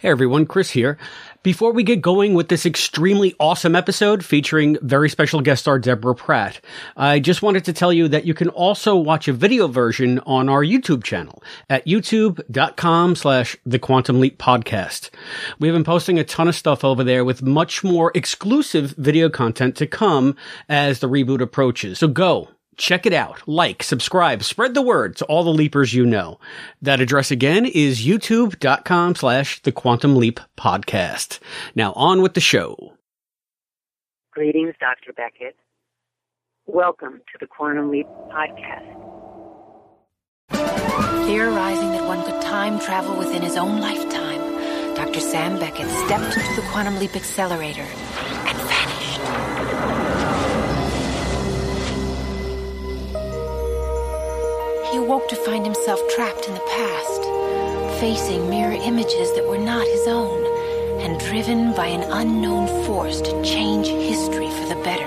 [0.00, 0.96] Hey everyone, Chris here.
[1.42, 6.14] Before we get going with this extremely awesome episode featuring very special guest star Deborah
[6.14, 6.58] Pratt,
[6.96, 10.48] I just wanted to tell you that you can also watch a video version on
[10.48, 15.10] our YouTube channel at youtube.com slash the Quantum Leap podcast.
[15.58, 19.76] We've been posting a ton of stuff over there with much more exclusive video content
[19.76, 20.34] to come
[20.70, 21.98] as the reboot approaches.
[21.98, 23.42] So go Check it out.
[23.46, 26.38] Like, subscribe, spread the word to all the leapers you know.
[26.80, 31.40] That address again is youtube.com slash the quantum leap podcast.
[31.74, 32.94] Now on with the show.
[34.32, 35.12] Greetings, Dr.
[35.12, 35.56] Beckett.
[36.66, 38.86] Welcome to the Quantum Leap podcast.
[41.26, 45.18] Theorizing that one could time travel within his own lifetime, Dr.
[45.18, 47.84] Sam Beckett stepped into the Quantum Leap accelerator
[54.90, 57.22] He awoke to find himself trapped in the past,
[58.00, 60.42] facing mirror images that were not his own,
[61.00, 65.06] and driven by an unknown force to change history for the better.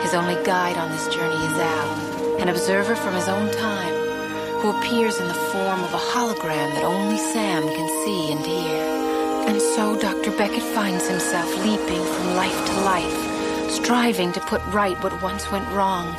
[0.00, 3.94] His only guide on this journey is Al, an observer from his own time,
[4.62, 9.52] who appears in the form of a hologram that only Sam can see and hear.
[9.52, 10.30] And so Dr.
[10.30, 15.68] Beckett finds himself leaping from life to life, striving to put right what once went
[15.72, 16.16] wrong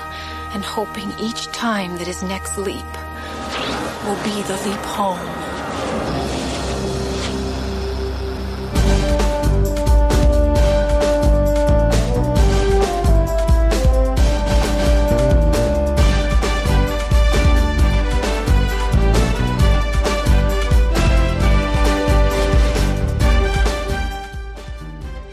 [0.57, 2.83] and hoping each time that his next leap
[4.05, 5.19] will be the leap home.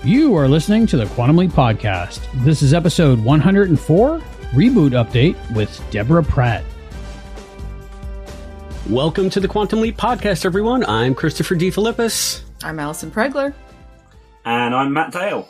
[0.04, 2.20] You are listening to the Quantum Leap Podcast.
[2.44, 4.20] This is episode 104
[4.54, 6.62] Reboot Update with Deborah Pratt.
[8.88, 10.84] Welcome to the Quantum Leap Podcast, everyone.
[10.84, 11.72] I'm Christopher D.
[11.72, 12.44] Philippus.
[12.62, 13.52] I'm Allison Pregler.
[14.44, 15.48] And I'm Matt Dale.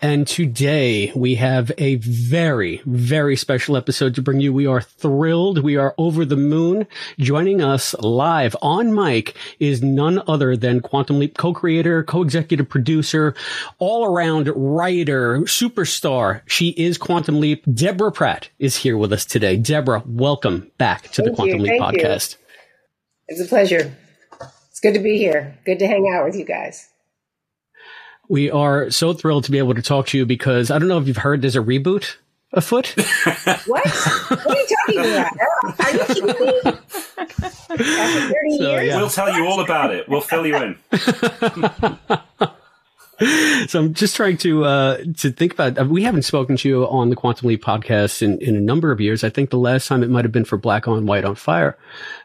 [0.00, 4.52] And today we have a very, very special episode to bring you.
[4.52, 5.64] We are thrilled.
[5.64, 6.86] We are over the moon.
[7.18, 13.34] Joining us live on mic is none other than Quantum Leap co-creator, co-executive producer,
[13.80, 16.42] all around writer, superstar.
[16.46, 17.64] She is Quantum Leap.
[17.74, 19.56] Deborah Pratt is here with us today.
[19.56, 21.64] Deborah, welcome back to Thank the Quantum you.
[21.64, 22.04] Leap Thank you.
[22.04, 22.36] podcast.
[23.26, 23.96] It's a pleasure.
[24.70, 25.58] It's good to be here.
[25.66, 26.88] Good to hang out with you guys.
[28.28, 30.98] We are so thrilled to be able to talk to you because I don't know
[30.98, 32.16] if you've heard there's a reboot
[32.52, 32.94] afoot.
[33.66, 33.86] What?
[33.86, 35.32] what are you talking about?
[35.80, 36.60] Are you kidding me?
[36.64, 38.86] After 30 So, years?
[38.86, 38.96] yeah.
[38.96, 40.08] We'll tell you all about it.
[40.08, 40.78] We'll fill you in.
[43.66, 45.76] so I'm just trying to uh, to think about.
[45.76, 48.92] Uh, we haven't spoken to you on the Quantum Leap podcast in, in a number
[48.92, 49.24] of years.
[49.24, 51.76] I think the last time it might have been for Black on White on Fire,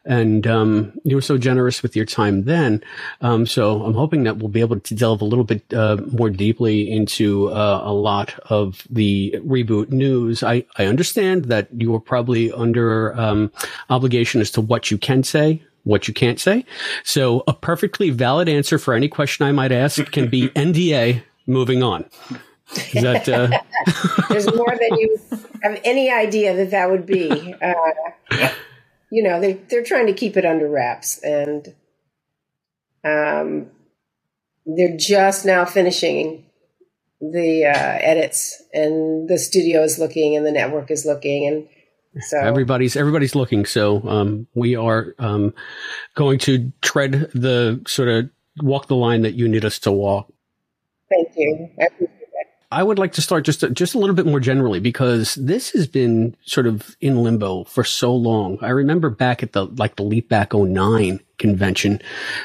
[0.05, 2.83] and um, you were so generous with your time then.
[3.21, 6.29] Um, so I'm hoping that we'll be able to delve a little bit uh, more
[6.29, 10.43] deeply into uh, a lot of the reboot news.
[10.43, 13.51] I I understand that you are probably under um,
[13.89, 16.65] obligation as to what you can say what you can't say.
[17.03, 21.23] So a perfectly valid answer for any question I might ask can be NDA.
[21.45, 22.05] Moving on.
[22.93, 23.59] Is that uh,
[24.29, 25.19] There's more than you
[25.61, 27.53] have any idea that that would be.
[27.61, 28.49] Uh,
[29.11, 31.19] you know, they, they're trying to keep it under wraps.
[31.21, 31.75] And
[33.03, 33.67] um,
[34.65, 36.45] they're just now finishing
[37.19, 41.47] the uh, edits, and the studio is looking, and the network is looking.
[41.47, 41.67] And
[42.19, 43.65] so everybody's everybody's looking?
[43.65, 45.53] So um, we are um,
[46.15, 48.29] going to tread the sort of
[48.61, 50.31] walk the line that you need us to walk.
[51.09, 51.69] thank you.
[51.79, 52.45] I appreciate that.
[52.71, 55.87] I would like to start just just a little bit more generally because this has
[55.87, 58.57] been sort of in limbo for so long.
[58.61, 62.01] I remember back at the like the Leap Back 09 convention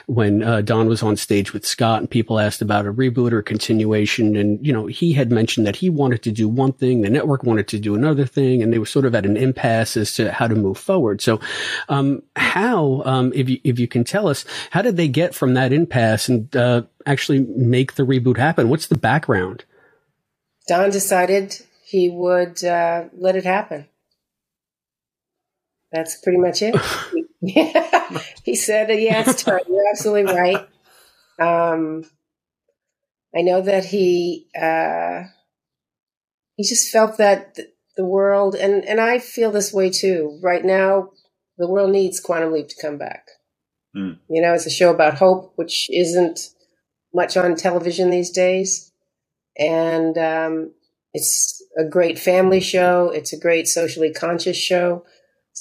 [0.06, 3.38] when uh, Don was on stage with Scott and people asked about a reboot or
[3.38, 7.02] a continuation and you know he had mentioned that he wanted to do one thing,
[7.02, 9.96] the network wanted to do another thing, and they were sort of at an impasse
[9.96, 11.20] as to how to move forward.
[11.20, 11.38] So,
[11.88, 15.54] um, how um, if you if you can tell us how did they get from
[15.54, 18.68] that impasse and uh, actually make the reboot happen?
[18.68, 19.64] What's the background?
[20.66, 23.86] Don decided he would uh, let it happen.
[25.92, 26.74] That's pretty much it.
[27.40, 28.18] yeah.
[28.48, 29.60] He said, "Yes, it's time.
[29.68, 30.68] You're absolutely right."
[31.38, 32.04] Um,
[33.36, 35.24] I know that he uh,
[36.56, 37.58] he just felt that
[37.96, 40.38] the world, and and I feel this way too.
[40.42, 41.10] Right now,
[41.58, 43.28] the world needs Quantum Leap to come back.
[43.96, 44.18] Mm.
[44.28, 46.50] You know, it's a show about hope, which isn't
[47.14, 48.88] much on television these days
[49.58, 50.70] and um,
[51.12, 53.10] it's a great family show.
[53.10, 55.04] It's a great socially conscious show.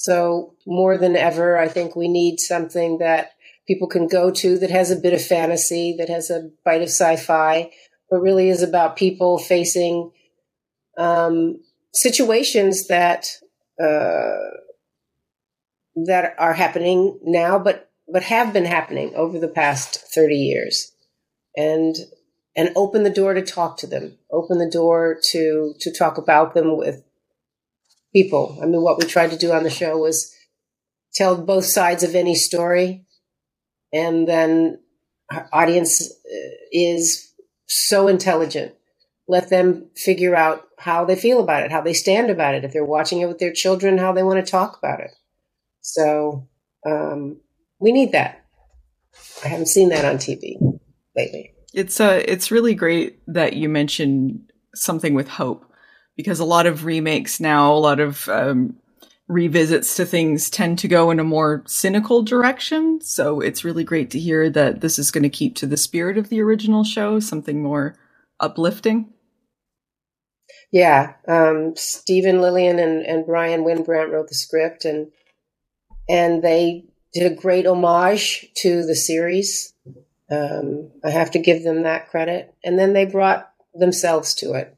[0.00, 3.32] So more than ever, I think we need something that
[3.66, 6.88] people can go to that has a bit of fantasy, that has a bite of
[6.88, 7.72] sci-fi,
[8.08, 10.12] but really is about people facing
[10.96, 11.60] um,
[11.92, 13.26] situations that
[13.82, 14.38] uh,
[16.06, 20.92] that are happening now, but but have been happening over the past thirty years,
[21.56, 21.96] and
[22.56, 26.54] and open the door to talk to them, open the door to to talk about
[26.54, 27.02] them with
[28.22, 28.58] people.
[28.62, 30.34] I mean, what we tried to do on the show was
[31.14, 33.06] tell both sides of any story,
[33.92, 34.80] and then
[35.30, 37.32] our audience uh, is
[37.66, 38.74] so intelligent.
[39.28, 42.64] Let them figure out how they feel about it, how they stand about it.
[42.64, 45.10] If they're watching it with their children, how they want to talk about it.
[45.80, 46.48] So
[46.86, 47.40] um,
[47.78, 48.44] we need that.
[49.44, 50.56] I haven't seen that on TV
[51.14, 51.52] lately.
[51.74, 55.67] It's uh, it's really great that you mentioned something with hope
[56.18, 58.76] because a lot of remakes now, a lot of um,
[59.28, 63.00] revisits to things tend to go in a more cynical direction.
[63.00, 66.18] So it's really great to hear that this is going to keep to the spirit
[66.18, 67.94] of the original show, something more
[68.40, 69.12] uplifting.
[70.72, 75.12] Yeah, um, Steven Lilien and, and Bryan Wynbrandt wrote the script, and
[76.08, 79.72] and they did a great homage to the series.
[80.30, 84.76] Um, I have to give them that credit, and then they brought themselves to it.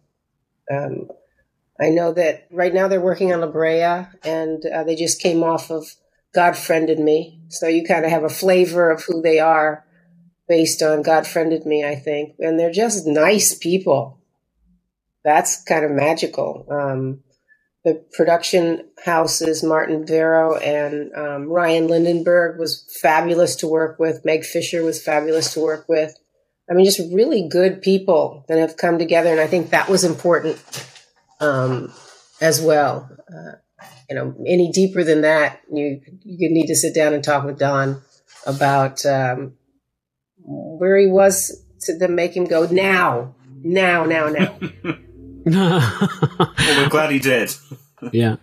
[0.70, 1.08] Um,
[1.80, 5.42] I know that right now they're working on La Brea, and uh, they just came
[5.42, 5.86] off of
[6.34, 9.84] God Friended Me, so you kind of have a flavor of who they are
[10.48, 14.20] based on God Friended Me, I think, and they're just nice people
[15.24, 16.66] that's kind of magical.
[16.70, 17.20] Um,
[17.84, 24.24] the production houses, Martin Gero and um, Ryan Lindenberg was fabulous to work with.
[24.24, 26.14] Meg Fisher was fabulous to work with.
[26.70, 30.04] I mean, just really good people that have come together, and I think that was
[30.04, 30.58] important
[31.40, 31.92] um,
[32.40, 33.10] as well.
[33.28, 33.52] Uh,
[34.08, 37.58] you know, any deeper than that, you you need to sit down and talk with
[37.58, 38.02] Don
[38.46, 39.54] about um,
[40.38, 44.58] where he was to then make him go now, now, now, now.
[45.44, 47.54] well, we're glad he did.
[48.12, 48.36] yeah.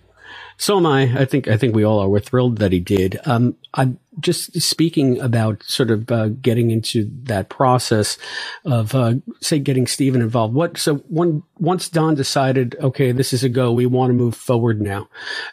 [0.59, 1.03] So am I.
[1.21, 2.09] I think I think we all are.
[2.09, 3.19] We're thrilled that he did.
[3.25, 8.17] Um, I'm just speaking about sort of uh, getting into that process
[8.65, 10.55] of uh, say getting Steven involved.
[10.55, 13.71] What so one once Don decided, okay, this is a go.
[13.71, 15.07] We want to move forward now.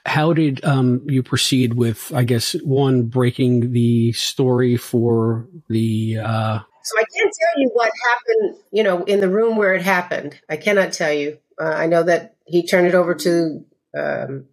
[0.06, 2.10] How did um, you proceed with?
[2.14, 6.18] I guess one breaking the story for the.
[6.18, 8.56] Uh, so I can't tell you what happened.
[8.72, 11.38] You know, in the room where it happened, I cannot tell you.
[11.60, 13.64] Uh, I know that he turned it over to
[13.96, 14.46] um,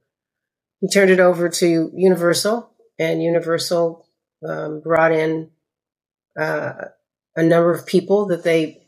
[0.81, 2.69] he turned it over to Universal,
[3.00, 4.06] and Universal
[4.48, 5.51] um, brought in
[6.38, 6.74] uh,
[7.36, 8.81] a number of people that they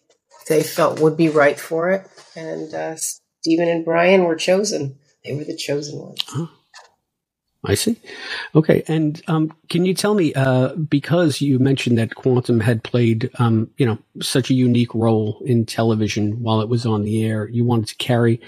[0.50, 2.95] they felt would be right for it, and uh,
[3.42, 4.98] Steven and Bryan were chosen.
[5.24, 6.19] They were the chosen ones.
[7.65, 7.95] I see.
[8.56, 13.30] Okay, and um, can you tell me uh, because you mentioned that quantum had played,
[13.39, 17.48] um, you know, such a unique role in television while it was on the air,
[17.48, 18.42] you wanted to carry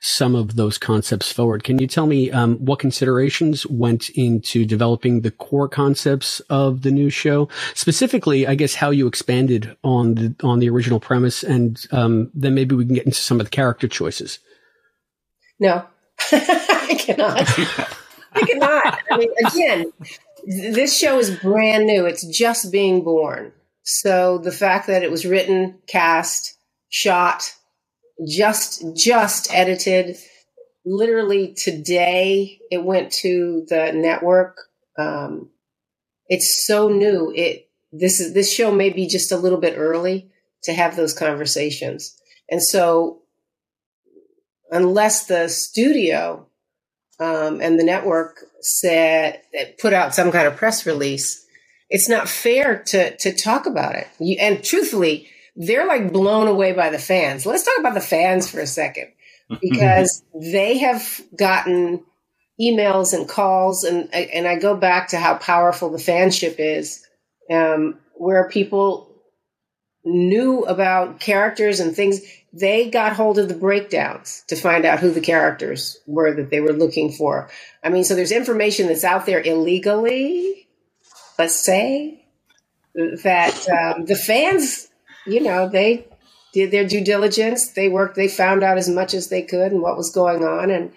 [0.00, 1.64] some of those concepts forward.
[1.64, 6.90] Can you tell me um, what considerations went into developing the core concepts of the
[6.90, 7.48] new show?
[7.72, 12.54] Specifically, I guess how you expanded on the on the original premise, and um, then
[12.54, 14.40] maybe we can get into some of the character choices.
[15.58, 15.86] No,
[16.32, 17.98] I cannot.
[18.38, 18.98] I cannot.
[19.10, 19.92] I mean, again,
[20.46, 22.06] this show is brand new.
[22.06, 23.52] It's just being born.
[23.82, 26.56] So the fact that it was written, cast,
[26.88, 27.54] shot,
[28.26, 30.16] just just edited,
[30.84, 34.58] literally today it went to the network.
[34.98, 35.50] Um,
[36.28, 37.32] it's so new.
[37.34, 40.30] It this is this show may be just a little bit early
[40.64, 42.14] to have those conversations,
[42.50, 43.22] and so
[44.70, 46.46] unless the studio
[47.20, 49.42] um, and the network said
[49.78, 51.44] put out some kind of press release,
[51.90, 54.06] it's not fair to to talk about it.
[54.18, 57.46] You, and truthfully, they're like blown away by the fans.
[57.46, 59.08] Let's talk about the fans for a second
[59.60, 62.04] because they have gotten
[62.60, 67.04] emails and calls, and and I go back to how powerful the fanship is,
[67.50, 69.08] um, where people
[70.04, 72.20] knew about characters and things
[72.52, 76.60] they got hold of the breakdowns to find out who the characters were that they
[76.60, 77.50] were looking for.
[77.84, 80.68] I mean, so there's information that's out there illegally,
[81.38, 82.24] let's say,
[82.94, 84.88] that um, the fans,
[85.26, 86.06] you know, they
[86.54, 87.68] did their due diligence.
[87.68, 90.70] They worked, they found out as much as they could and what was going on.
[90.70, 90.92] And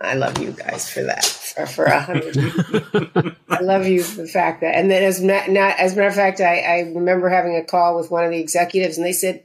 [0.00, 2.36] I love you guys for that, for, for a hundred.
[3.48, 6.14] I love you for the fact that, and then as, not, as a matter of
[6.14, 9.44] fact, I, I remember having a call with one of the executives and they said,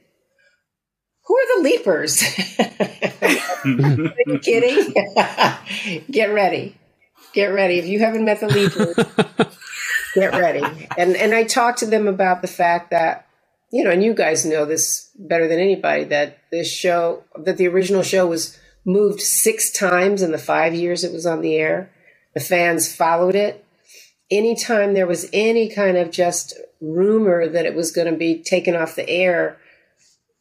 [1.28, 2.22] who are the leapers?
[3.62, 4.94] are you kidding?
[6.10, 6.74] Get ready.
[7.34, 7.78] Get ready.
[7.78, 8.96] If you haven't met the leapers,
[10.14, 10.62] get ready.
[10.96, 13.26] and and I talked to them about the fact that
[13.70, 17.68] you know, and you guys know this better than anybody that this show that the
[17.68, 21.90] original show was moved six times in the five years it was on the air.
[22.32, 23.62] The fans followed it.
[24.30, 28.74] Anytime there was any kind of just rumor that it was going to be taken
[28.74, 29.58] off the air,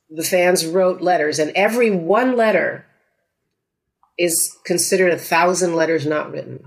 [0.10, 2.86] the fans wrote letters, and every one letter
[4.18, 6.64] is considered a thousand letters not written.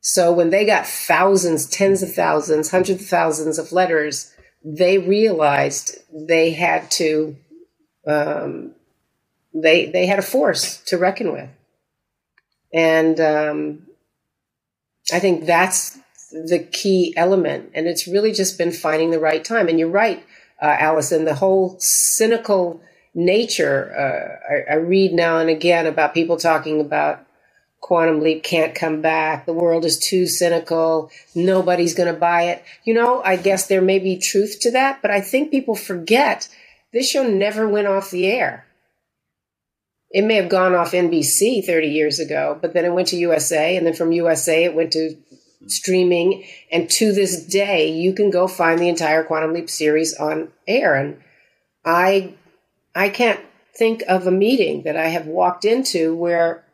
[0.00, 4.32] So when they got thousands, tens of thousands, hundreds of thousands of letters,
[4.64, 7.36] they realized they had to
[8.06, 8.74] um,
[9.54, 11.50] they they had a force to reckon with,
[12.72, 13.86] and um,
[15.12, 15.98] I think that's
[16.30, 17.70] the key element.
[17.74, 19.68] And it's really just been finding the right time.
[19.68, 20.24] And you're right,
[20.60, 21.24] uh, Allison.
[21.24, 22.80] The whole cynical
[23.14, 23.92] nature.
[23.94, 27.24] Uh, I, I read now and again about people talking about
[27.80, 29.46] quantum leap can't come back.
[29.46, 31.10] The world is too cynical.
[31.34, 32.62] Nobody's going to buy it.
[32.84, 36.48] You know, I guess there may be truth to that, but I think people forget
[36.92, 38.64] this show never went off the air.
[40.10, 43.76] It may have gone off NBC 30 years ago, but then it went to USA,
[43.76, 45.16] and then from USA it went to
[45.66, 46.44] streaming.
[46.70, 50.94] And to this day, you can go find the entire Quantum Leap series on air.
[50.94, 51.20] And
[51.84, 52.34] I,
[52.94, 53.40] I can't
[53.76, 56.64] think of a meeting that I have walked into where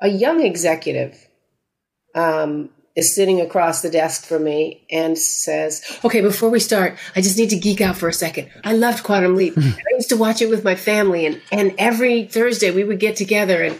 [0.00, 1.28] a young executive
[2.14, 7.20] um, is sitting across the desk from me and says, Okay, before we start, I
[7.20, 8.50] just need to geek out for a second.
[8.64, 9.54] I loved Quantum Leap.
[9.56, 13.16] I used to watch it with my family, and, and every Thursday we would get
[13.16, 13.78] together and,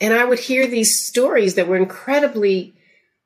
[0.00, 2.74] and I would hear these stories that were incredibly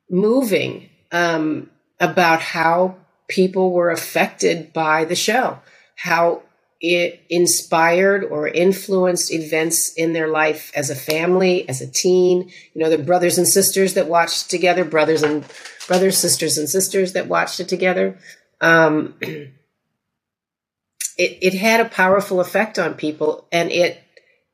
[0.09, 2.95] moving um, about how
[3.27, 5.59] people were affected by the show,
[5.95, 6.43] how
[6.79, 12.51] it inspired or influenced events in their life as a family, as a teen.
[12.73, 15.43] You know, the brothers and sisters that watched together, brothers and
[15.87, 18.17] brothers, sisters and sisters that watched it together.
[18.61, 19.53] Um, it,
[21.17, 24.03] it had a powerful effect on people, and it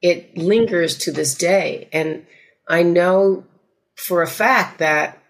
[0.02, 1.90] it lingers to this day.
[1.92, 2.26] And
[2.68, 3.46] I know
[3.96, 5.23] for a fact that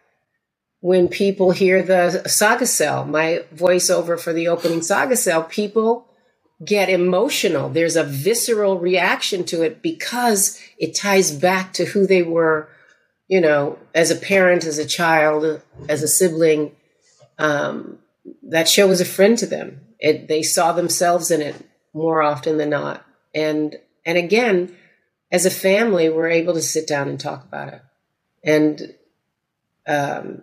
[0.83, 6.05] when people hear the saga sell, my voiceover for the opening saga sell, people
[6.65, 7.69] get emotional.
[7.69, 12.67] There's a visceral reaction to it because it ties back to who they were,
[13.29, 16.75] you know, as a parent, as a child, as a sibling.
[17.39, 17.99] Um,
[18.49, 19.79] that show was a friend to them.
[19.99, 21.55] It, they saw themselves in it
[21.93, 23.05] more often than not.
[23.33, 24.75] And, and again,
[25.31, 27.81] as a family, we're able to sit down and talk about it.
[28.43, 28.95] And,
[29.87, 30.41] um,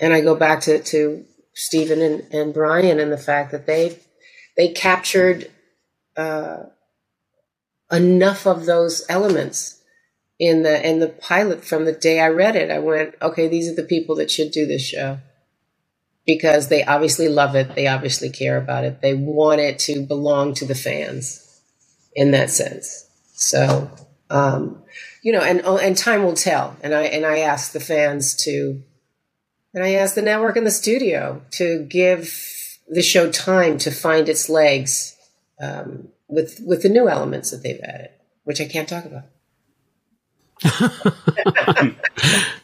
[0.00, 3.98] and I go back to, to Steven and, and Bryan and the fact that they
[4.56, 5.50] they captured
[6.16, 6.64] uh,
[7.90, 9.80] enough of those elements
[10.38, 12.70] in the in the pilot from the day I read it.
[12.70, 15.18] I went, okay, these are the people that should do this show
[16.26, 20.54] because they obviously love it, they obviously care about it, they want it to belong
[20.54, 21.62] to the fans
[22.14, 23.08] in that sense.
[23.34, 23.90] So,
[24.28, 24.82] um,
[25.22, 26.76] you know, and oh, and time will tell.
[26.82, 28.82] And I and I asked the fans to,
[29.74, 34.28] and I asked the network and the studio to give the show time to find
[34.28, 35.16] its legs
[35.60, 38.10] um, with with the new elements that they've added,
[38.44, 39.24] which I can't talk about.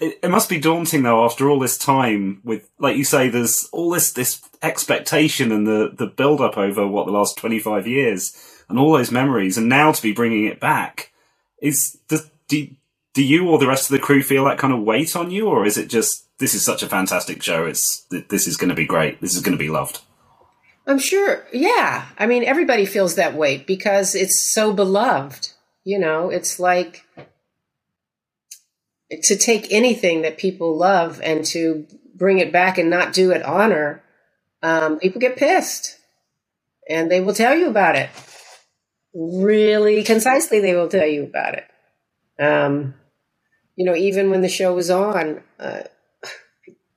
[0.01, 3.71] it, it, must be daunting though after all this time with like you say there's
[3.73, 8.37] all this this expectation and the the build up over what the last 25 years
[8.69, 11.11] and all those memories and now to be bringing it back
[11.63, 11.99] is
[12.49, 12.69] do,
[13.15, 15.49] do you or the rest of the crew feel that kind of weight on you
[15.49, 18.75] or is it just this is such a fantastic show it's this is going to
[18.75, 20.01] be great this is going to be loved
[20.87, 21.45] I'm sure.
[21.53, 22.07] Yeah.
[22.17, 25.51] I mean, everybody feels that way because it's so beloved.
[25.85, 27.05] You know, it's like
[29.23, 33.43] to take anything that people love and to bring it back and not do it
[33.43, 34.03] honor.
[34.63, 35.99] Um, people get pissed
[36.89, 38.11] and they will tell you about it.
[39.13, 41.65] Really concisely, they will tell you about it.
[42.39, 42.95] Um,
[43.75, 45.83] you know, even when the show was on, uh,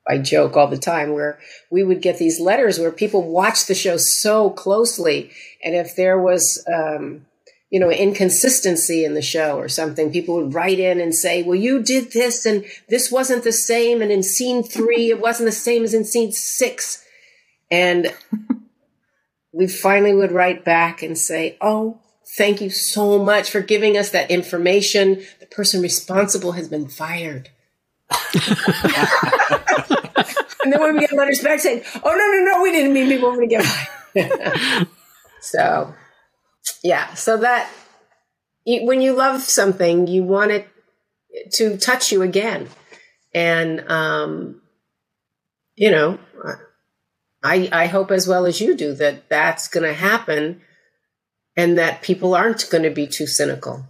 [0.10, 1.39] I joke all the time where
[1.70, 5.30] we would get these letters where people watched the show so closely,
[5.63, 7.28] and if there was, um,
[7.70, 11.56] you know, inconsistency in the show or something, people would write in and say, "Well,
[11.56, 15.51] you did this, and this wasn't the same, and in scene three, it wasn't the
[15.51, 17.04] same as in scene six.
[17.72, 18.12] and
[19.54, 22.00] we finally would write back and say, "Oh."
[22.38, 25.24] Thank you so much for giving us that information.
[25.39, 27.50] The person responsible has been fired.
[30.63, 33.07] and then when we get letters back saying, "Oh no, no, no, we didn't mean
[33.07, 33.55] people were going to
[34.15, 34.88] get
[35.41, 35.93] so,
[36.83, 37.69] yeah, so that
[38.65, 40.67] when you love something, you want it
[41.53, 42.69] to touch you again,
[43.33, 44.62] and um,
[45.75, 46.19] you know,
[47.43, 50.62] I, I hope as well as you do that that's going to happen
[51.55, 53.86] and that people aren't going to be too cynical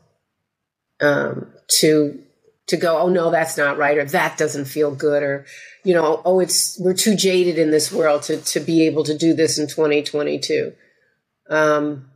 [1.01, 2.21] um, to
[2.69, 5.45] to go, oh no, that's not right, or that doesn't feel good, or
[5.83, 9.17] you know, oh, it's we're too jaded in this world to to be able to
[9.17, 10.73] do this in 2022.
[11.49, 12.09] Um,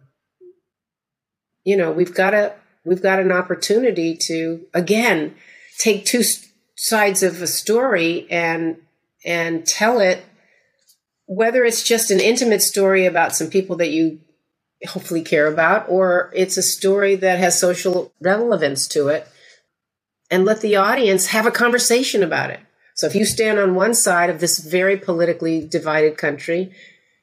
[1.63, 2.53] you know, we've got a
[2.85, 5.35] we've got an opportunity to again
[5.79, 6.23] take two
[6.75, 8.77] sides of a story and
[9.25, 10.23] and tell it
[11.25, 14.19] whether it's just an intimate story about some people that you
[14.89, 19.25] hopefully care about or it's a story that has social relevance to it
[20.33, 22.59] and let the audience have a conversation about it
[22.95, 26.71] so if you stand on one side of this very politically divided country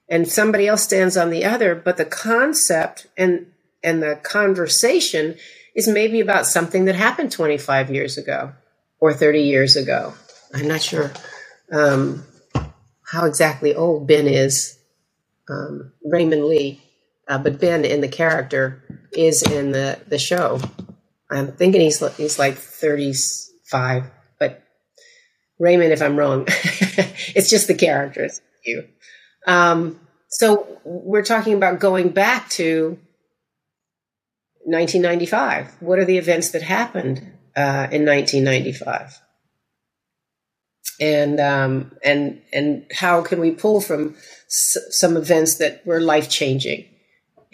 [0.08, 3.46] and somebody else stands on the other but the concept and
[3.82, 5.36] and the conversation
[5.74, 8.52] is maybe about something that happened 25 years ago
[8.98, 10.14] or 30 years ago.
[10.54, 11.10] I'm not sure
[11.72, 12.24] um,
[13.06, 14.78] how exactly old Ben is,
[15.48, 16.82] um, Raymond Lee,
[17.28, 20.60] uh, but Ben in the character is in the, the show.
[21.30, 24.04] I'm thinking he's he's like 35,
[24.38, 24.62] but
[25.58, 28.40] Raymond, if I'm wrong, it's just the characters.
[28.64, 28.88] You.
[29.46, 32.98] Um, so we're talking about going back to
[34.64, 35.76] 1995.
[35.80, 37.18] What are the events that happened
[37.56, 39.20] uh, in 1995?
[41.00, 46.28] And um, and and how can we pull from s- some events that were life
[46.28, 46.84] changing,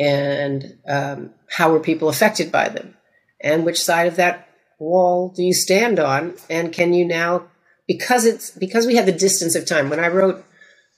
[0.00, 2.96] and um, how were people affected by them,
[3.40, 7.46] and which side of that wall do you stand on, and can you now
[7.86, 10.44] because it's because we have the distance of time when I wrote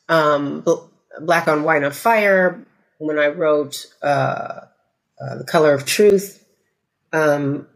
[0.08, 0.64] um,
[1.20, 2.64] Black on White on Fire,
[2.98, 4.60] when I wrote uh,
[5.20, 6.44] uh, The Color of Truth.
[7.12, 7.66] Um,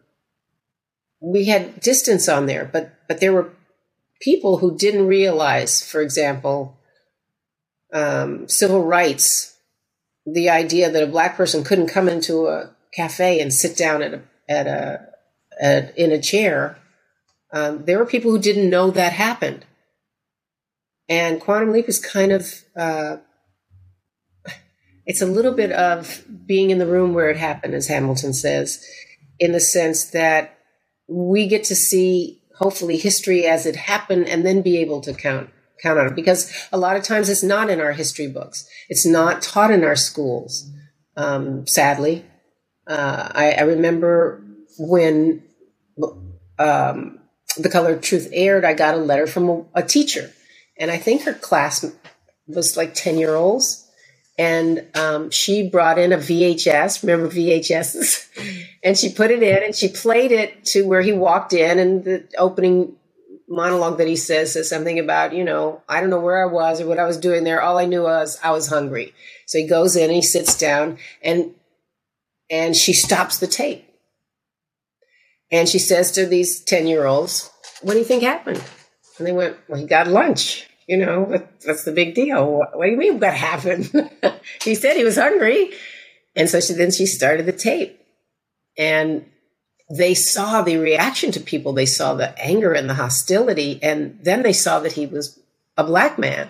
[1.21, 3.53] we had distance on there, but but there were
[4.21, 6.79] people who didn't realize, for example,
[7.93, 9.57] um, civil rights,
[10.25, 14.15] the idea that a black person couldn't come into a cafe and sit down at
[14.15, 14.23] a
[14.53, 15.07] at a
[15.61, 16.79] at, in a chair.
[17.53, 19.65] Um, there were people who didn't know that happened,
[21.09, 23.17] and Quantum Leap is kind of uh,
[25.07, 28.85] it's a little bit of being in the room where it happened, as Hamilton says,
[29.39, 30.59] in the sense that
[31.09, 35.51] we get to see hopefully history as it happened and then be able to count
[35.83, 36.15] count on it.
[36.15, 38.69] Because a lot of times it's not in our history books.
[38.89, 40.71] It's not taught in our schools
[41.17, 42.25] um, sadly.
[42.87, 44.42] Uh, I, I, remember
[44.79, 45.43] when
[46.59, 47.19] um,
[47.57, 50.33] the color of truth aired i got a letter from a, a teacher
[50.79, 51.85] and i think her class
[52.47, 53.83] was like 10 year olds
[54.39, 57.03] and um, she brought in a VHS.
[57.03, 58.67] Remember VHSs?
[58.83, 62.05] and she put it in and she played it to where he walked in, and
[62.05, 62.97] the opening
[63.49, 66.81] monologue that he says says something about, you know, I don't know where I was
[66.81, 67.61] or what I was doing there.
[67.61, 69.13] All I knew was I was hungry.
[69.47, 71.55] So he goes in and he sits down and
[72.51, 73.87] and she stops the tape.
[75.53, 77.51] And she says to these 10 year olds,
[77.83, 78.65] What do you think happened?
[79.19, 80.67] And they went, Well, he got lunch.
[80.89, 81.25] You know,
[81.65, 82.59] what's the big deal?
[82.59, 83.91] What, what do you mean what happened?
[84.63, 85.71] he said he was hungry.
[86.35, 88.01] And so she, then she started the tape.
[88.77, 89.27] And
[89.91, 91.73] they saw the reaction to people.
[91.73, 93.79] They saw the anger and the hostility.
[93.83, 95.39] And then they saw that he was
[95.77, 96.49] a black man.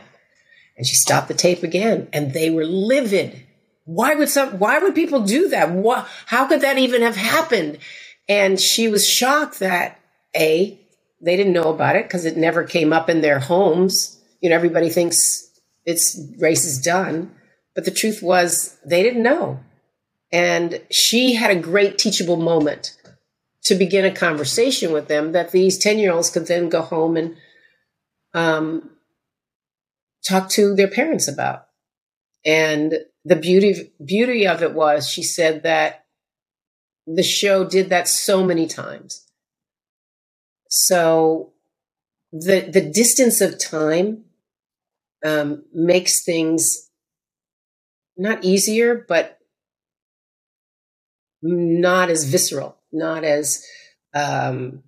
[0.77, 2.09] And she stopped the tape again.
[2.13, 3.45] And they were livid.
[3.85, 5.73] Why would some, why would people do that?
[5.73, 7.79] What, how could that even have happened?
[8.29, 10.01] And she was shocked that
[10.37, 10.79] A,
[11.21, 14.57] they didn't know about it because it never came up in their homes you know,
[14.57, 15.49] everybody thinks
[15.87, 17.35] it's race is done.
[17.75, 19.61] But the truth was they didn't know.
[20.31, 22.95] And she had a great teachable moment
[23.65, 27.17] to begin a conversation with them that these 10 year olds could then go home
[27.17, 27.37] and
[28.35, 28.91] um,
[30.29, 31.67] talk to their parents about.
[32.45, 36.02] And the beauty, beauty of it was she said that
[37.07, 39.27] the show did that so many times.
[40.69, 41.53] So
[42.33, 44.25] the, the distance of time
[45.25, 46.91] um, makes things
[48.17, 49.39] not easier, but
[51.43, 53.65] not as visceral, not as
[54.15, 54.83] um,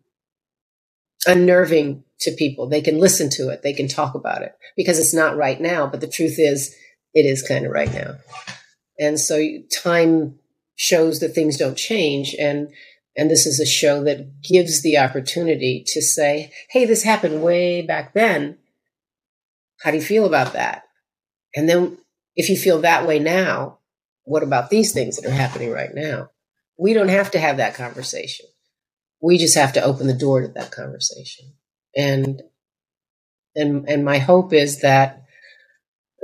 [1.27, 2.69] unnerving to people.
[2.69, 5.87] They can listen to it, they can talk about it because it's not right now.
[5.87, 6.75] But the truth is,
[7.15, 8.17] it is kind of right now.
[8.99, 9.43] And so
[9.83, 10.39] time
[10.77, 12.35] shows that things don't change.
[12.39, 12.69] And
[13.17, 17.83] and this is a show that gives the opportunity to say, hey, this happened way
[17.83, 18.59] back then.
[19.83, 20.83] How do you feel about that?
[21.55, 21.99] And then
[22.35, 23.79] if you feel that way now,
[24.25, 26.31] what about these things that are happening right now?
[26.77, 28.47] We don't have to have that conversation.
[29.23, 31.53] We just have to open the door to that conversation.
[31.97, 32.43] And
[33.55, 35.24] and and my hope is that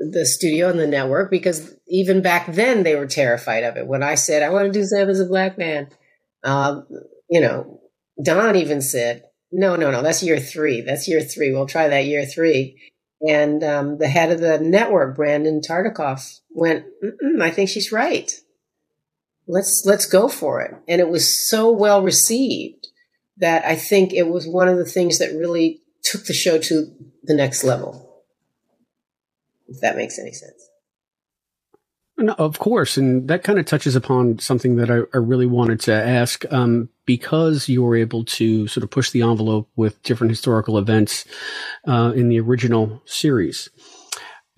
[0.00, 3.86] the studio and the network, because even back then they were terrified of it.
[3.86, 5.88] When I said I want to do Sam as a black man,
[6.42, 6.86] um,
[7.28, 7.80] you know,
[8.22, 10.80] Don even said, "No, no, no, that's year three.
[10.80, 11.52] That's year three.
[11.52, 12.80] We'll try that year three.
[13.26, 16.86] And um, the head of the network, Brandon Tartikoff, went,
[17.40, 18.32] "I think she's right.
[19.46, 22.88] Let's let's go for it." And it was so well received
[23.36, 26.86] that I think it was one of the things that really took the show to
[27.22, 28.10] the next level.
[29.70, 30.68] If that makes any sense.
[32.18, 35.80] No, of course, and that kind of touches upon something that I, I really wanted
[35.80, 36.44] to ask.
[36.52, 41.24] Um, because you were able to sort of push the envelope with different historical events
[41.88, 43.68] uh, in the original series,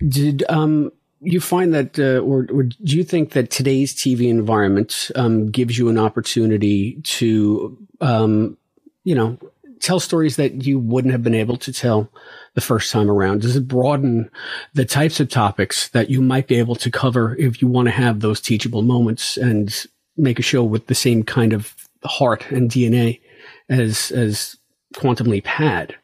[0.07, 5.09] did um, you find that, uh, or, or, do you think that today's TV environment
[5.15, 8.57] um, gives you an opportunity to, um,
[9.03, 9.37] you know,
[9.79, 12.11] tell stories that you wouldn't have been able to tell
[12.53, 13.41] the first time around?
[13.41, 14.29] Does it broaden
[14.73, 17.91] the types of topics that you might be able to cover if you want to
[17.91, 19.85] have those teachable moments and
[20.17, 23.19] make a show with the same kind of heart and DNA
[23.69, 24.57] as as
[24.95, 25.95] Quantum Leap had?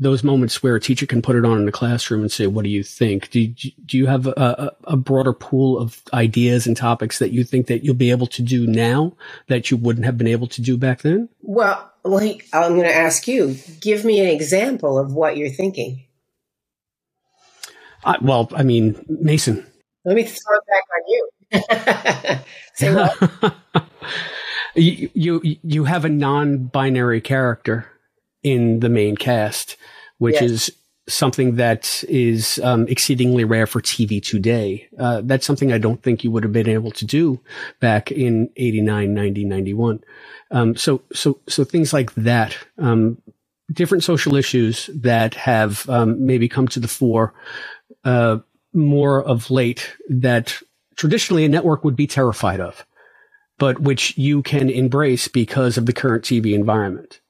[0.00, 2.62] Those moments where a teacher can put it on in the classroom and say, "What
[2.62, 6.76] do you think?" Do you, do you have a, a broader pool of ideas and
[6.76, 9.14] topics that you think that you'll be able to do now
[9.48, 11.28] that you wouldn't have been able to do back then?
[11.42, 13.56] Well, well, I'm going to ask you.
[13.80, 16.04] Give me an example of what you're thinking.
[18.04, 19.66] Uh, well, I mean, Mason.
[20.04, 22.44] Let me throw it back on you.
[22.74, 23.54] Say what?
[24.74, 27.86] you, you you have a non-binary character
[28.42, 29.76] in the main cast,
[30.18, 30.50] which yes.
[30.50, 30.70] is
[31.08, 34.86] something that is um, exceedingly rare for TV today.
[34.98, 37.40] Uh, that's something I don't think you would have been able to do
[37.80, 40.04] back in 89, 90, 91.
[40.50, 43.20] Um, so, so, so things like that, um,
[43.72, 47.34] different social issues that have um, maybe come to the fore
[48.04, 48.38] uh,
[48.72, 50.60] more of late that
[50.96, 52.84] traditionally a network would be terrified of,
[53.58, 57.20] but which you can embrace because of the current TV environment.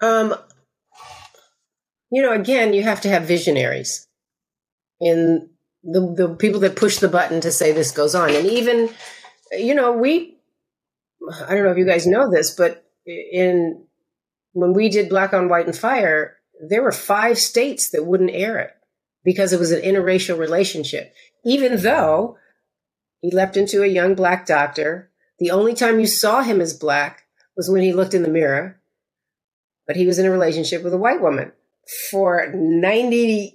[0.00, 0.34] Um,
[2.10, 4.06] you know, again, you have to have visionaries
[5.00, 5.50] in
[5.82, 8.90] the the people that push the button to say this goes on, and even,
[9.52, 10.38] you know, we
[11.46, 13.84] I don't know if you guys know this, but in
[14.52, 16.36] when we did Black on White and Fire,
[16.68, 18.70] there were five states that wouldn't air it
[19.24, 21.12] because it was an interracial relationship.
[21.44, 22.36] Even though
[23.20, 27.24] he leapt into a young black doctor, the only time you saw him as black
[27.56, 28.77] was when he looked in the mirror,
[29.88, 31.50] but he was in a relationship with a white woman.
[32.10, 33.54] For 98%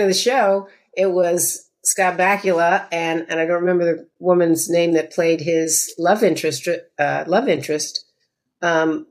[0.00, 4.92] of the show, it was Scott Bakula and and I don't remember the woman's name
[4.94, 6.66] that played his love interest
[6.98, 8.06] uh, love interest,
[8.62, 9.06] um,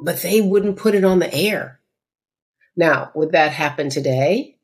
[0.00, 1.80] but they wouldn't put it on the air.
[2.76, 4.56] Now, would that happen today?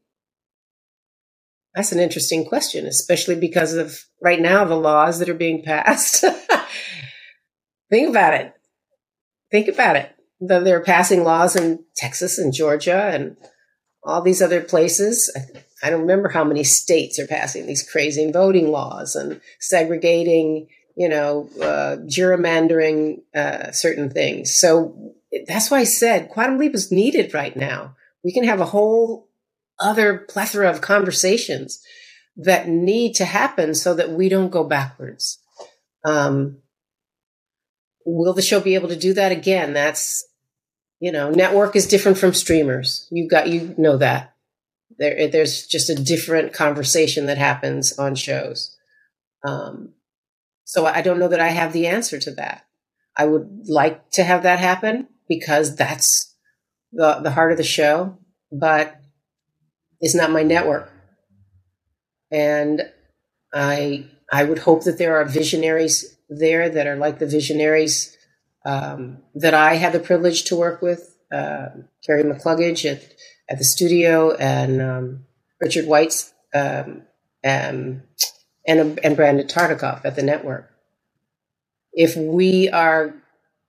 [1.77, 6.25] That's an interesting question, especially because of right now the laws that are being passed.
[7.91, 8.53] Think about it.
[9.51, 10.14] Think about it.
[10.41, 13.37] That they're passing laws in Texas and Georgia and
[14.03, 15.35] all these other places.
[15.83, 21.09] I don't remember how many states are passing these crazy voting laws and segregating, you
[21.09, 24.55] know, uh, gerrymandering uh, certain things.
[24.55, 25.15] So
[25.47, 27.97] that's why I said Quantum Leap is needed right now.
[28.23, 29.29] We can have a whole
[29.79, 31.81] other plethora of conversations
[32.37, 35.39] that need to happen so that we don't go backwards.
[36.05, 36.59] Um,
[38.05, 39.73] will the show be able to do that again?
[39.73, 40.25] That's,
[41.01, 43.09] you know, network is different from streamers.
[43.11, 44.35] You got, you know that.
[44.99, 48.77] There, there's just a different conversation that happens on shows.
[49.47, 49.95] Um,
[50.65, 52.67] so I don't know that I have the answer to that.
[53.17, 56.35] I would like to have that happen because that's
[56.93, 58.19] the the heart of the show,
[58.51, 58.97] but
[60.01, 60.91] it's not my network.
[62.31, 62.83] And
[63.53, 68.17] I I would hope that there are visionaries there that are like the visionaries
[68.65, 71.67] um, that I had the privilege to work with, uh,
[72.05, 73.03] Kerry McCluggage at
[73.49, 75.27] at the studio and um,
[75.61, 77.03] Richard White's um,
[77.45, 78.03] um,
[78.67, 80.71] and and Brandon Tartikoff at the network.
[81.93, 83.15] If we are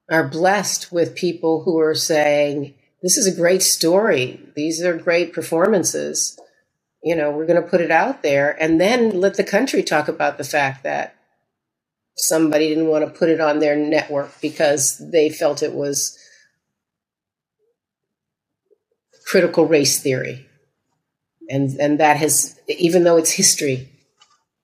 [0.10, 5.34] are blessed with people who are saying this is a great story, these are great
[5.34, 6.40] performances,
[7.04, 10.08] you know, we're going to put it out there, and then let the country talk
[10.08, 11.16] about the fact that
[12.16, 16.18] somebody didn't want to put it on their network because they felt it was
[19.28, 20.46] critical race theory.
[21.50, 23.90] And, and that has, even though it's history,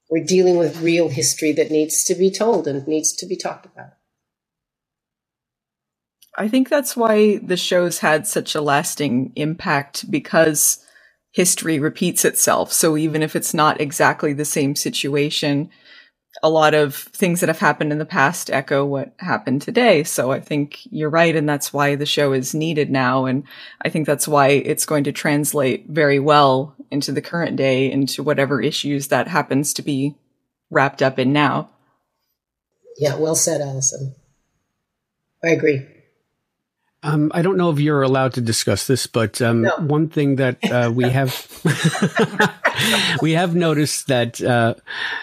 [0.09, 3.65] we're dealing with real history that needs to be told and needs to be talked
[3.65, 3.91] about.
[6.37, 10.83] I think that's why the show's had such a lasting impact because
[11.31, 12.71] history repeats itself.
[12.71, 15.69] So even if it's not exactly the same situation,
[16.43, 20.03] a lot of things that have happened in the past echo what happened today.
[20.03, 21.35] So I think you're right.
[21.35, 23.25] And that's why the show is needed now.
[23.25, 23.43] And
[23.81, 28.23] I think that's why it's going to translate very well into the current day, into
[28.23, 30.15] whatever issues that happens to be
[30.69, 31.69] wrapped up in now.
[32.97, 34.15] Yeah, well said, Allison.
[35.43, 35.85] I agree.
[37.03, 39.75] Um, I don't know if you're allowed to discuss this, but um, no.
[39.77, 41.47] one thing that uh, we have
[43.21, 44.75] we have noticed that uh,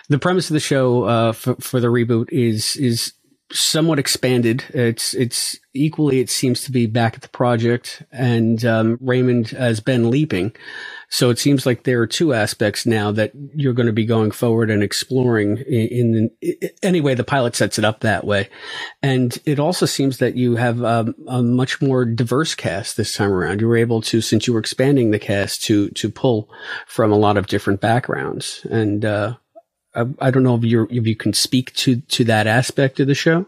[0.09, 3.13] the premise of the show uh, for, for the reboot is is
[3.53, 4.65] somewhat expanded.
[4.71, 9.79] It's it's equally it seems to be back at the project, and um, Raymond has
[9.79, 10.55] been leaping.
[11.11, 14.31] So it seems like there are two aspects now that you're going to be going
[14.31, 18.51] forward and exploring in, in anyway, the pilot sets it up that way.
[19.03, 23.33] And it also seems that you have um, a much more diverse cast this time
[23.33, 23.63] around.
[23.63, 26.51] You were able to, since you were expanding the cast to, to pull
[26.87, 28.67] from a lot of different backgrounds.
[28.71, 29.37] And, uh,
[29.95, 33.07] I, I don't know if you if you can speak to, to that aspect of
[33.07, 33.47] the show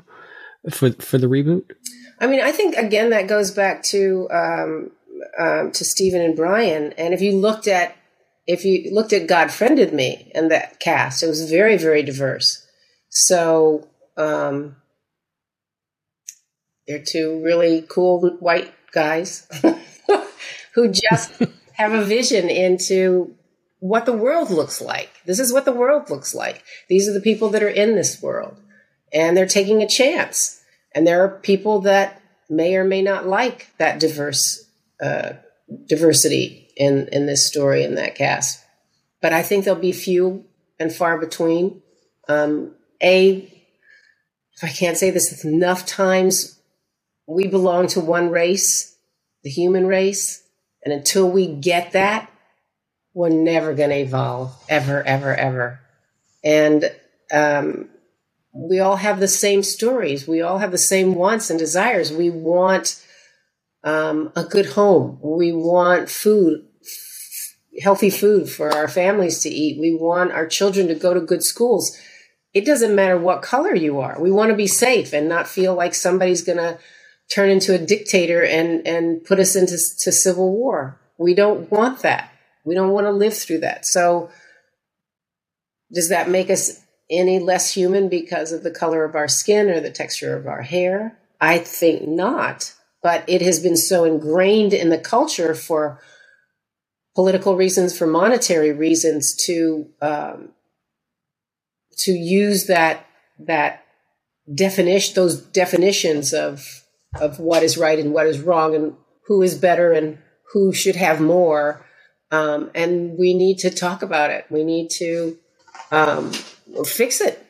[0.70, 1.64] for, for the reboot.
[2.18, 4.90] I mean, I think again, that goes back to, um,
[5.38, 7.96] um, to Steven and Bryan, and if you looked at
[8.46, 12.66] if you looked at God friended me and that cast, it was very very diverse.
[13.11, 14.76] So um,
[16.87, 19.46] they're two really cool white guys
[20.74, 21.42] who just
[21.74, 23.35] have a vision into
[23.80, 25.11] what the world looks like.
[25.24, 26.62] This is what the world looks like.
[26.88, 28.56] These are the people that are in this world,
[29.12, 30.61] and they're taking a chance.
[30.94, 34.69] And there are people that may or may not like that diverse
[35.02, 35.32] uh,
[35.86, 38.64] diversity in in this story in that cast.
[39.20, 40.46] But I think there'll be few
[40.78, 41.82] and far between.
[42.28, 43.36] Um, a,
[44.54, 46.58] if I can't say this enough times,
[47.26, 48.96] we belong to one race,
[49.42, 50.42] the human race,
[50.84, 52.30] and until we get that,
[53.12, 55.80] we're never going to evolve, ever, ever, ever.
[56.42, 56.90] And
[57.32, 57.88] um,
[58.54, 60.26] we all have the same stories.
[60.26, 62.12] We all have the same wants and desires.
[62.12, 63.04] We want
[63.84, 65.18] um, a good home.
[65.22, 66.66] We want food,
[67.82, 69.80] healthy food for our families to eat.
[69.80, 71.96] We want our children to go to good schools.
[72.52, 74.20] It doesn't matter what color you are.
[74.20, 76.78] We want to be safe and not feel like somebody's going to
[77.32, 81.00] turn into a dictator and, and put us into to civil war.
[81.16, 82.32] We don't want that.
[82.64, 83.86] We don't want to live through that.
[83.86, 84.30] So,
[85.92, 89.80] does that make us any less human because of the color of our skin or
[89.80, 91.18] the texture of our hair?
[91.40, 96.00] I think not but it has been so ingrained in the culture for
[97.14, 100.50] political reasons, for monetary reasons, to um,
[101.98, 103.06] to use that
[103.38, 103.84] that
[104.52, 106.84] definition, those definitions of
[107.20, 110.18] of what is right and what is wrong, and who is better and
[110.52, 111.86] who should have more.
[112.30, 114.46] Um, and we need to talk about it.
[114.50, 115.36] We need to
[115.90, 116.32] um,
[116.84, 117.44] fix it.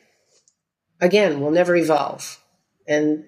[0.99, 2.39] Again, we'll never evolve,
[2.87, 3.25] and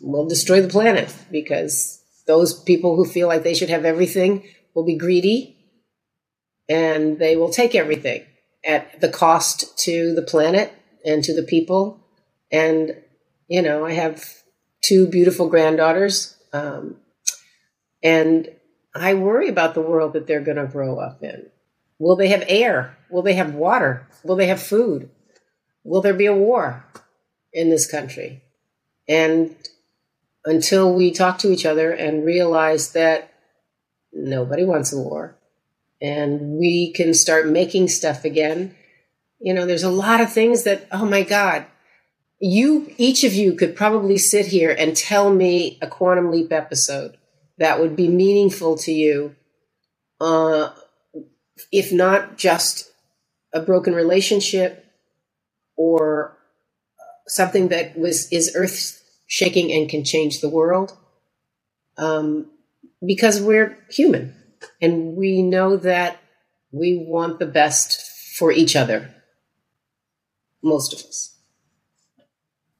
[0.00, 4.84] will destroy the planet because those people who feel like they should have everything will
[4.84, 5.56] be greedy
[6.68, 8.24] and they will take everything
[8.64, 10.72] at the cost to the planet
[11.04, 12.04] and to the people.
[12.52, 12.96] And,
[13.48, 14.24] you know, I have
[14.82, 16.36] two beautiful granddaughters.
[16.52, 16.96] Um,
[18.02, 18.48] and
[18.94, 21.46] I worry about the world that they're going to grow up in.
[21.98, 22.96] Will they have air?
[23.10, 24.06] Will they have water?
[24.22, 25.10] Will they have food?
[25.84, 26.84] Will there be a war
[27.52, 28.42] in this country?
[29.08, 29.56] And
[30.48, 33.32] until we talk to each other and realize that
[34.12, 35.36] nobody wants a war
[36.00, 38.74] and we can start making stuff again.
[39.40, 41.66] You know, there's a lot of things that, oh my God,
[42.40, 47.16] you, each of you could probably sit here and tell me a Quantum Leap episode
[47.58, 49.34] that would be meaningful to you,
[50.20, 50.70] uh,
[51.72, 52.90] if not just
[53.52, 54.86] a broken relationship
[55.76, 56.38] or
[57.26, 58.97] something that was is earth
[59.28, 60.96] shaking and can change the world
[61.98, 62.50] um,
[63.06, 64.34] because we're human
[64.82, 66.18] and we know that
[66.72, 68.00] we want the best
[68.36, 69.14] for each other.
[70.62, 71.36] Most of us.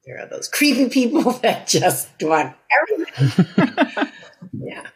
[0.05, 4.11] There are those creepy people that just want everything.
[4.53, 4.87] yeah.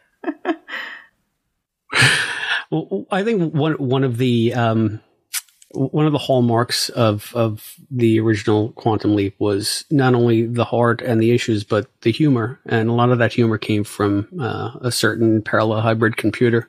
[2.70, 5.00] Well, I think one one of the um,
[5.74, 11.02] one of the hallmarks of of the original Quantum Leap was not only the heart
[11.02, 14.70] and the issues, but the humor, and a lot of that humor came from uh,
[14.80, 16.68] a certain parallel hybrid computer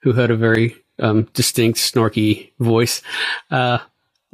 [0.00, 3.02] who had a very um, distinct, snarky voice.
[3.50, 3.78] Uh,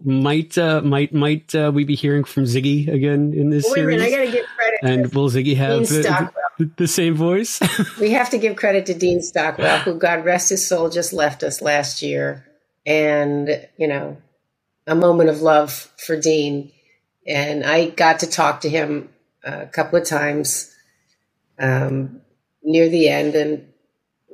[0.05, 4.01] might uh, might might uh, we be hearing from Ziggy again in this Wait series?
[4.01, 4.81] Minute, I gotta get credit.
[4.83, 5.87] And will Ziggy have?
[5.87, 6.45] Stockwell.
[6.77, 7.61] the same voice.
[8.01, 11.43] we have to give credit to Dean Stockwell, who, God rest his soul, just left
[11.43, 12.48] us last year.
[12.89, 14.17] And, you know,
[14.87, 16.73] a moment of love for Dean.
[17.27, 19.11] And I got to talk to him
[19.45, 20.75] a couple of times
[21.59, 22.23] um,
[22.63, 23.35] near the end.
[23.35, 23.69] And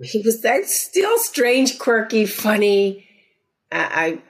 [0.05, 3.09] he was that still strange, quirky, funny.
[3.73, 4.23] I,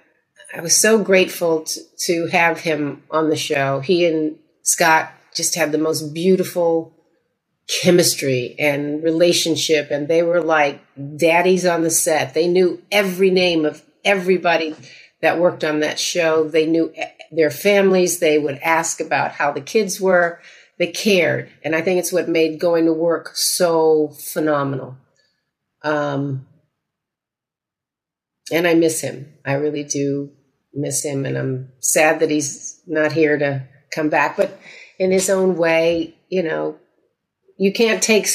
[0.53, 3.81] I, I was so grateful to, to have him on the show.
[3.81, 6.95] He and Scott just had the most beautiful
[7.67, 10.83] chemistry and relationship and they were like
[11.17, 14.75] daddies on the set they knew every name of everybody
[15.21, 16.93] that worked on that show they knew
[17.33, 20.41] their families they would ask about how the kids were.
[20.79, 21.51] They cared.
[21.63, 24.97] And i think it's what made going to work so phenomenal.
[25.83, 26.47] Um,
[28.53, 29.33] and i miss him.
[29.45, 30.33] I really do
[30.73, 31.25] miss him.
[31.25, 34.37] And i'm sad that he's not here to come back.
[34.37, 34.59] But
[34.99, 36.79] in his own way you know
[37.57, 38.27] you can't take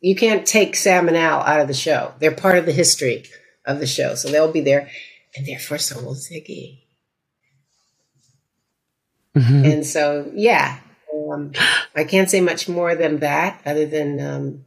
[0.00, 2.14] you can't take Sam and Al out of the show.
[2.18, 3.24] They're part of the history
[3.64, 4.88] of the show, so they'll be there,
[5.36, 6.82] and therefore so will Ziggy.
[9.36, 9.64] Mm-hmm.
[9.64, 10.78] And so, yeah,
[11.14, 11.52] um,
[11.94, 14.64] I can't say much more than that, other than um,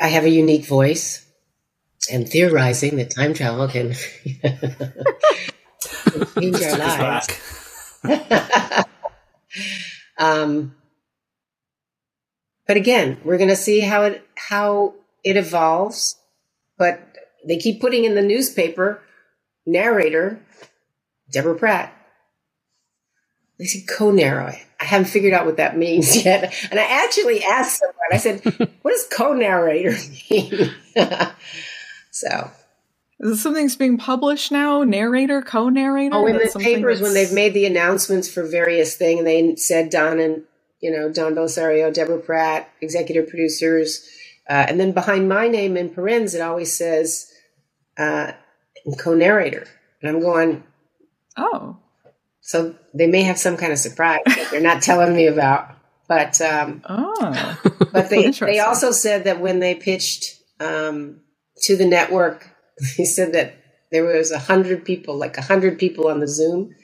[0.00, 1.26] I have a unique voice,
[2.10, 3.94] and theorizing that time travel can
[6.36, 7.28] change our lives.
[10.18, 10.74] um,
[12.66, 16.16] but again, we're going to see how it how it evolves.
[16.76, 17.13] But
[17.46, 19.02] they keep putting in the newspaper
[19.66, 20.40] narrator
[21.30, 21.92] Deborah Pratt.
[23.58, 24.58] They said co-narrator.
[24.80, 26.54] I haven't figured out what that means yet.
[26.70, 27.96] And I actually asked someone.
[28.12, 28.40] I said,
[28.82, 29.96] "What does co-narrator
[30.30, 30.70] mean?"
[32.10, 32.50] so.
[33.20, 34.82] Is something's being published now?
[34.82, 36.14] Narrator, co-narrator?
[36.14, 39.88] Oh, in the papers when they've made the announcements for various things, and they said
[39.88, 40.42] Don and
[40.84, 44.06] you know, Don Bellisario, Deborah Pratt, executive producers.
[44.46, 47.32] Uh, and then behind my name in parens, it always says
[47.98, 48.32] uh,
[48.98, 49.66] co-narrator.
[50.00, 50.62] And I'm going,
[51.36, 51.78] oh.
[52.40, 55.70] So they may have some kind of surprise that they're not telling me about.
[56.06, 57.58] But um, oh.
[57.92, 61.20] but they they also said that when they pitched um,
[61.62, 62.46] to the network,
[62.98, 63.56] they said that
[63.90, 66.74] there was a hundred people, like a hundred people on the Zoom,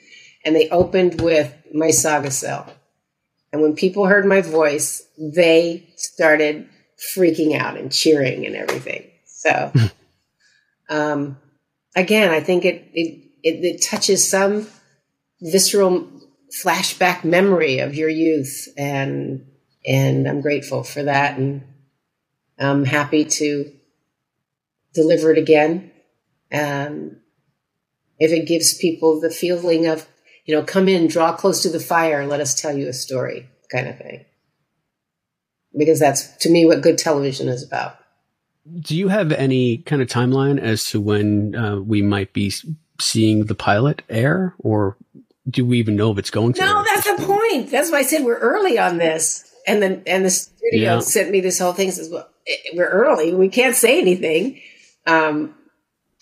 [0.43, 2.73] and they opened with my saga sell.
[3.53, 6.69] And when people heard my voice, they started
[7.15, 9.09] freaking out and cheering and everything.
[9.25, 9.71] So,
[10.91, 11.37] um,
[11.95, 14.67] again, I think it, it, it, it touches some
[15.41, 16.07] visceral
[16.63, 19.47] flashback memory of your youth and,
[19.85, 21.37] and I'm grateful for that.
[21.37, 21.63] And
[22.59, 23.71] I'm happy to
[24.93, 25.91] deliver it again.
[26.51, 27.17] Um,
[28.19, 30.05] if it gives people the feeling of
[30.45, 33.49] you know, come in, draw close to the fire, let us tell you a story,
[33.71, 34.25] kind of thing.
[35.77, 37.95] Because that's, to me, what good television is about.
[38.79, 42.53] Do you have any kind of timeline as to when uh, we might be
[42.99, 44.97] seeing the pilot air, or
[45.49, 46.61] do we even know if it's going to?
[46.61, 47.71] No, that's the point.
[47.71, 50.99] That's why I said we're early on this, and then and the studio yeah.
[50.99, 51.91] sent me this whole thing.
[51.91, 52.29] Says, "Well,
[52.73, 53.33] we're early.
[53.33, 54.61] We can't say anything."
[55.07, 55.55] Um,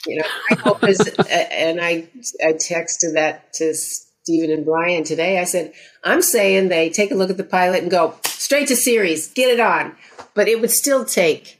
[0.07, 0.99] you know, I hope is,
[1.29, 2.07] and I
[2.41, 5.39] I texted that to Steven and Bryan today.
[5.39, 5.73] I said,
[6.03, 9.49] I'm saying they take a look at the pilot and go straight to series, get
[9.49, 9.95] it on.
[10.35, 11.58] But it would still take,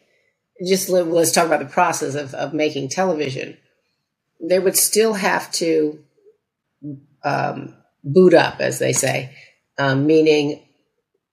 [0.65, 3.57] just let's talk about the process of, of making television.
[4.41, 6.03] They would still have to
[7.23, 9.35] um, boot up, as they say,
[9.77, 10.65] um, meaning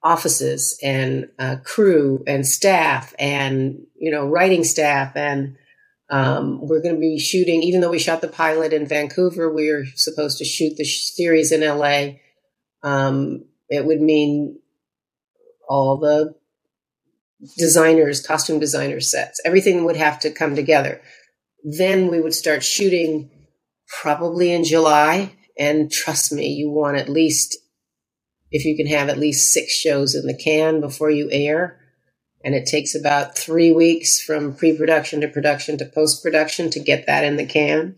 [0.03, 5.57] offices and uh, crew and staff and, you know, writing staff and
[6.09, 9.71] um, we're going to be shooting, even though we shot the pilot in Vancouver, we
[9.71, 12.19] are supposed to shoot the series in LA.
[12.83, 14.61] Um, it would mean
[15.69, 16.35] all the
[17.59, 21.01] designers, costume designer sets, everything would have to come together.
[21.65, 23.31] Then we would start shooting
[24.01, 25.33] probably in July.
[25.59, 27.57] And trust me, you want at least,
[28.51, 31.81] if you can have at least six shows in the can before you air
[32.45, 37.25] and it takes about three weeks from pre-production to production to post-production to get that
[37.25, 37.97] in the can.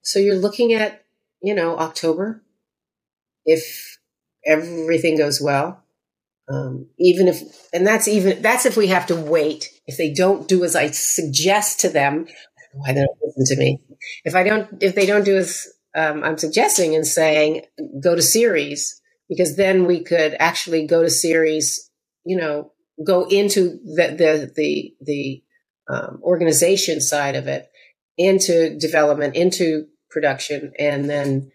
[0.00, 1.04] So you're looking at,
[1.42, 2.42] you know, October,
[3.44, 3.98] if
[4.46, 5.84] everything goes well.
[6.50, 7.42] Um, even if,
[7.72, 9.68] and that's even, that's if we have to wait.
[9.86, 12.26] If they don't do as I suggest to them,
[12.72, 13.80] why they don't listen to me.
[14.24, 17.62] If I don't, if they don't do as um, I'm suggesting and saying,
[18.02, 21.90] go to series, because then we could actually go to series,
[22.24, 22.72] you know,
[23.04, 25.42] go into the the the, the
[25.90, 27.68] um, organization side of it,
[28.16, 31.50] into development, into production, and then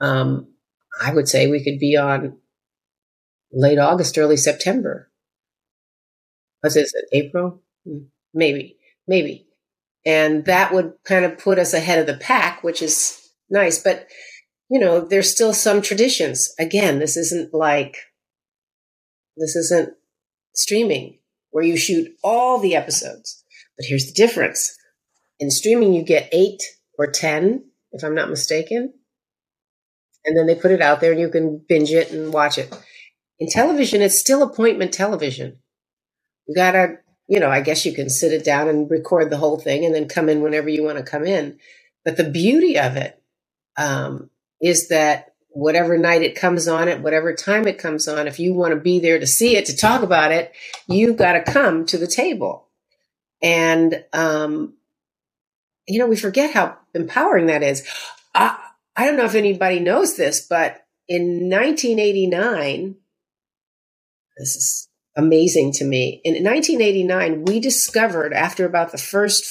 [0.00, 0.52] um,
[1.00, 2.38] I would say we could be on
[3.56, 5.10] late August, early September.
[6.60, 7.04] What is it?
[7.12, 7.62] April?
[7.86, 8.04] Hmm,
[8.34, 8.76] maybe,
[9.08, 9.46] maybe.
[10.04, 13.82] And that would kind of put us ahead of the pack, which is nice.
[13.82, 14.06] But,
[14.68, 16.54] you know, there's still some traditions.
[16.58, 17.96] Again, this isn't like,
[19.36, 19.94] this isn't
[20.54, 21.18] streaming
[21.50, 23.42] where you shoot all the episodes.
[23.76, 24.76] But here's the difference.
[25.40, 26.62] In streaming, you get eight
[26.98, 28.92] or 10, if I'm not mistaken.
[30.24, 32.72] And then they put it out there and you can binge it and watch it.
[33.38, 35.58] In television, it's still appointment television.
[36.46, 39.58] You gotta, you know, I guess you can sit it down and record the whole
[39.58, 41.58] thing and then come in whenever you want to come in.
[42.04, 43.20] But the beauty of it
[43.76, 44.30] um,
[44.60, 48.54] is that whatever night it comes on at whatever time it comes on, if you
[48.54, 50.52] want to be there to see it, to talk about it,
[50.86, 52.68] you've got to come to the table.
[53.42, 54.74] And, um,
[55.88, 57.86] you know, we forget how empowering that is.
[58.34, 58.58] I,
[58.96, 62.96] I don't know if anybody knows this, but in 1989,
[64.36, 66.20] this is amazing to me.
[66.24, 69.44] In 1989, we discovered after about the first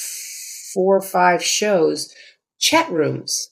[0.72, 2.12] four or five shows,
[2.60, 3.50] chat rooms.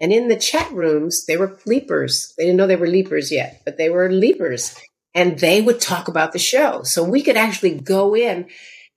[0.00, 2.32] And in the chat rooms, they were leapers.
[2.36, 4.76] They didn't know they were leapers yet, but they were leapers.
[5.14, 6.82] And they would talk about the show.
[6.84, 8.48] So we could actually go in,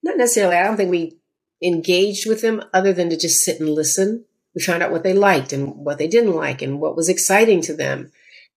[0.03, 1.17] not necessarily, I don't think we
[1.63, 4.25] engaged with them other than to just sit and listen.
[4.53, 7.61] We found out what they liked and what they didn't like and what was exciting
[7.63, 8.11] to them.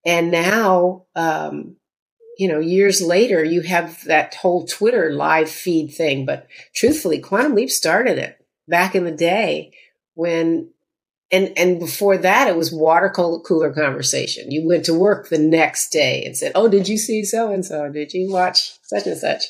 [0.04, 1.76] And now, um,
[2.38, 6.26] you know, years later, you have that whole Twitter live feed thing.
[6.26, 9.72] But truthfully, Quantum Leap started it back in the day
[10.14, 10.70] when,
[11.30, 14.50] and, and before that, it was water cooler conversation.
[14.50, 17.64] You went to work the next day and said, Oh, did you see so and
[17.64, 17.90] so?
[17.90, 19.44] Did you watch such and such?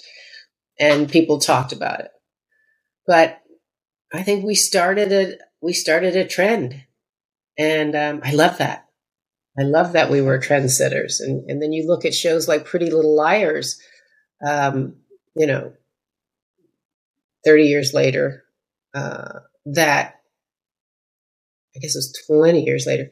[0.78, 2.10] And people talked about it.
[3.06, 3.40] But
[4.12, 6.84] I think we started a we started a trend,
[7.58, 8.83] and um, I love that.
[9.58, 11.20] I love that we were trendsetters.
[11.20, 13.80] And and then you look at shows like Pretty Little Liars,
[14.46, 14.96] um,
[15.36, 15.72] you know,
[17.44, 18.44] thirty years later,
[18.94, 20.14] uh, that
[21.76, 23.10] I guess it was twenty years later.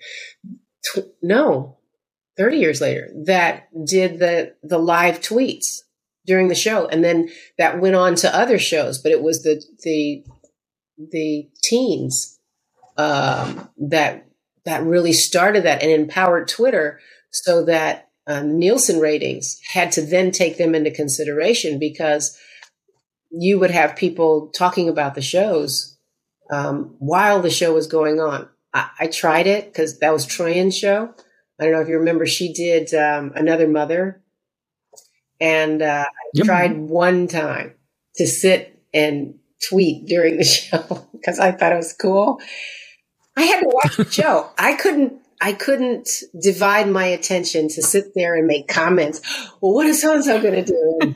[0.84, 1.78] Tw- no,
[2.36, 5.80] 30 years later that did the the live tweets
[6.26, 7.28] during the show and then
[7.58, 10.24] that went on to other shows but it was the the
[11.10, 12.38] the teens
[12.96, 14.26] um, that
[14.64, 17.00] that really started that and empowered Twitter
[17.30, 22.38] so that um, Nielsen ratings had to then take them into consideration because
[23.30, 25.98] you would have people talking about the shows
[26.52, 28.48] um, while the show was going on.
[28.72, 31.14] I, I tried it because that was Troian's show.
[31.58, 34.22] I don't know if you remember, she did um, Another Mother.
[35.40, 36.44] And uh, yep.
[36.44, 37.74] I tried one time
[38.16, 39.34] to sit and
[39.68, 42.40] tweet during the show because I thought it was cool.
[43.36, 44.50] I had to watch the show.
[44.58, 46.08] I couldn't I couldn't
[46.40, 49.20] divide my attention to sit there and make comments.
[49.60, 51.14] Well, what is so and so going to do?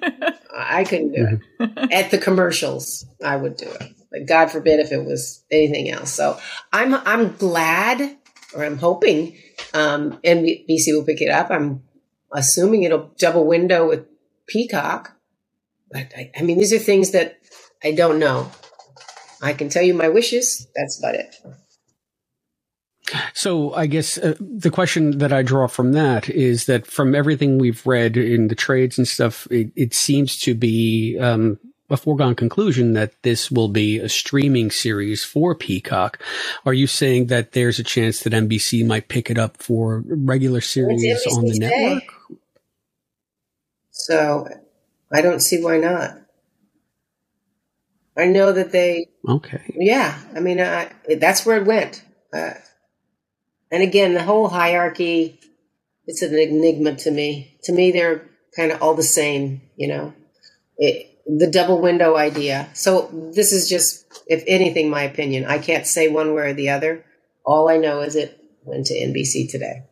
[0.53, 1.93] I couldn't do it.
[1.93, 3.93] At the commercials, I would do it.
[4.11, 6.13] But God forbid if it was anything else.
[6.13, 6.41] So
[6.73, 8.17] I'm I'm glad,
[8.53, 9.37] or I'm hoping,
[9.73, 11.51] um, NBC will pick it up.
[11.53, 11.85] I'm
[12.33, 14.07] assuming it'll double window with
[14.49, 15.13] Peacock.
[15.93, 17.39] But I, I mean, these are things that
[17.85, 18.51] I don't know.
[19.41, 20.67] I can tell you my wishes.
[20.75, 21.37] That's about it.
[23.35, 27.59] So I guess uh, the question that I draw from that is that from everything
[27.59, 31.59] we've read in the trades and stuff, it, it seems to be um,
[31.91, 36.23] a foregone conclusion that this will be a streaming series for Peacock.
[36.65, 40.61] Are you saying that there's a chance that NBC might pick it up for regular
[40.61, 41.71] series on the today.
[41.71, 42.39] network?
[43.91, 44.49] So
[45.13, 46.19] I don't see why not.
[48.17, 49.09] I know that they.
[49.29, 49.63] Okay.
[49.75, 52.03] Yeah, I mean, I, that's where it went.
[52.33, 52.55] Uh,
[53.71, 55.41] and again, the whole hierarchy,
[56.07, 57.59] it's an enigma to me.
[57.65, 60.15] To me, they're kind of all the same, you know.
[60.79, 62.69] It, the double window idea.
[62.75, 65.45] So this is just, if anything, my opinion.
[65.47, 67.05] I can't say one way or the other.
[67.45, 69.85] All I know is it went to NBC today.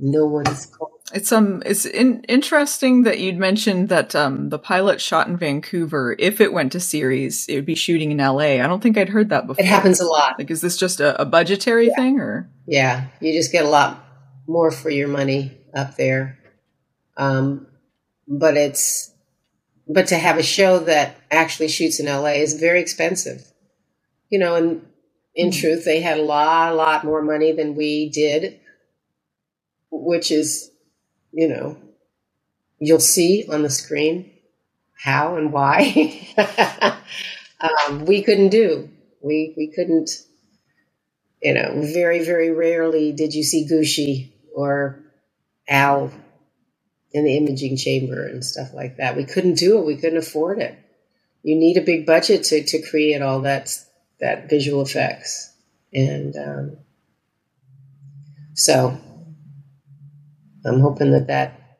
[0.00, 5.00] No one's called it's um it's in, interesting that you'd mentioned that um the pilot
[5.00, 6.16] shot in Vancouver.
[6.18, 8.60] If it went to series, it would be shooting in L.A.
[8.60, 9.64] I don't think I'd heard that before.
[9.64, 10.38] It happens a lot.
[10.38, 11.94] Like, is this just a, a budgetary yeah.
[11.94, 14.04] thing, or yeah, you just get a lot
[14.46, 16.38] more for your money up there.
[17.16, 17.66] Um,
[18.26, 19.12] but it's
[19.86, 22.40] but to have a show that actually shoots in L.A.
[22.40, 23.46] is very expensive.
[24.30, 24.86] You know, and
[25.34, 25.60] in mm-hmm.
[25.60, 28.60] truth, they had a lot, a lot more money than we did,
[29.90, 30.71] which is
[31.32, 31.76] you know,
[32.78, 34.30] you'll see on the screen
[35.02, 36.28] how and why
[37.60, 38.88] um, we couldn't do.
[39.20, 40.10] We we couldn't.
[41.42, 45.00] You know, very very rarely did you see Gooshie or
[45.68, 46.12] Al
[47.12, 49.16] in the imaging chamber and stuff like that.
[49.16, 49.84] We couldn't do it.
[49.86, 50.78] We couldn't afford it.
[51.42, 53.76] You need a big budget to, to create all that
[54.20, 55.52] that visual effects,
[55.92, 56.76] and um,
[58.54, 58.98] so
[60.64, 61.78] I'm hoping that that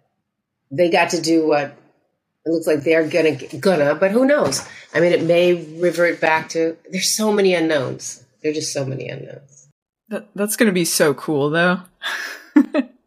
[0.71, 1.77] they got to do what
[2.45, 4.67] it looks like they're gonna gonna, but who knows?
[4.95, 6.77] I mean, it may revert back to.
[6.91, 8.25] There's so many unknowns.
[8.43, 9.69] There's just so many unknowns.
[10.09, 11.81] That, that's to be so cool, though.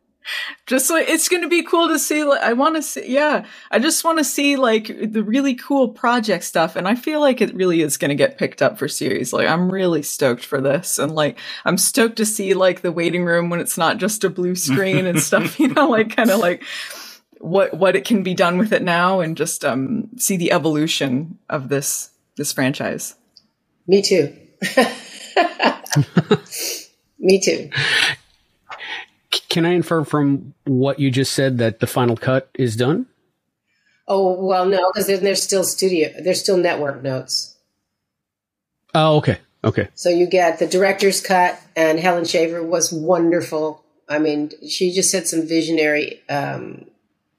[0.66, 2.24] just like it's going to be cool to see.
[2.24, 3.46] Like, I want to see, yeah.
[3.72, 7.42] I just want to see like the really cool project stuff, and I feel like
[7.42, 9.34] it really is going to get picked up for series.
[9.34, 13.26] Like, I'm really stoked for this, and like I'm stoked to see like the waiting
[13.26, 15.60] room when it's not just a blue screen and stuff.
[15.60, 16.64] You know, like kind of like
[17.40, 21.38] what what it can be done with it now, and just um see the evolution
[21.50, 23.16] of this this franchise.
[23.88, 24.36] Me too.
[27.20, 27.70] Me too.
[29.56, 33.06] Can I infer from what you just said that the final cut is done?
[34.06, 37.56] Oh well, no, because then there's still studio, there's still network notes.
[38.94, 39.88] Oh, okay, okay.
[39.96, 43.82] So you get the director's cut, and Helen Shaver was wonderful.
[44.10, 46.88] I mean, she just had some visionary um,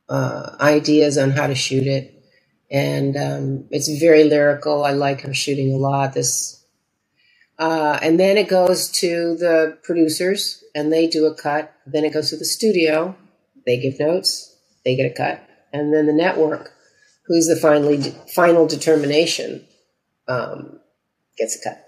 [0.09, 2.19] uh, ideas on how to shoot it,
[2.71, 4.87] and um, it's very lyrical.
[4.87, 6.15] I like her shooting a lot.
[6.15, 6.65] This,
[7.59, 11.73] uh, and then it goes to the producers, and they do a cut.
[11.87, 13.17] Then it goes to the studio.
[13.65, 14.55] They give notes.
[14.85, 16.71] They get a cut, and then the network,
[17.25, 19.67] who's the finally final determination,
[20.29, 20.79] um,
[21.37, 21.83] gets a cut.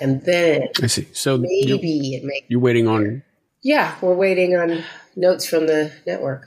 [0.00, 1.08] And then I see.
[1.12, 2.46] So maybe you're, it makes.
[2.48, 3.22] you're waiting on.
[3.62, 4.82] Yeah, we're waiting on
[5.16, 6.46] notes from the network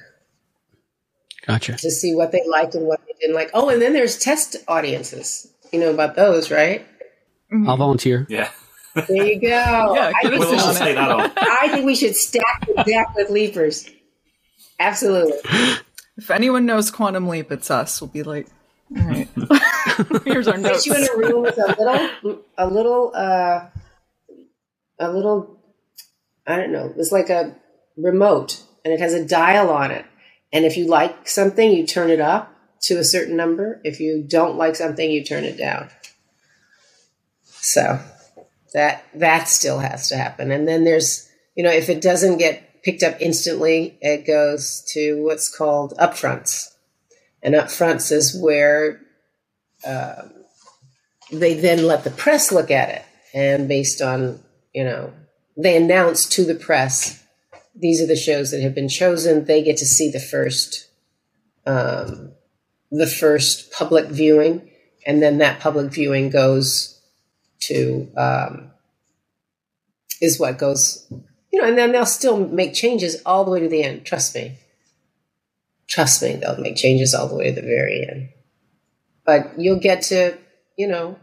[1.46, 1.74] Gotcha.
[1.74, 3.52] to see what they liked and what they didn't like.
[3.54, 5.48] Oh, and then there's test audiences.
[5.72, 6.88] You know about those, right?
[7.68, 8.26] I'll volunteer.
[8.30, 8.50] Yeah.
[8.96, 9.48] There you go.
[9.48, 11.32] Yeah, I, think We'll in all on say that on.
[11.38, 13.90] I think we should stack the deck with leapers.
[14.80, 15.34] Absolutely.
[16.18, 18.00] If anyone knows Quantum Leap, it's us.
[18.02, 18.48] We'll be like,
[18.96, 19.28] all right,
[20.26, 20.86] here's our Put notes.
[20.86, 23.66] you in a room with a little, a little, uh,
[25.00, 25.60] a little.
[26.46, 26.94] I don't know.
[26.98, 27.56] It's like a
[27.98, 30.06] remote, and it has a dial on it.
[30.52, 33.82] And if you like something, you turn it up to a certain number.
[33.84, 35.90] If you don't like something, you turn it down.
[37.44, 38.00] So
[38.74, 40.52] that that still has to happen.
[40.52, 45.24] And then there's, you know, if it doesn't get picked up instantly, it goes to
[45.24, 46.74] what's called upfronts.
[47.42, 49.02] And upfronts is where
[49.86, 50.32] um,
[51.32, 53.06] they then let the press look at it.
[53.34, 54.40] And based on,
[54.74, 55.14] you know,
[55.58, 57.24] they announce to the press
[57.76, 59.46] these are the shows that have been chosen.
[59.46, 60.88] They get to see the first,
[61.66, 62.32] um,
[62.92, 64.70] the first public viewing,
[65.06, 66.93] and then that public viewing goes
[67.68, 68.72] to um,
[70.22, 71.06] is what goes,
[71.52, 74.06] you know, and then they'll still make changes all the way to the end.
[74.06, 74.58] Trust me.
[75.88, 78.30] Trust me, they'll make changes all the way to the very end.
[79.26, 80.38] But you'll get to,
[80.78, 81.18] you know,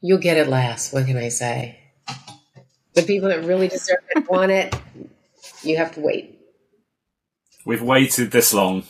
[0.00, 0.92] you'll get it last.
[0.92, 1.78] What can I say?
[2.94, 4.74] The people that really deserve it want it.
[5.62, 6.38] You have to wait.
[7.64, 8.84] We've waited this long.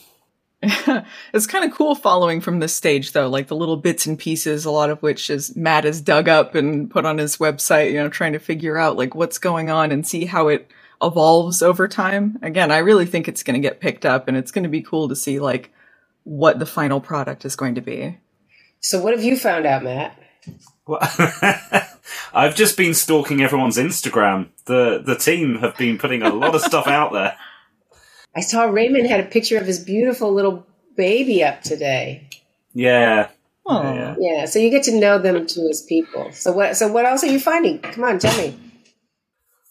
[1.33, 4.65] it's kind of cool following from this stage though, like the little bits and pieces,
[4.65, 7.99] a lot of which is Matt has dug up and put on his website, you
[7.99, 10.71] know, trying to figure out like what's going on and see how it
[11.03, 12.39] evolves over time.
[12.43, 14.83] Again, I really think it's going to get picked up and it's going to be
[14.83, 15.73] cool to see like
[16.25, 18.19] what the final product is going to be.
[18.81, 20.19] So, what have you found out, Matt?
[20.87, 21.01] Well,
[22.35, 24.49] I've just been stalking everyone's Instagram.
[24.67, 27.37] The the team have been putting a lot of stuff out there.
[28.37, 30.67] I saw Raymond had a picture of his beautiful little
[30.97, 32.29] baby up today.
[32.75, 33.31] Yeah.
[33.67, 34.15] Oh, Yeah.
[34.19, 36.31] Yeah, so you get to know them too as people.
[36.33, 36.77] So what?
[36.77, 37.79] So what else are you finding?
[37.81, 38.57] Come on, tell me.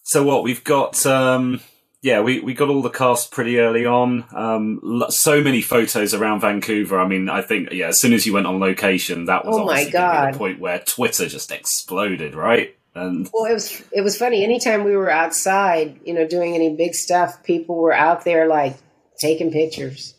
[0.02, 1.04] So what we've got?
[1.06, 1.60] Um,
[2.02, 4.24] yeah, we, we got all the cast pretty early on.
[4.34, 7.00] Um, so many photos around Vancouver.
[7.00, 9.64] I mean, I think yeah, as soon as you went on location, that was Oh
[9.64, 10.34] my obviously gonna be God.
[10.34, 12.76] the point where Twitter just exploded, right?
[12.96, 14.42] And Well, it was it was funny.
[14.42, 18.76] Anytime we were outside, you know, doing any big stuff, people were out there like
[19.18, 20.14] taking pictures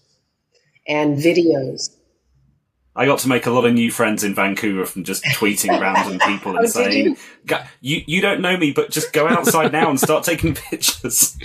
[0.87, 1.89] and videos.
[2.95, 6.19] I got to make a lot of new friends in Vancouver from just tweeting random
[6.19, 7.17] people Oh, and did saying,
[7.49, 7.57] you?
[7.81, 11.35] You you don't know me, but just go outside now and start taking pictures."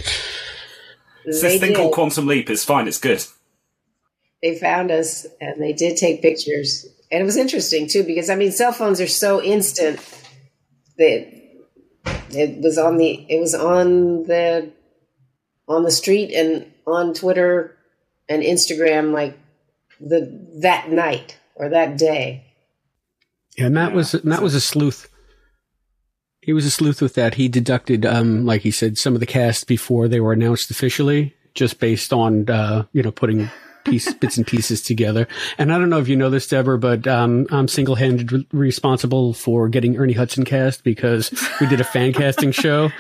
[1.25, 1.77] It's this thing did.
[1.77, 2.51] called quantum leap.
[2.51, 2.89] It's fine.
[2.89, 3.25] It's good.
[4.43, 8.35] they found us and they did take pictures and it was interesting too because i
[8.35, 10.01] mean cell phones are so instant
[11.03, 11.23] that
[12.31, 14.71] it was on the it was on the
[15.69, 17.77] on the street and on twitter
[18.29, 19.39] and instagram like
[20.01, 20.21] the
[20.61, 22.45] that night or that day
[23.57, 25.09] Yeah, Matt was Matt was a sleuth.
[26.41, 27.35] He was a sleuth with that.
[27.35, 31.37] He deducted, um, like he said, some of the cast before they were announced officially,
[31.55, 33.51] just based on, uh, you know, putting
[33.85, 35.27] piece, bits and pieces together.
[35.59, 38.47] And I don't know if you know this, Deborah, but um, I'm single handed re-
[38.53, 42.91] responsible for getting Ernie Hudson cast because we did a fan casting show.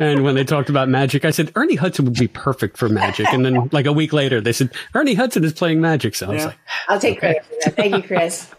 [0.00, 3.26] And when they talked about magic, I said, Ernie Hudson would be perfect for magic.
[3.32, 6.14] And then, like a week later, they said, Ernie Hudson is playing magic.
[6.14, 6.46] So I was Yeah.
[6.48, 6.58] like,
[6.88, 7.76] I'll take credit for that.
[7.76, 8.50] Thank you, Chris.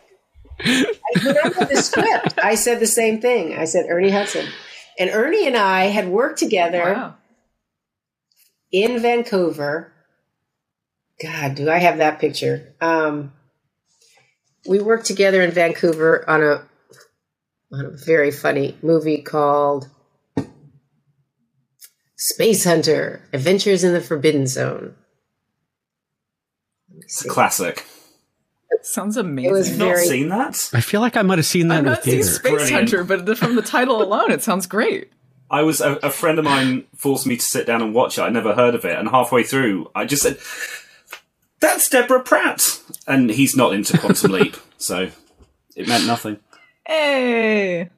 [0.60, 0.86] I
[1.24, 2.40] remember the script.
[2.44, 3.56] I said the same thing.
[3.56, 4.48] I said Ernie Hudson.
[5.00, 7.16] And Ernie and I had worked together Wow.
[8.72, 9.94] in Vancouver.
[11.22, 12.74] God, do I have that picture?
[12.80, 13.34] Um,
[14.68, 16.68] we worked together in Vancouver on a
[17.72, 19.89] on a very funny movie called
[22.15, 24.95] Space Hunter: Adventures in the Forbidden Zone.
[26.99, 27.30] It's a see.
[27.30, 27.86] classic.
[28.84, 29.49] Sounds amazing.
[29.49, 30.70] It was You've not seen that?
[30.74, 32.30] I feel like I might have seen that I've in the not seen theater.
[32.30, 32.72] Space Brilliant.
[32.72, 35.11] Hunter, but the, from the title alone, it sounds great.
[35.49, 38.22] I was a, a friend of mine forced me to sit down and watch it.
[38.22, 40.38] I never heard of it, and halfway through, I just said,
[41.60, 45.10] "That's Deborah Pratt," and he's not into Quantum Leap, so
[45.76, 46.39] it meant nothing.
[46.86, 47.89] Hey.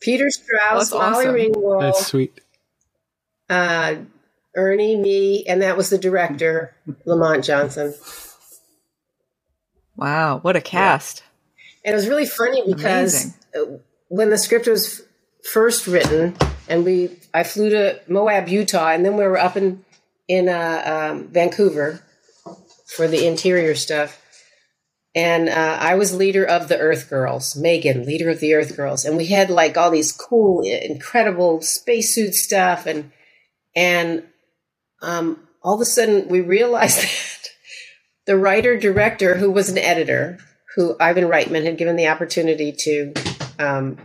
[0.00, 1.34] Peter Strauss, That's Molly awesome.
[1.34, 2.40] Ringwald, That's sweet.
[3.50, 3.96] uh,
[4.54, 7.94] Ernie, me, and that was the director, Lamont Johnson.
[9.96, 11.22] Wow, what a cast.
[11.84, 13.78] And it was really funny because uh,
[14.08, 15.02] when the script was
[15.52, 16.36] first written,
[16.68, 19.84] and we, I flew to Moab, Utah, and then we were up in
[20.28, 22.02] in uh, um, Vancouver
[22.88, 24.22] for the interior stuff.
[25.14, 29.04] And uh, I was leader of the Earth Girls, Megan, leader of the Earth Girls,
[29.04, 33.10] and we had like all these cool, incredible spacesuit stuff, and
[33.74, 34.22] and
[35.02, 37.48] um, all of a sudden we realized that
[38.26, 40.38] the writer director, who was an editor,
[40.76, 43.14] who Ivan Reitman had given the opportunity to
[43.58, 43.98] um,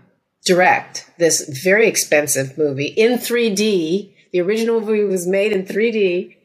[0.46, 4.14] direct this very expensive movie in 3D.
[4.32, 6.38] The original movie was made in 3D,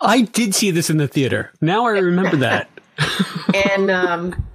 [0.00, 1.52] I did see this in the theater.
[1.60, 2.68] Now I remember that.
[3.72, 4.46] and um,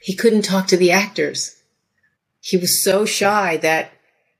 [0.00, 1.56] he couldn't talk to the actors.
[2.40, 3.92] He was so shy that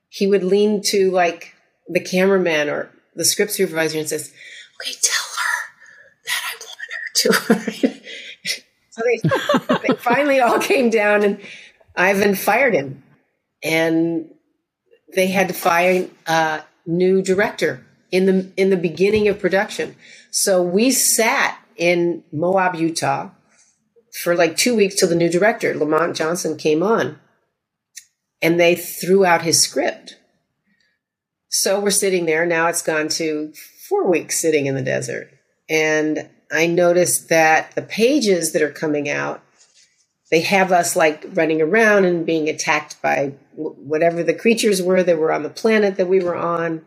[0.09, 1.55] he would lean to like
[1.87, 4.33] the cameraman or the script supervisor and says,
[4.81, 5.63] "Okay, tell her
[6.25, 8.01] that I want her to."
[8.89, 11.39] so they, they finally all came down, and
[11.95, 13.03] Ivan fired him,
[13.63, 14.29] and
[15.15, 19.95] they had to find a new director in the in the beginning of production.
[20.29, 23.31] So we sat in Moab, Utah,
[24.21, 27.19] for like two weeks till the new director, Lamont Johnson, came on,
[28.39, 30.19] and they threw out his script.
[31.49, 32.67] So we're sitting there now.
[32.67, 33.51] It's gone to
[33.89, 35.31] four weeks sitting in the desert,
[35.67, 39.41] and I noticed that the pages that are coming out
[40.29, 45.19] they have us like running around and being attacked by whatever the creatures were that
[45.19, 46.83] were on the planet that we were on.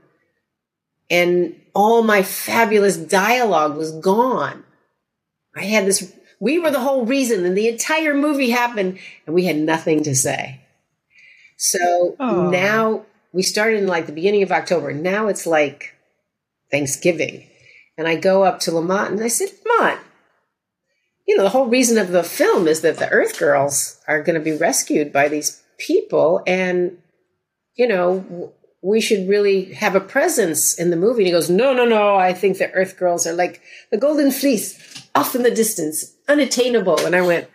[1.11, 4.65] And all my fabulous dialogue was gone.
[5.55, 9.45] I had this, we were the whole reason, and the entire movie happened, and we
[9.45, 10.61] had nothing to say.
[11.57, 12.51] So Aw.
[12.51, 14.93] now we started in like the beginning of October.
[14.93, 15.95] Now it's like
[16.71, 17.47] Thanksgiving.
[17.99, 20.01] And I go up to Lamont and I said, Lamont,
[21.27, 24.39] you know, the whole reason of the film is that the Earth Girls are going
[24.39, 26.99] to be rescued by these people, and
[27.75, 28.53] you know,
[28.87, 31.23] we should really have a presence in the movie.
[31.23, 32.15] And he goes, No, no, no.
[32.15, 33.61] I think the Earth Girls are like
[33.91, 37.05] the Golden Fleece, off in the distance, unattainable.
[37.05, 37.49] And I went,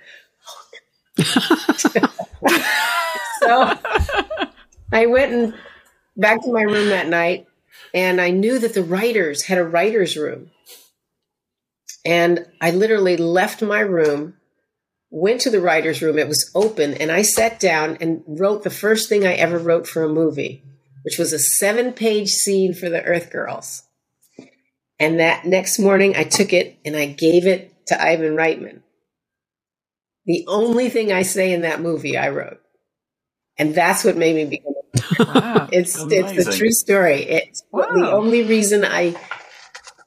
[1.19, 2.07] oh,
[3.39, 3.73] so
[4.91, 5.53] I went and
[6.17, 7.47] back to my room that night,
[7.93, 10.51] and I knew that the writers had a writer's room.
[12.03, 14.36] And I literally left my room,
[15.09, 16.19] went to the writer's room.
[16.19, 19.88] It was open, and I sat down and wrote the first thing I ever wrote
[19.88, 20.63] for a movie,
[21.04, 23.84] which was a seven page scene for the Earth Girls.
[24.99, 28.82] And that next morning, I took it and I gave it to Ivan Reitman.
[30.26, 32.62] The only thing I say in that movie, I wrote.
[33.58, 34.82] And that's what made me become a
[35.20, 35.70] Wow.
[35.72, 37.24] it's it's the true story.
[37.24, 39.16] It's the only reason I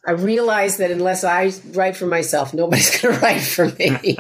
[0.07, 4.17] I realized that unless I write for myself, nobody's going to write for me.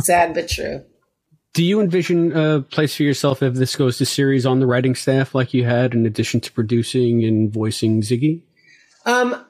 [0.00, 0.84] Sad but true.
[1.52, 4.94] Do you envision a place for yourself if this goes to series on the writing
[4.94, 8.42] staff like you had in addition to producing and voicing Ziggy?
[9.04, 9.44] Um,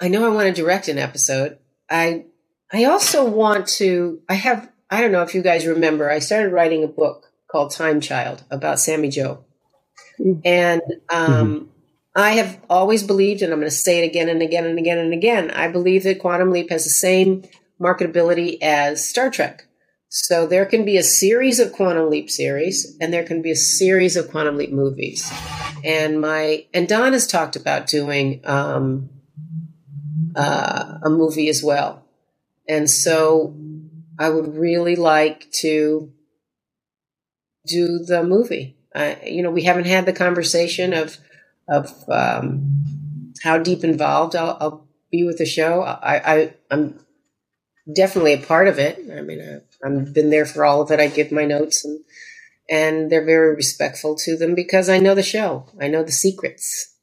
[0.00, 1.58] I know I want to direct an episode.
[1.88, 2.26] I
[2.72, 4.20] I also want to.
[4.28, 4.70] I have.
[4.90, 6.10] I don't know if you guys remember.
[6.10, 9.44] I started writing a book called Time Child about Sammy Jo,
[10.44, 11.70] and um,
[12.14, 14.98] I have always believed, and I'm going to say it again and again and again
[14.98, 15.50] and again.
[15.50, 17.44] I believe that Quantum Leap has the same
[17.80, 19.66] marketability as Star Trek.
[20.12, 23.56] So there can be a series of Quantum Leap series, and there can be a
[23.56, 25.32] series of Quantum Leap movies.
[25.84, 29.08] And my and Don has talked about doing um,
[30.34, 32.04] uh, a movie as well.
[32.68, 33.54] And so
[34.18, 36.12] I would really like to
[37.66, 38.76] do the movie.
[38.92, 41.18] Uh, you know, we haven't had the conversation of
[41.68, 42.82] of um,
[43.44, 45.82] how deep involved I'll, I'll, be with the show.
[45.82, 47.00] I, I I'm
[47.92, 48.96] definitely a part of it.
[49.12, 51.00] I mean, I, I've been there for all of it.
[51.00, 52.00] I give my notes and
[52.68, 55.66] and they're very respectful to them because I know the show.
[55.80, 56.94] I know the secrets.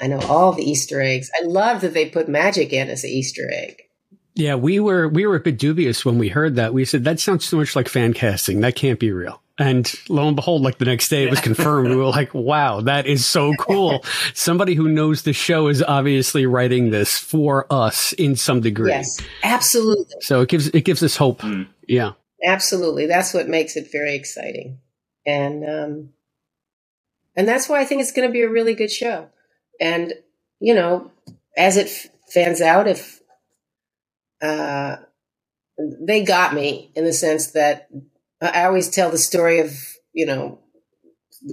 [0.00, 1.28] I know all the Easter eggs.
[1.34, 3.82] I love that they put magic in as an Easter egg.
[4.34, 6.74] Yeah, we were we were a bit dubious when we heard that.
[6.74, 8.60] We said that sounds so much like fan casting.
[8.60, 9.42] That can't be real.
[9.58, 11.88] And lo and behold, like the next day it was confirmed.
[11.88, 14.04] we were like, wow, that is so cool.
[14.34, 18.90] Somebody who knows the show is obviously writing this for us in some degree.
[18.90, 20.14] Yes, absolutely.
[20.20, 21.40] So it gives it gives us hope.
[21.40, 21.68] Mm.
[21.88, 22.12] Yeah.
[22.44, 23.06] Absolutely.
[23.06, 24.78] That's what makes it very exciting.
[25.24, 26.10] And um
[27.34, 29.28] and that's why I think it's going to be a really good show.
[29.80, 30.12] And
[30.60, 31.10] you know,
[31.56, 31.88] as it
[32.28, 33.22] fans out if
[34.42, 34.96] uh
[35.78, 37.88] they got me in the sense that
[38.40, 39.72] I always tell the story of,
[40.12, 40.60] you know,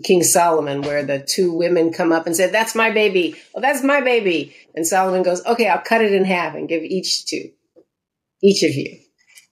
[0.04, 3.36] King Solomon, where the two women come up and say, That's my baby.
[3.54, 4.56] Well, that's my baby.
[4.76, 7.50] And Solomon goes, Okay, I'll cut it in half and give each to
[8.42, 9.00] each of you.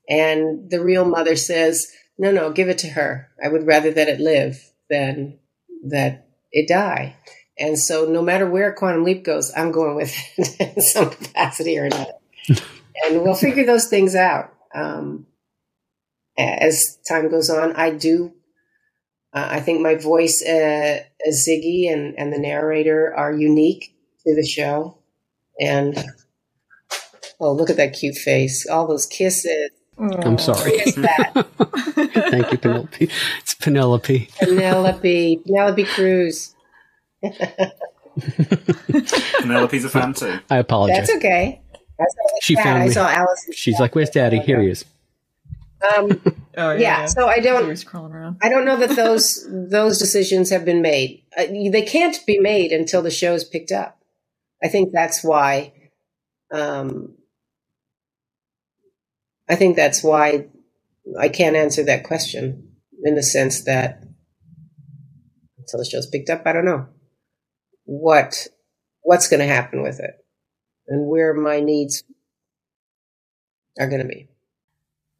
[0.09, 3.29] And the real mother says, No, no, give it to her.
[3.43, 4.59] I would rather that it live
[4.89, 5.39] than
[5.87, 7.15] that it die.
[7.57, 11.77] And so, no matter where Quantum Leap goes, I'm going with it in some capacity
[11.77, 12.13] or another.
[13.05, 14.53] and we'll figure those things out.
[14.73, 15.27] Um,
[16.37, 18.33] as time goes on, I do.
[19.33, 24.35] Uh, I think my voice uh, as Ziggy and, and the narrator are unique to
[24.35, 24.97] the show.
[25.59, 25.97] And
[27.39, 28.67] oh, look at that cute face!
[28.67, 29.71] All those kisses.
[29.97, 30.79] I'm sorry.
[30.79, 33.09] Thank you, Penelope.
[33.39, 34.29] It's Penelope.
[34.39, 35.37] Penelope.
[35.45, 36.55] Penelope Cruz.
[39.41, 40.39] Penelope's a fan too.
[40.49, 41.07] I apologize.
[41.07, 41.61] That's okay.
[42.41, 42.85] she found me.
[42.85, 43.49] I saw Alice.
[43.53, 44.39] She's like, "Where's Daddy?
[44.39, 44.85] Here he is."
[45.83, 46.21] Um,
[46.57, 47.65] oh, yeah, yeah, So I don't.
[48.41, 51.23] I don't know that those those decisions have been made.
[51.37, 53.99] Uh, they can't be made until the show's picked up.
[54.63, 55.73] I think that's why.
[56.51, 57.15] Um,
[59.49, 60.47] I think that's why
[61.19, 62.71] I can't answer that question
[63.03, 64.03] in the sense that
[65.57, 66.87] until the show's picked up, I don't know
[67.85, 68.47] what
[69.01, 70.13] what's going to happen with it
[70.87, 72.03] and where my needs
[73.79, 74.30] are going to be.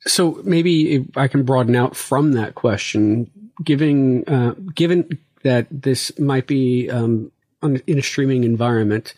[0.06, 3.30] So maybe I can broaden out from that question,
[3.64, 7.32] giving uh, given that this might be um,
[7.62, 9.14] in a streaming environment.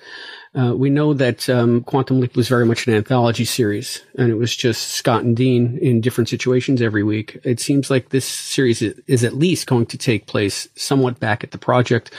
[0.55, 4.35] Uh, we know that um, Quantum Leap was very much an anthology series, and it
[4.35, 7.39] was just Scott and Dean in different situations every week.
[7.43, 11.51] It seems like this series is at least going to take place somewhat back at
[11.51, 12.11] the project.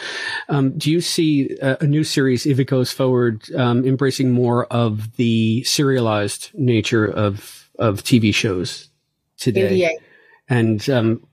[0.49, 4.67] Um, do you see a, a, new series, if it goes forward, um, embracing more
[4.67, 8.89] of the serialized nature of of TV shows
[9.37, 9.81] today.
[9.81, 9.91] NDA.
[10.49, 11.27] And um,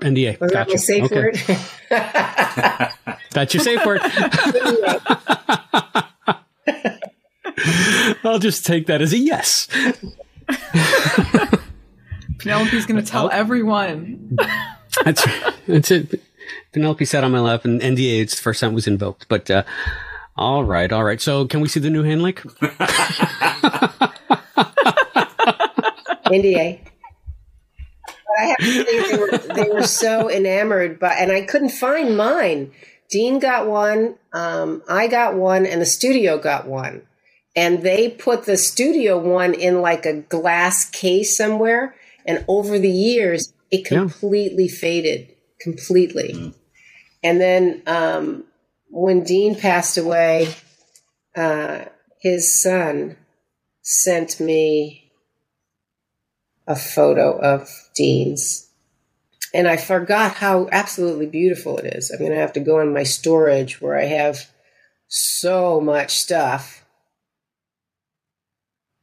[0.00, 0.40] NDA.
[0.40, 0.72] Was gotcha.
[0.72, 1.16] that safe okay.
[1.16, 1.36] word?
[3.32, 4.00] That's your safe word.
[8.24, 9.68] I'll just take that as a yes.
[12.38, 13.36] Penelope's going to tell okay.
[13.36, 14.38] everyone.
[15.04, 15.26] that's
[15.66, 16.22] that's it.
[16.72, 18.22] Penelope sat on my lap, and NDA.
[18.22, 19.28] It's the first time it was invoked.
[19.28, 19.64] But uh,
[20.36, 21.20] all right, all right.
[21.20, 22.42] So, can we see the new hand link?
[26.30, 26.80] NDA.
[28.06, 31.70] But I have to say they were, they were so enamored, but and I couldn't
[31.70, 32.72] find mine.
[33.10, 37.02] Dean got one, um, I got one, and the studio got one.
[37.56, 41.96] And they put the studio one in like a glass case somewhere.
[42.24, 44.78] And over the years, it completely yeah.
[44.78, 46.32] faded, completely.
[46.32, 46.54] Mm.
[47.24, 48.44] And then um,
[48.88, 50.54] when Dean passed away,
[51.36, 51.86] uh,
[52.20, 53.16] his son
[53.82, 55.09] sent me
[56.70, 58.70] a photo of Dean's.
[59.52, 62.12] And I forgot how absolutely beautiful it is.
[62.12, 64.48] I'm going to have to go in my storage where I have
[65.08, 66.84] so much stuff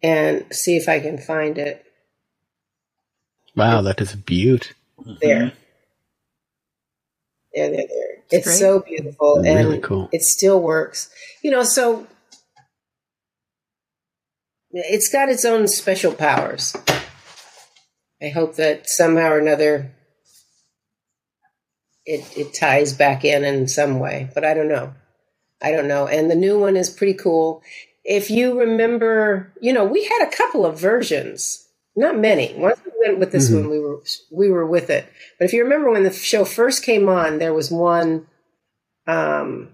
[0.01, 1.83] and see if I can find it.
[3.53, 4.71] Wow, that is a beaut.
[5.19, 5.37] There.
[5.37, 5.55] Mm-hmm.
[7.53, 8.23] There, there, there.
[8.31, 9.41] It's, it's so beautiful.
[9.43, 10.07] Really and cool.
[10.13, 11.09] It still works.
[11.41, 12.07] You know, so
[14.71, 16.73] it's got its own special powers.
[18.21, 19.91] I hope that somehow or another
[22.05, 24.93] it, it ties back in in some way, but I don't know.
[25.61, 26.07] I don't know.
[26.07, 27.61] And the new one is pretty cool.
[28.05, 31.63] If you remember, you know, we had a couple of versions
[31.95, 32.53] Not many.
[32.55, 33.55] Once we went with this Mhm.
[33.61, 34.01] one, we were
[34.31, 35.05] we were with it.
[35.39, 38.27] But if you remember when the show first came on, there was one
[39.07, 39.69] um,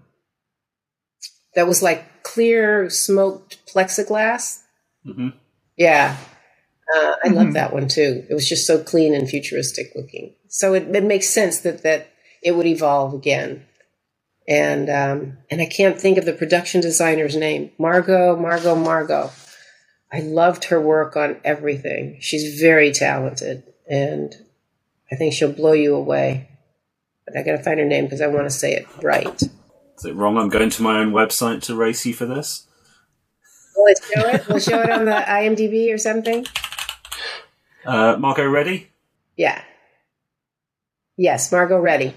[1.54, 4.60] that was like clear smoked plexiglass.
[5.04, 5.28] hmm
[5.76, 6.16] Yeah,
[6.94, 7.54] uh, I love Mhm.
[7.54, 8.24] that one too.
[8.28, 10.34] It was just so clean and futuristic looking.
[10.48, 12.08] So it, it makes sense that that
[12.42, 13.64] it would evolve again.
[14.46, 17.70] And um, and I can't think of the production designer's name.
[17.78, 19.30] Margot, Margot, Margot.
[20.12, 22.18] I loved her work on everything.
[22.20, 24.34] She's very talented, and
[25.10, 26.48] I think she'll blow you away.
[27.26, 29.42] But I got to find her name because I want to say it right.
[29.42, 30.36] Is it wrong?
[30.36, 32.66] I'm going to my own website to race you for this.
[33.76, 34.48] Will it show it?
[34.48, 36.46] We'll show it on the IMDb or something.
[37.84, 38.90] Uh, Margot, ready?
[39.36, 39.62] Yeah.
[41.16, 42.14] Yes, Margot Ready.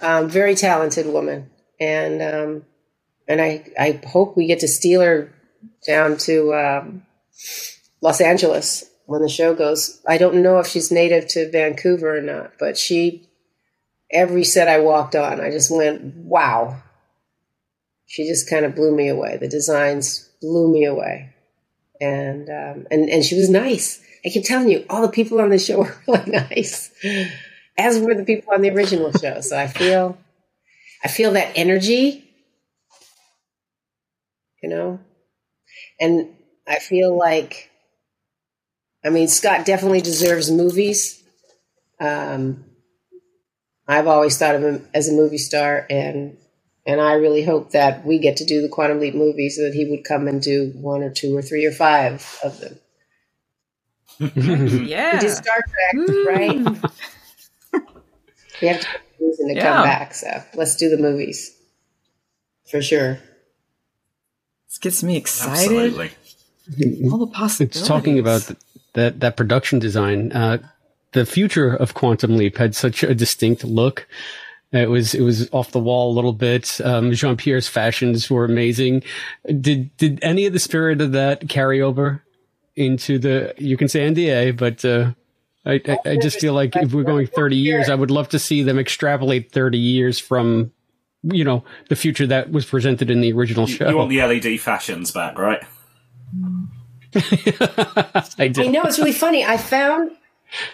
[0.00, 1.50] Um, very talented woman,
[1.80, 2.64] and um,
[3.26, 5.32] and I I hope we get to steal her
[5.84, 7.02] down to um,
[8.00, 10.00] Los Angeles when the show goes.
[10.06, 13.28] I don't know if she's native to Vancouver or not, but she
[14.10, 16.80] every set I walked on, I just went wow.
[18.06, 19.36] She just kind of blew me away.
[19.36, 21.34] The designs blew me away,
[22.00, 24.00] and um, and and she was nice.
[24.24, 26.90] I keep telling you, all the people on the show were really nice,
[27.76, 29.40] as were the people on the original show.
[29.40, 30.18] So I feel,
[31.04, 32.28] I feel that energy,
[34.62, 35.00] you know,
[36.00, 36.28] and
[36.66, 37.70] I feel like,
[39.04, 41.22] I mean, Scott definitely deserves movies.
[42.00, 42.64] Um,
[43.86, 46.36] I've always thought of him as a movie star, and
[46.84, 49.74] and I really hope that we get to do the Quantum Leap movie so that
[49.74, 52.78] he would come and do one or two or three or five of them.
[54.36, 55.14] Yeah.
[55.14, 56.56] We did Star Trek, right?
[58.62, 59.62] we have to have a reason to Yeah.
[59.74, 61.54] come back, so let's do the movies
[62.70, 63.18] for sure.
[64.68, 65.76] This gets me excited.
[65.76, 66.10] Absolutely.
[67.10, 67.80] All the possibilities.
[67.80, 68.58] It's talking about th-
[68.94, 70.32] that that production design.
[70.32, 70.58] Uh,
[71.12, 74.06] the future of Quantum Leap had such a distinct look.
[74.72, 76.78] It was it was off the wall a little bit.
[76.84, 79.02] Um, Jean Pierre's fashions were amazing.
[79.46, 82.22] Did did any of the spirit of that carry over
[82.78, 83.54] into the?
[83.58, 85.12] You can say NDA, but uh,
[85.66, 88.38] I, I I just feel like if we're going thirty years, I would love to
[88.38, 90.72] see them extrapolate thirty years from.
[91.24, 93.88] You know the future that was presented in the original show.
[93.88, 95.60] You want the LED fashions back, right?
[98.38, 99.44] I do I know it's really funny.
[99.44, 100.12] I found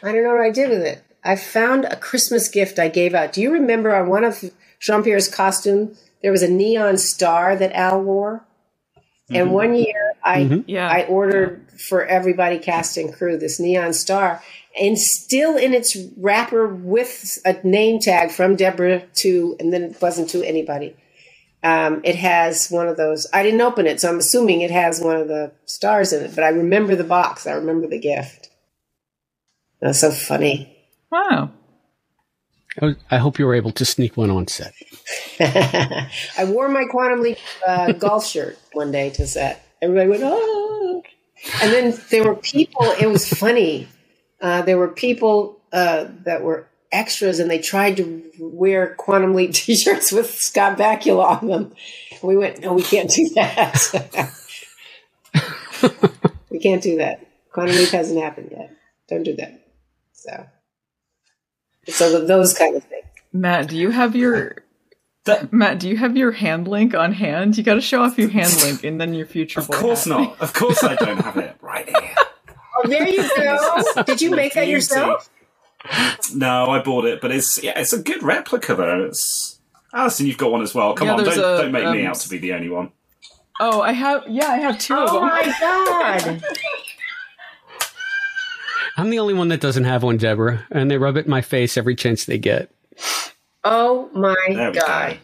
[0.02, 1.02] I don't know what I did with it.
[1.24, 3.32] I found a Christmas gift I gave out.
[3.32, 4.44] Do you remember on one of
[4.80, 8.44] Jean Pierre's costume there was a neon star that Al wore?
[9.30, 10.64] And one year I Mhm.
[10.66, 10.88] Yeah.
[10.88, 14.42] I ordered for everybody cast and crew this neon star,
[14.80, 19.96] and still in its wrapper with a name tag from Deborah to, and then it
[20.00, 20.96] wasn't to anybody.
[21.62, 23.26] Um, it has one of those.
[23.32, 26.34] I didn't open it, so I'm assuming it has one of the stars in it.
[26.34, 27.46] But I remember the box.
[27.46, 28.50] I remember the gift.
[29.80, 30.76] That's so funny.
[31.10, 31.50] Wow.
[32.82, 34.74] I I hope you were able to sneak one on set.
[35.40, 39.63] I wore my Quantum Leap uh, golf shirt one day to set.
[39.84, 41.02] Everybody went, oh.
[41.60, 43.86] And then there were people, it was funny.
[44.40, 49.52] Uh, there were people uh, that were extras and they tried to wear Quantum Leap
[49.54, 51.72] t shirts with Scott Bakula on them.
[52.12, 54.32] And we went, no, we can't do that.
[56.50, 57.26] we can't do that.
[57.52, 58.74] Quantum Leap hasn't happened yet.
[59.08, 59.60] Don't do that.
[60.12, 60.46] So,
[61.88, 63.04] so th- those kind of things.
[63.34, 64.63] Matt, do you have your
[65.24, 67.56] That- Matt, do you have your hand link on hand?
[67.56, 69.60] You got to show off your hand link and then your future.
[69.60, 70.10] Of course hat.
[70.10, 70.40] not.
[70.40, 72.14] Of course I don't have it right here.
[72.76, 74.02] Oh, there you go.
[74.02, 75.30] Did you make that yourself?
[76.34, 79.04] No, I bought it, but it's yeah, it's a good replica though.
[79.04, 79.60] It's
[79.92, 80.94] Allison, you've got one as well.
[80.94, 82.90] Come Yeah, on, don't a, don't make me um, out to be the only one.
[83.60, 84.24] Oh, I have.
[84.28, 85.28] Yeah, I have two of Oh them.
[85.28, 86.42] my god!
[88.96, 91.40] I'm the only one that doesn't have one, Deborah, and they rub it in my
[91.42, 92.70] face every chance they get.
[93.64, 95.18] Oh my There we god!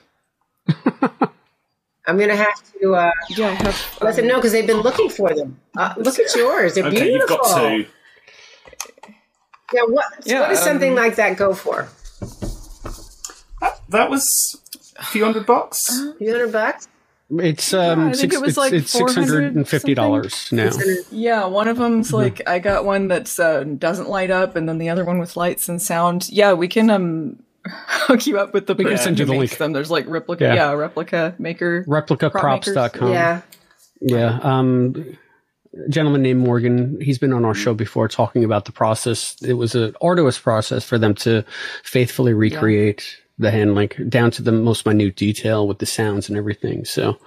[2.07, 3.99] I'm gonna have to uh, Yeah, I have.
[4.01, 5.61] let them know because they've been looking for them.
[5.76, 7.36] Uh, look at yours; they're Okay, beautiful.
[7.36, 7.86] you've got two.
[9.72, 10.07] Yeah, what?
[10.24, 11.88] Yeah, what does something um, like that go for?
[13.61, 14.24] That, that was
[14.97, 15.88] a few hundred bucks.
[15.91, 16.88] A few hundred bucks?
[17.32, 20.49] It's um, I think six, it was it's, like it's six hundred and fifty dollars
[20.51, 20.70] now.
[21.12, 24.78] Yeah, one of them's like I got one that's uh, doesn't light up, and then
[24.78, 26.28] the other one with lights and sound.
[26.28, 27.41] Yeah, we can um
[27.86, 29.58] hook you up with the We can person send you who the makes link.
[29.58, 29.72] them.
[29.72, 30.54] There's like replica, Yeah.
[30.54, 31.84] yeah, replica maker.
[31.86, 33.12] Replicaprops.com.
[33.12, 33.40] Yeah.
[34.00, 34.38] Yeah.
[34.42, 35.16] Um,
[35.86, 39.36] a gentleman named Morgan, he's been on our show before talking about the process.
[39.42, 41.44] It was an arduous process for them to
[41.84, 46.36] faithfully recreate the hand link down to the most minute detail with the sounds and
[46.36, 46.84] everything.
[46.84, 47.18] So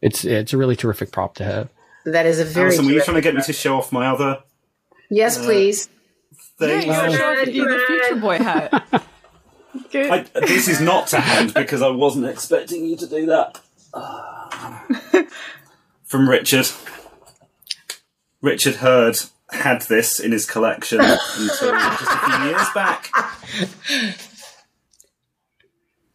[0.00, 1.68] it's it's a really terrific prop to have.
[2.06, 2.66] That is a very.
[2.68, 4.42] Allison, were you trying to get me to show off my other
[5.10, 5.88] Yes, please.
[6.58, 6.86] thing?
[6.88, 7.16] Yeah, you Oh.
[7.16, 9.04] show off you the Future Boy hat.
[9.90, 10.10] Good.
[10.10, 13.60] I, this is not to hand because I wasn't expecting you to do that.
[16.04, 16.66] From Richard.
[18.40, 19.16] Richard Herd
[19.50, 21.16] had this in his collection until
[21.46, 23.10] just a few years back.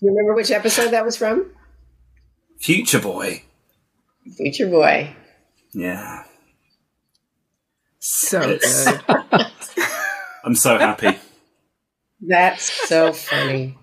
[0.02, 1.52] You remember which episode that was from?
[2.60, 3.44] Future Boy.
[4.38, 5.16] Future Boy.
[5.74, 6.24] Yeah.
[8.00, 9.02] so good.
[10.44, 11.18] I'm so happy.
[12.22, 13.78] That's so funny.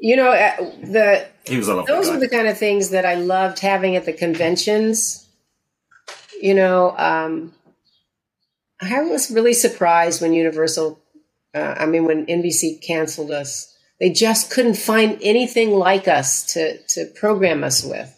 [0.00, 2.14] You know, uh, the He was a those guy.
[2.14, 5.26] were the kind of things that I loved having at the conventions.
[6.40, 7.54] You know, um,
[8.80, 11.00] I was really surprised when Universal,
[11.54, 13.72] uh, I mean, when NBC canceled us.
[13.98, 18.12] They just couldn't find anything like us to, to program us with.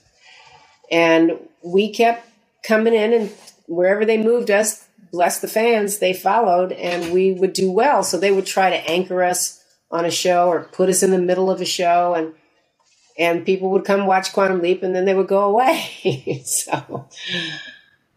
[0.90, 2.26] And we kept
[2.64, 3.30] coming in, and
[3.68, 8.02] wherever they moved us, bless the fans, they followed, and we would do well.
[8.02, 11.18] So they would try to anchor us on a show or put us in the
[11.18, 12.14] middle of a show.
[12.14, 12.34] And
[13.18, 16.42] and people would come watch Quantum Leap and then they would go away.
[16.44, 17.08] so,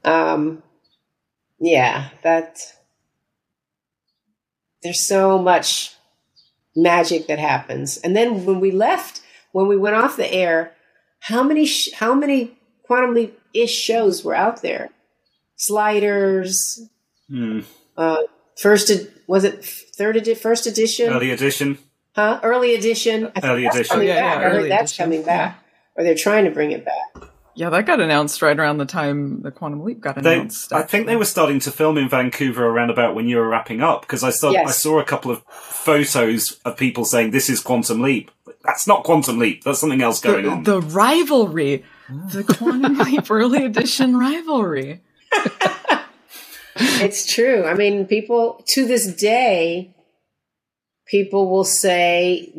[0.06, 0.62] um,
[1.60, 2.60] yeah, that
[4.84, 5.96] there's so much
[6.76, 7.98] magic that happens.
[7.98, 9.22] And then when we left,
[9.52, 10.74] when we went off the air,
[11.20, 14.89] how many sh- how many Quantum Leap ish shows were out there?
[15.62, 16.82] Sliders,
[17.30, 17.59] Hmm.
[17.97, 18.18] uh,
[18.57, 21.09] first ed- was it third edi- first edition?
[21.14, 21.78] Early edition.
[22.16, 22.39] Huh?
[22.43, 23.32] Early edition.
[23.41, 23.86] Early edition.
[23.93, 24.39] coming Oh, yeah, back.
[24.41, 25.03] yeah, I heard early that's edition.
[25.05, 25.64] coming back,
[25.95, 27.30] or they're trying to bring it back.
[27.55, 30.74] Yeah, that got announced right around the time the Quantum Leap got They, announced.
[30.74, 33.82] I think they were starting to film in Vancouver around about when you were wrapping
[33.82, 34.68] up because I saw Yes.
[34.70, 38.32] I saw a couple of photos of people saying this is Quantum Leap.
[38.66, 39.64] That's not Quantum Leap.
[39.64, 40.64] That's something else going the, on.
[40.64, 45.01] the rivalry, the Quantum Leap early edition rivalry.
[46.76, 47.66] It's true.
[47.66, 49.94] I mean, people to this day,
[51.06, 52.52] people will say,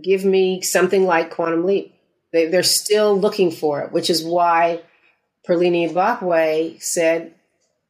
[0.00, 1.94] "Give me something like Quantum Leap."
[2.32, 4.80] They, they're still looking for it, which is why
[5.46, 7.34] Pearlena Igbokwe said,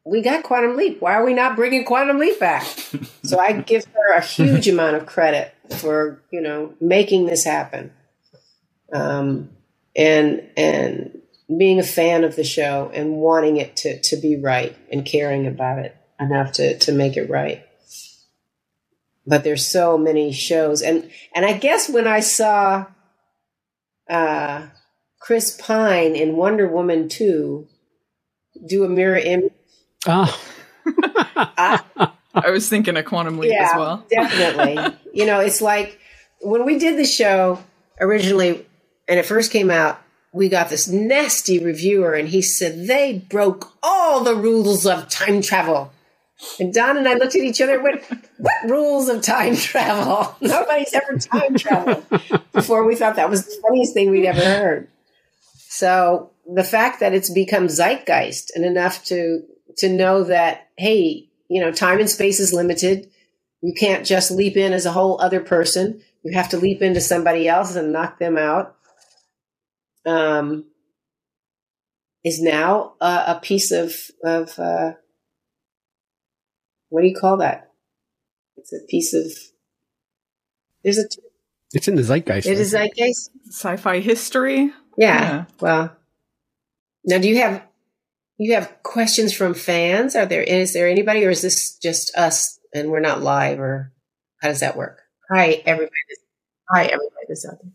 [0.05, 1.01] "We got Quantum Leap.
[1.01, 2.65] Why are we not bringing Quantum Leap back?"
[3.23, 7.93] so I give her a huge amount of credit for you know making this happen,
[8.93, 9.51] um,
[9.95, 11.22] and and
[11.59, 15.47] being a fan of the show and wanting it to to be right and caring
[15.47, 17.65] about it enough to to make it right.
[19.27, 22.87] But there's so many shows, and and I guess when I saw
[24.11, 24.67] uh,
[25.21, 27.69] Chris Pine in Wonder Woman two
[28.67, 29.53] do a mirror image,
[30.07, 30.41] Ah,
[32.35, 34.05] I was thinking of Quantum Leap as well.
[34.11, 34.97] definitely.
[35.15, 35.99] you know, it's like
[36.41, 37.63] when we did the show
[38.01, 38.67] originally,
[39.07, 40.01] and it first came out.
[40.35, 45.43] We got this nasty reviewer, and he said they broke all the rules of time
[45.43, 45.93] travel.
[46.59, 48.03] And Don and I looked at each other and went,
[48.39, 50.35] What rules of time travel?
[50.41, 52.05] Nobody's ever time traveled
[52.53, 52.85] before.
[52.85, 54.89] We thought that was the funniest thing we'd ever heard.
[55.69, 59.43] So the fact that it's become zeitgeist and enough to
[59.79, 63.09] to know that, hey, you know, time and space is limited.
[63.63, 66.03] You can't just leap in as a whole other person.
[66.25, 68.77] You have to leap into somebody else and knock them out.
[70.05, 70.67] Um,
[72.25, 73.95] is now a, a piece of
[74.25, 74.93] of uh,
[76.89, 77.71] what do you call that?
[78.57, 79.33] It's a piece of.
[80.85, 81.05] There's a.
[81.73, 82.47] it's in the zeitgeist.
[82.47, 83.31] It is zeitgeist.
[83.49, 84.73] Sci-fi history.
[84.97, 85.21] Yeah.
[85.21, 85.45] Yeah.
[85.61, 85.97] Well,
[87.05, 87.63] now do you have
[88.39, 90.17] you have questions from fans?
[90.17, 93.93] Are there is there anybody, or is this just us and we're not live, or
[94.41, 95.01] how does that work?
[95.31, 95.91] Hi, everybody.
[96.71, 97.27] Hi, everybody.
[97.29, 97.73] That's out there.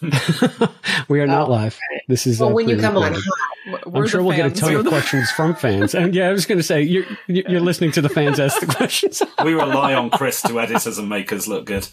[1.08, 1.78] we are not Oh, live.
[2.08, 2.40] This is.
[2.40, 3.82] Well, uh, when you come on, pre-recorded.
[3.84, 5.94] W- I'm sure we'll get a ton of questions from fans.
[5.94, 8.66] And yeah, I was going to say you're you're listening to the fans ask the
[8.74, 11.88] questions, we rely on Chris to edit us and make us look good.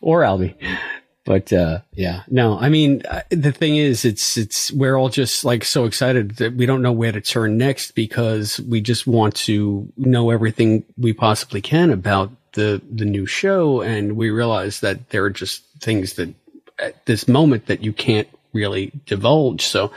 [0.00, 0.54] or Albie.
[1.24, 5.44] But uh, yeah, no, I mean uh, the thing is, it's it's we're all just
[5.44, 9.34] like so excited that we don't know where to turn next because we just want
[9.36, 15.10] to know everything we possibly can about the the new show, and we realize that
[15.10, 16.32] there are just things that
[16.78, 19.62] at this moment that you can't really divulge.
[19.62, 19.92] So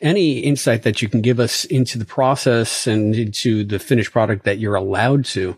[0.00, 4.44] any insight that you can give us into the process and into the finished product
[4.44, 5.56] that you're allowed to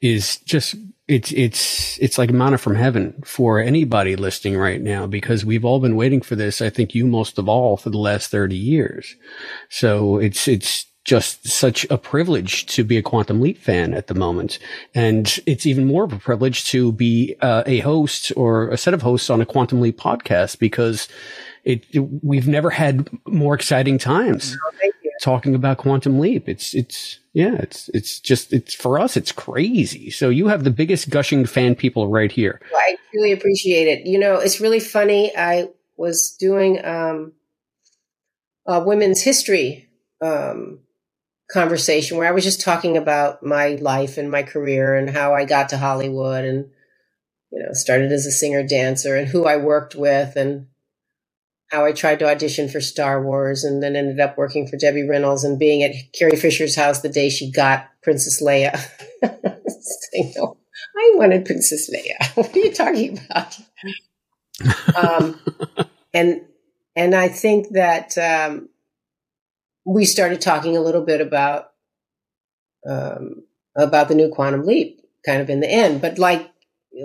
[0.00, 0.76] is just
[1.08, 5.80] it's it's it's like manna from heaven for anybody listening right now because we've all
[5.80, 6.60] been waiting for this.
[6.60, 9.16] I think you most of all for the last 30 years.
[9.70, 14.14] So it's it's just such a privilege to be a Quantum Leap fan at the
[14.14, 14.58] moment.
[14.94, 18.92] And it's even more of a privilege to be uh, a host or a set
[18.92, 21.08] of hosts on a Quantum Leap podcast because
[21.64, 21.86] it,
[22.22, 24.54] we've never had more exciting times.
[24.78, 26.48] thank talking about Quantum Leap.
[26.48, 30.10] It's it's yeah, it's it's just it's for us it's crazy.
[30.10, 32.60] So you have the biggest gushing fan people right here.
[32.70, 34.06] Well, I really appreciate it.
[34.06, 35.36] You know, it's really funny.
[35.36, 37.32] I was doing um,
[38.66, 39.88] women's history
[40.20, 40.80] um,
[41.50, 45.44] conversation where I was just talking about my life and my career and how I
[45.44, 46.70] got to Hollywood and
[47.50, 50.66] you know started as a singer dancer and who I worked with and
[51.70, 55.06] how I tried to audition for Star Wars and then ended up working for Debbie
[55.06, 58.72] Reynolds and being at Carrie Fisher's house the day she got Princess Leia.
[60.98, 62.34] I wanted Princess Leia.
[62.34, 63.58] What are you talking about?
[64.96, 65.40] um,
[66.14, 66.42] and
[66.96, 68.68] and I think that um,
[69.88, 71.70] we started talking a little bit about
[72.88, 76.02] um, about the new quantum leap, kind of in the end.
[76.02, 76.50] But like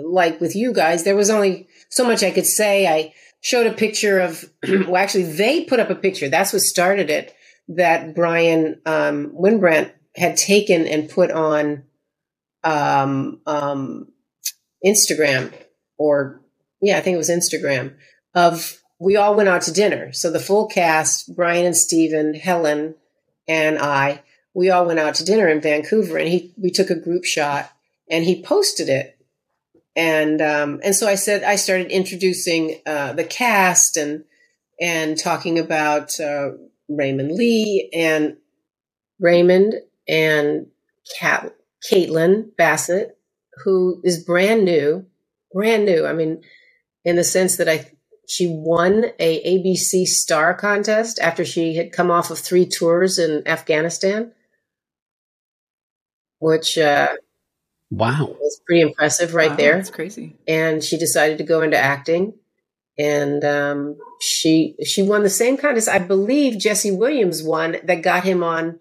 [0.04, 2.86] like with you guys, there was only so much I could say.
[2.86, 6.28] I showed a picture of, well, actually, they put up a picture.
[6.28, 7.34] That's what started it.
[7.68, 11.84] That Bryan um, Wynbrandt had taken and put on
[12.62, 14.08] um, um,
[14.84, 15.54] Instagram,
[15.96, 16.42] or
[16.82, 17.94] yeah, I think it was Instagram.
[18.34, 20.12] Of we all went out to dinner.
[20.12, 22.94] So the full cast, Bryan and Steven, Helen,
[23.46, 24.22] and I,
[24.54, 27.70] we all went out to dinner in Vancouver, and he we took a group shot,
[28.10, 29.14] and he posted it
[29.96, 34.24] and um, and so I said I started introducing uh, the cast and
[34.80, 36.50] and talking about uh,
[36.88, 38.36] Raymond Lee and
[39.20, 39.74] Raymond
[40.08, 40.66] and
[41.22, 43.16] Caitlin Bassett,
[43.64, 45.06] who is brand new,
[45.52, 46.06] brand new.
[46.06, 46.42] I mean,
[47.04, 47.92] in the sense that I
[48.26, 53.46] she won a ABC Star contest after she had come off of three tours in
[53.46, 54.32] Afghanistan,
[56.38, 57.08] which uh,
[57.94, 58.26] Wow.
[58.30, 59.76] It was pretty impressive right wow, there.
[59.76, 60.36] That's crazy.
[60.48, 62.34] And she decided to go into acting.
[62.98, 65.88] And um, she she won the same contest.
[65.88, 68.78] I believe Jesse Williams won that got him on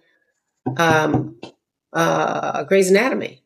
[0.77, 1.39] um,
[1.91, 3.43] uh, Grey's Anatomy.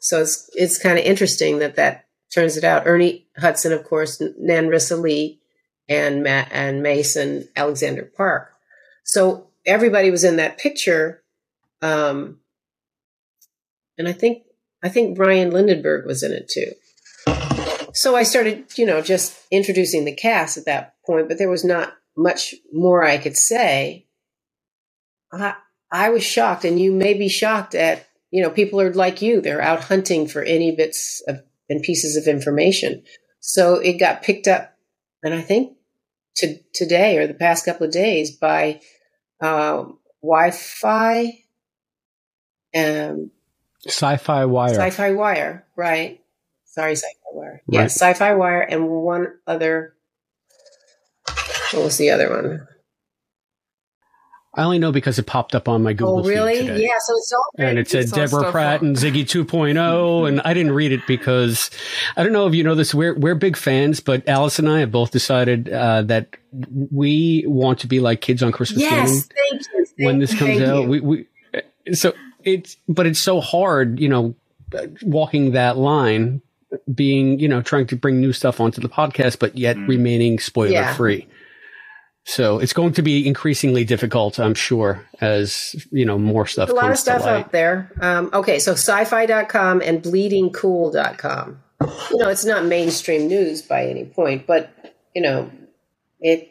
[0.00, 2.86] So it's it's kind of interesting that that turns it out.
[2.86, 5.40] Ernie Hudson, of course, Nanrisa Lee,
[5.88, 8.52] and Matt and Mason Alexander Park.
[9.04, 11.22] So everybody was in that picture.
[11.82, 12.38] Um,
[13.98, 14.44] and I think
[14.82, 16.72] I think Brian Lindenberg was in it too.
[17.92, 21.64] So I started, you know, just introducing the cast at that point, but there was
[21.64, 24.06] not much more I could say.
[25.32, 25.54] I
[25.90, 29.40] I was shocked, and you may be shocked at, you know, people are like you;
[29.40, 33.02] they're out hunting for any bits of and pieces of information.
[33.38, 34.74] So it got picked up,
[35.22, 35.76] and I think
[36.36, 38.80] to today or the past couple of days by
[39.40, 39.84] uh,
[40.22, 41.38] Wi-Fi.
[42.76, 43.30] Um,
[43.86, 44.74] Sci-Fi Wire.
[44.74, 46.20] Sci-Fi Wire, right?
[46.66, 47.62] Sorry, Sci-Fi Wire.
[47.66, 47.82] Right.
[47.82, 49.94] Yes, Sci-Fi Wire, and one other.
[51.72, 52.66] What was the other one?
[54.52, 56.20] I only know because it popped up on my Google.
[56.20, 56.58] Oh, really?
[56.58, 56.82] Today.
[56.82, 56.98] Yeah.
[56.98, 57.50] So it's all.
[57.58, 61.70] And it said Deborah Pratt and Ziggy 2.0, and I didn't read it because
[62.16, 62.92] I don't know if you know this.
[62.92, 66.36] We're we're big fans, but Alice and I have both decided uh, that
[66.90, 69.28] we want to be like kids on Christmas yes.
[69.28, 69.86] Thank you.
[69.86, 70.88] Thank when this comes out, you.
[70.88, 71.26] we we
[71.94, 74.34] so it's but it's so hard, you know,
[75.02, 76.42] walking that line,
[76.92, 79.88] being you know trying to bring new stuff onto the podcast, but yet mm.
[79.88, 80.94] remaining spoiler yeah.
[82.24, 86.68] So it's going to be increasingly difficult, I'm sure, as you know more stuff.
[86.68, 87.92] There's a lot of stuff out there.
[88.00, 91.62] Um, okay, so sci-fi.com and bleedingcool.com.
[92.10, 94.70] You know, it's not mainstream news by any point, but
[95.14, 95.50] you know,
[96.20, 96.48] it.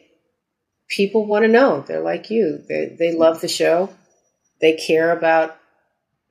[0.88, 1.82] People want to know.
[1.86, 2.62] They're like you.
[2.68, 3.90] They they love the show.
[4.60, 5.56] They care about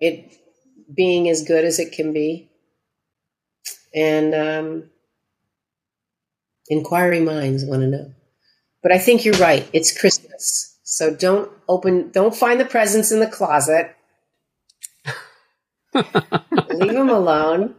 [0.01, 0.35] it
[0.93, 2.49] being as good as it can be,
[3.95, 4.89] and um,
[6.67, 8.13] inquiring minds want to know.
[8.81, 9.69] But I think you're right.
[9.73, 10.77] It's Christmas.
[10.83, 13.95] So don't open, don't find the presents in the closet.
[15.93, 17.75] Leave them alone.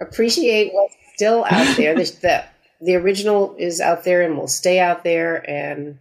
[0.00, 1.94] Appreciate what's still out there.
[1.94, 2.44] The, the,
[2.80, 5.48] the original is out there and will stay out there.
[5.48, 5.98] And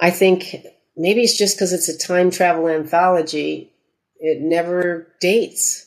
[0.00, 0.56] I think
[0.96, 3.72] maybe it's just because it's a time travel anthology.
[4.20, 5.86] It never dates.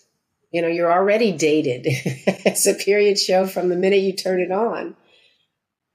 [0.51, 1.83] You know, you're already dated.
[1.85, 4.95] it's a period show from the minute you turn it on.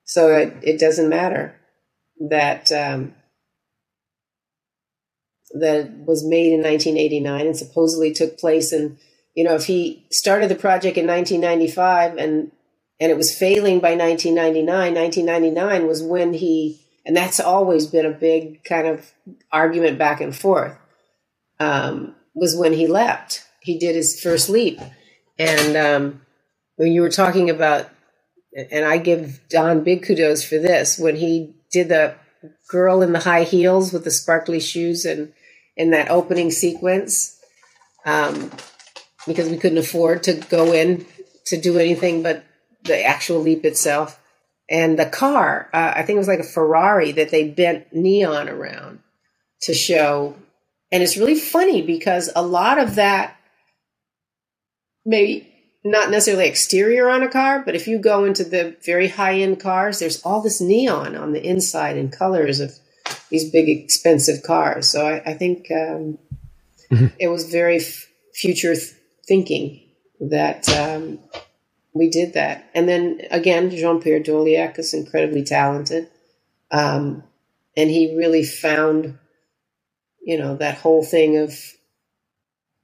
[0.06, 1.54] So it, it doesn't matter
[2.30, 3.14] that um,
[5.52, 8.96] that was made in 1989 and supposedly took place And
[9.34, 12.50] you know if he started the project in 1995 and
[12.98, 18.10] and it was failing by 1999 1999 was when he and that's always been a
[18.10, 19.12] big kind of
[19.52, 20.76] argument back and forth
[21.60, 23.44] um, was when he left.
[23.60, 24.78] He did his first leap.
[25.38, 26.20] And um,
[26.76, 27.88] when you were talking about
[28.56, 32.14] and I give Don big kudos for this when he did the
[32.68, 35.32] girl in the high heels with the sparkly shoes and
[35.76, 37.38] in that opening sequence,
[38.06, 38.50] um,
[39.26, 41.04] because we couldn't afford to go in
[41.46, 42.44] to do anything but
[42.84, 44.20] the actual leap itself.
[44.68, 48.48] And the car, uh, I think it was like a Ferrari that they bent neon
[48.48, 49.00] around
[49.62, 50.34] to show.
[50.90, 53.36] And it's really funny because a lot of that,
[55.04, 55.55] maybe
[55.90, 59.60] not necessarily exterior on a car, but if you go into the very high end
[59.60, 62.72] cars, there's all this neon on the inside and colors of
[63.30, 64.88] these big expensive cars.
[64.88, 66.18] So I, I think um,
[67.18, 68.94] it was very f- future th-
[69.26, 69.80] thinking
[70.20, 71.20] that um,
[71.92, 72.68] we did that.
[72.74, 76.08] And then again, Jean Pierre Dorléac is incredibly talented.
[76.70, 77.22] Um,
[77.76, 79.18] and he really found,
[80.20, 81.54] you know, that whole thing of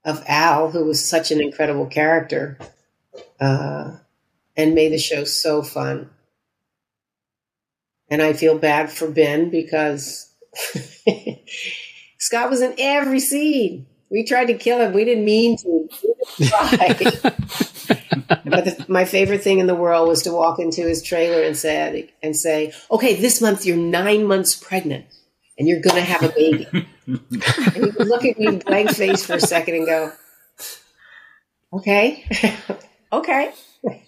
[0.05, 2.59] of Al, who was such an incredible character,
[3.41, 3.97] uh,
[4.57, 6.11] and made the show so fun.
[8.09, 10.33] And I feel bad for Ben because
[12.19, 13.87] Scott was in every scene.
[14.11, 14.93] We tried to kill him.
[14.93, 15.89] We didn't mean to.
[16.39, 17.23] We didn't
[18.45, 21.57] but the, my favorite thing in the world was to walk into his trailer and
[21.57, 25.07] say, and say, "Okay, this month you're nine months pregnant,
[25.59, 26.69] and you're going to have a baby."
[27.07, 30.13] and he would look at me blank face for a second and go,
[31.73, 32.27] "Okay,
[33.13, 33.53] okay."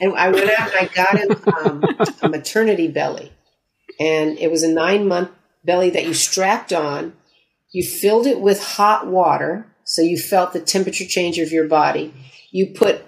[0.00, 1.84] And I went out and I got um,
[2.22, 3.32] a maternity belly,
[3.98, 5.30] and it was a nine month
[5.64, 7.14] belly that you strapped on.
[7.72, 12.14] You filled it with hot water, so you felt the temperature change of your body.
[12.50, 13.04] You put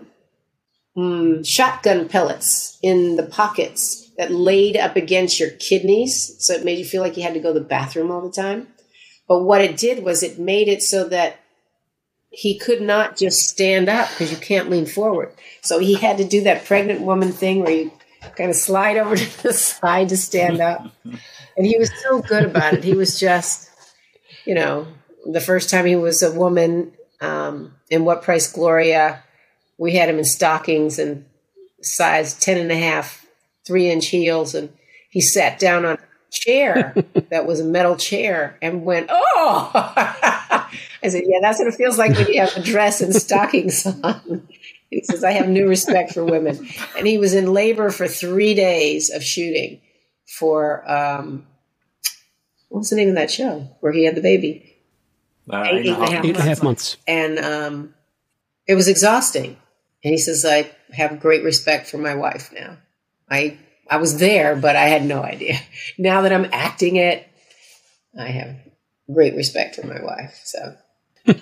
[0.97, 6.79] mm, shotgun pellets in the pockets that laid up against your kidneys, so it made
[6.79, 8.69] you feel like you had to go to the bathroom all the time.
[9.29, 11.39] But what it did was it made it so that
[12.31, 15.33] he could not just stand up because you can't lean forward.
[15.63, 17.93] So he had to do that pregnant woman thing where you
[18.37, 20.87] kind of slide over to the side to stand up.
[21.05, 22.85] And he was so good about it.
[22.85, 23.69] He was just,
[24.47, 24.87] you know,
[25.27, 29.23] the first time he was a woman um, in What Price Gloria,
[29.77, 31.27] we had him in stockings and
[31.83, 33.27] size 10 and a half,
[33.67, 34.55] three inch heels.
[34.55, 34.73] And
[35.11, 35.99] he sat down on a
[36.31, 36.95] chair
[37.31, 39.71] that was a metal chair and went, Oh,
[41.03, 43.87] I said, Yeah, that's what it feels like when you have a dress and stockings
[44.03, 44.49] on.
[44.91, 46.69] He says, I have new respect for women.
[46.99, 49.81] And he was in labor for three days of shooting
[50.27, 51.47] for, um,
[52.69, 54.77] what's the name of that show where he had the baby?
[55.49, 56.97] Uh, Eight- eight and a half Eight and a half months.
[57.07, 57.95] and um,
[58.67, 59.57] it was exhausting.
[60.03, 62.79] And he says, "I have great respect for my wife now.
[63.31, 63.59] I
[63.91, 65.59] I was there, but I had no idea.
[65.99, 67.29] Now that I'm acting it,
[68.19, 68.57] I have
[69.13, 70.41] great respect for my wife.
[70.45, 70.77] So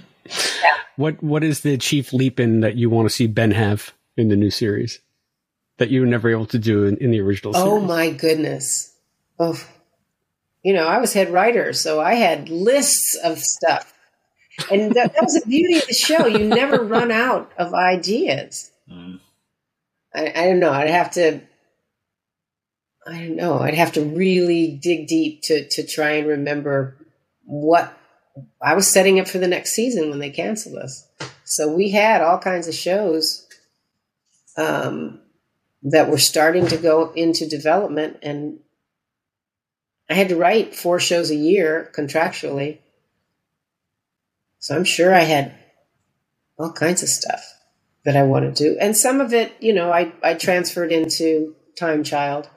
[0.97, 4.29] What What is the chief leap in that you want to see Ben have in
[4.29, 5.01] the new series
[5.79, 7.69] that you were never able to do in, in the original series?
[7.69, 8.95] Oh my goodness.
[9.39, 9.59] Oh,
[10.63, 13.95] you know, I was head writer, so I had lists of stuff.
[14.71, 16.27] And that, that was the beauty of the show.
[16.27, 18.73] You never run out of ideas.
[18.91, 19.21] Mm.
[20.13, 20.73] I, I don't know.
[20.73, 21.41] I'd have to,
[23.07, 23.61] I don't know.
[23.61, 26.98] I'd have to really dig deep to, to try and remember
[27.49, 27.99] what
[28.63, 31.09] I was setting up for the next season when they canceled us.
[31.45, 33.47] So we had all kinds of shows
[34.59, 35.21] um,
[35.83, 38.61] that were starting to go into development, and
[40.11, 42.79] I had to write four shows a year contractually.
[44.59, 45.55] So I'm sure I had
[46.59, 47.43] all kinds of stuff
[48.05, 48.77] that I wanted to.
[48.79, 52.51] And some of it, you know, I, I transferred into Time Child.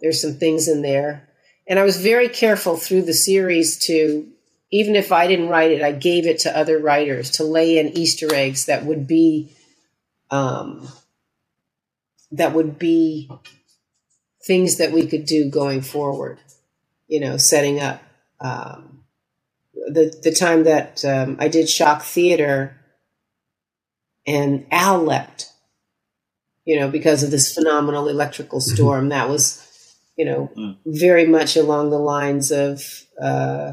[0.00, 1.27] There's some things in there.
[1.68, 4.26] And I was very careful through the series to,
[4.72, 7.88] even if I didn't write it, I gave it to other writers to lay in
[7.88, 9.52] Easter eggs that would be,
[10.30, 10.88] um,
[12.32, 13.30] that would be
[14.46, 16.38] things that we could do going forward,
[17.06, 18.02] you know, setting up,
[18.40, 19.04] um,
[19.74, 22.76] the, the time that um, I did shock theater
[24.26, 25.52] and Al leapt,
[26.64, 29.10] you know, because of this phenomenal electrical storm.
[29.10, 29.67] That was,
[30.18, 30.76] you know, Mm.
[30.84, 33.72] very much along the lines of, uh,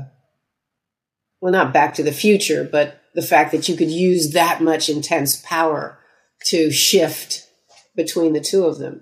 [1.41, 4.87] well, not Back to the Future, but the fact that you could use that much
[4.87, 5.97] intense power
[6.45, 7.47] to shift
[7.95, 9.01] between the two of them.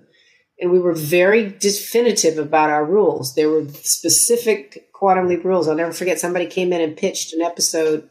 [0.58, 3.34] And we were very definitive about our rules.
[3.34, 5.68] There were specific quantum leap rules.
[5.68, 8.08] I'll never forget somebody came in and pitched an episode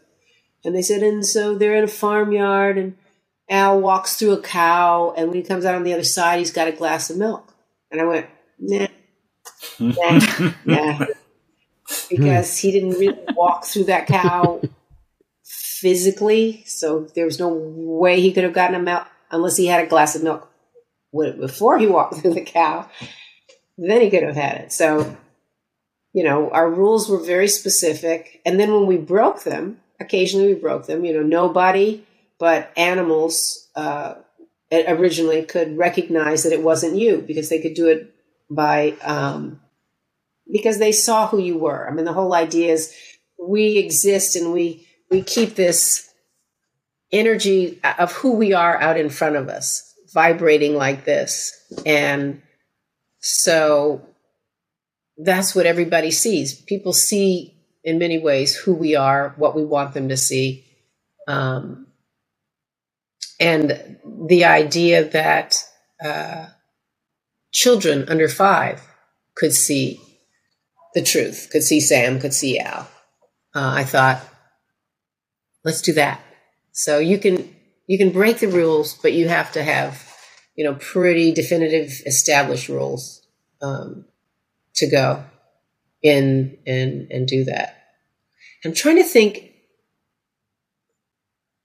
[0.65, 2.95] and they said, and so they're in a farmyard and
[3.49, 6.51] Al walks through a cow and when he comes out on the other side, he's
[6.51, 7.53] got a glass of milk.
[7.91, 8.27] And I went,
[8.59, 8.87] nah,
[9.91, 11.05] nah, nah.
[12.09, 14.61] Because he didn't really walk through that cow
[15.43, 16.63] physically.
[16.65, 19.87] So there was no way he could have gotten a milk unless he had a
[19.87, 20.49] glass of milk
[21.11, 22.89] before he walked through the cow.
[23.77, 24.71] Then he could have had it.
[24.71, 25.17] So
[26.13, 28.39] you know, our rules were very specific.
[28.45, 32.05] And then when we broke them, occasionally we broke them, you know, nobody
[32.39, 34.15] but animals uh,
[34.71, 38.13] originally could recognize that it wasn't you because they could do it
[38.49, 39.59] by, um,
[40.51, 41.87] because they saw who you were.
[41.87, 42.93] I mean, the whole idea is
[43.39, 46.09] we exist and we, we keep this
[47.11, 51.53] energy of who we are out in front of us, vibrating like this.
[51.85, 52.41] And
[53.19, 54.01] so
[55.17, 56.59] that's what everybody sees.
[56.61, 60.65] People see in many ways who we are, what we want them to see.
[61.27, 61.87] Um,
[63.39, 63.97] and
[64.27, 65.63] the idea that
[66.03, 66.47] uh,
[67.51, 68.81] children under five
[69.35, 69.99] could see
[70.93, 72.87] the truth, could see Sam, could see Al.
[73.55, 74.21] Uh, I thought,
[75.63, 76.21] let's do that.
[76.71, 77.53] So you can
[77.87, 80.09] you can break the rules, but you have to have
[80.55, 83.21] you know pretty definitive established rules
[83.61, 84.05] um,
[84.75, 85.23] to go
[86.01, 87.77] in and and do that.
[88.65, 89.51] I'm trying to think.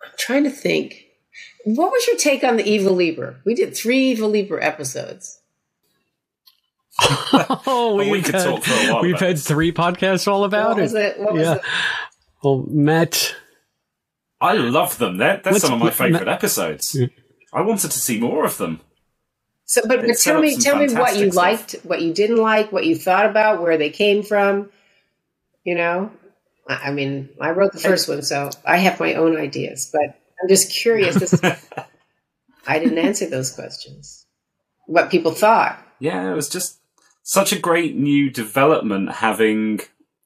[0.03, 1.05] I'm trying to think.
[1.65, 3.41] What was your take on the Evil Leaper?
[3.45, 5.38] We did three Evil Leaper episodes.
[7.01, 10.83] Oh, we've, we had, we've had three podcasts all about what it.
[10.83, 11.21] Was it?
[11.21, 11.41] What yeah.
[11.41, 11.63] Was it?
[12.43, 13.35] Well, Matt.
[14.41, 15.17] I love them.
[15.17, 16.95] They're, they're some of my favorite Matt, episodes.
[16.95, 17.09] Yeah.
[17.53, 18.81] I wanted to see more of them.
[19.65, 21.37] So, but, but tell me, tell me what you stuff.
[21.37, 24.71] liked, what you didn't like, what you thought about, where they came from.
[25.65, 26.11] You know,
[26.67, 29.91] I mean, I wrote the first one, so I have my own ideas.
[29.93, 31.17] But I'm just curious.
[31.17, 31.41] This,
[32.67, 34.25] I didn't answer those questions.
[34.87, 35.85] What people thought.
[35.99, 36.78] Yeah, it was just
[37.29, 39.81] such a great new development having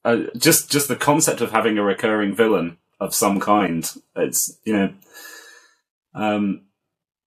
[0.05, 3.93] uh, just just the concept of having a recurring villain of some kind.
[4.15, 4.95] It's you know,
[6.15, 6.63] um,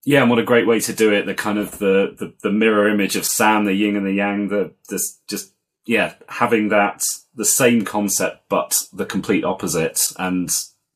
[0.05, 1.25] yeah, and what a great way to do it.
[1.25, 4.47] The kind of the, the, the mirror image of Sam, the yin and the yang,
[4.47, 5.51] the this just
[5.85, 7.03] yeah, having that
[7.35, 10.49] the same concept but the complete opposite, and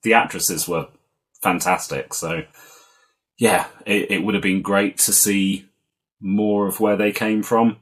[0.04, 0.88] the actresses were
[1.44, 2.14] fantastic.
[2.14, 2.44] So
[3.38, 5.66] yeah, it, it would have been great to see
[6.22, 7.80] more of where they came from.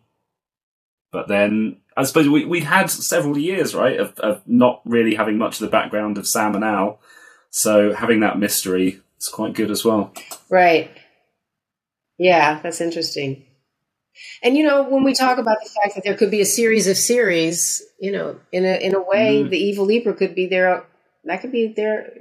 [1.12, 5.38] But then I suppose we we'd had several years right of, of not really having
[5.38, 7.00] much of the background of Sam and Al,
[7.50, 10.14] so having that mystery is quite good as well.
[10.50, 10.92] Right.
[12.18, 13.46] Yeah, that's interesting.
[14.44, 16.88] And you know, when we talk about the fact that there could be a series
[16.88, 19.50] of series, you know, in a in a way, mm.
[19.50, 20.86] the Evil Leaper could be there.
[21.26, 22.14] That could be their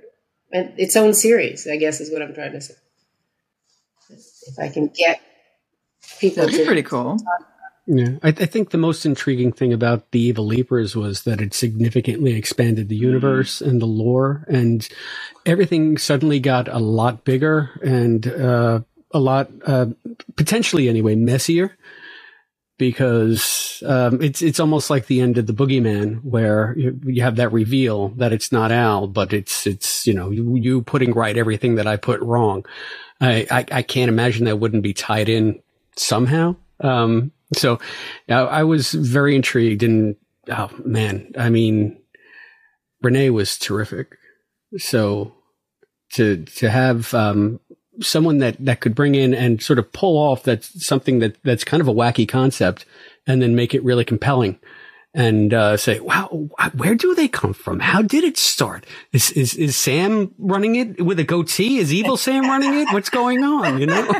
[0.50, 1.66] its own series.
[1.66, 2.74] I guess is what I'm trying to say.
[4.10, 5.20] If I can get
[6.20, 7.18] people, that'd be pretty cool.
[7.86, 11.54] Yeah, I, I, think the most intriguing thing about the Evil Leapers was that it
[11.54, 13.68] significantly expanded the universe mm.
[13.68, 14.88] and the lore, and
[15.44, 18.26] everything suddenly got a lot bigger and.
[18.26, 18.80] Uh,
[19.12, 19.86] a lot, uh,
[20.34, 21.76] potentially anyway, messier
[22.78, 27.36] because um, it's it's almost like the end of the boogeyman where you, you, have
[27.36, 31.36] that reveal that it's not Al, but it's it's you know you, you putting right
[31.36, 32.66] everything that I put wrong.
[33.20, 35.62] I, I, I can't imagine that wouldn't be tied in
[35.96, 36.56] somehow.
[36.80, 37.78] Um, so
[38.28, 40.16] I was very intrigued, and
[40.48, 42.00] oh man, I mean,
[43.02, 44.16] Renee was terrific.
[44.78, 45.32] So
[46.12, 47.60] to to have um,
[48.00, 51.64] someone that that could bring in and sort of pull off that's something that that's
[51.64, 52.84] kind of a wacky concept
[53.26, 54.58] and then make it really compelling
[55.14, 57.80] and uh, say, "Wow, where do they come from?
[57.80, 58.84] How did it start?
[59.12, 61.78] Is is is Sam running it with a goatee?
[61.78, 62.92] Is evil Sam running it?
[62.92, 63.80] What's going on?
[63.80, 64.06] You know."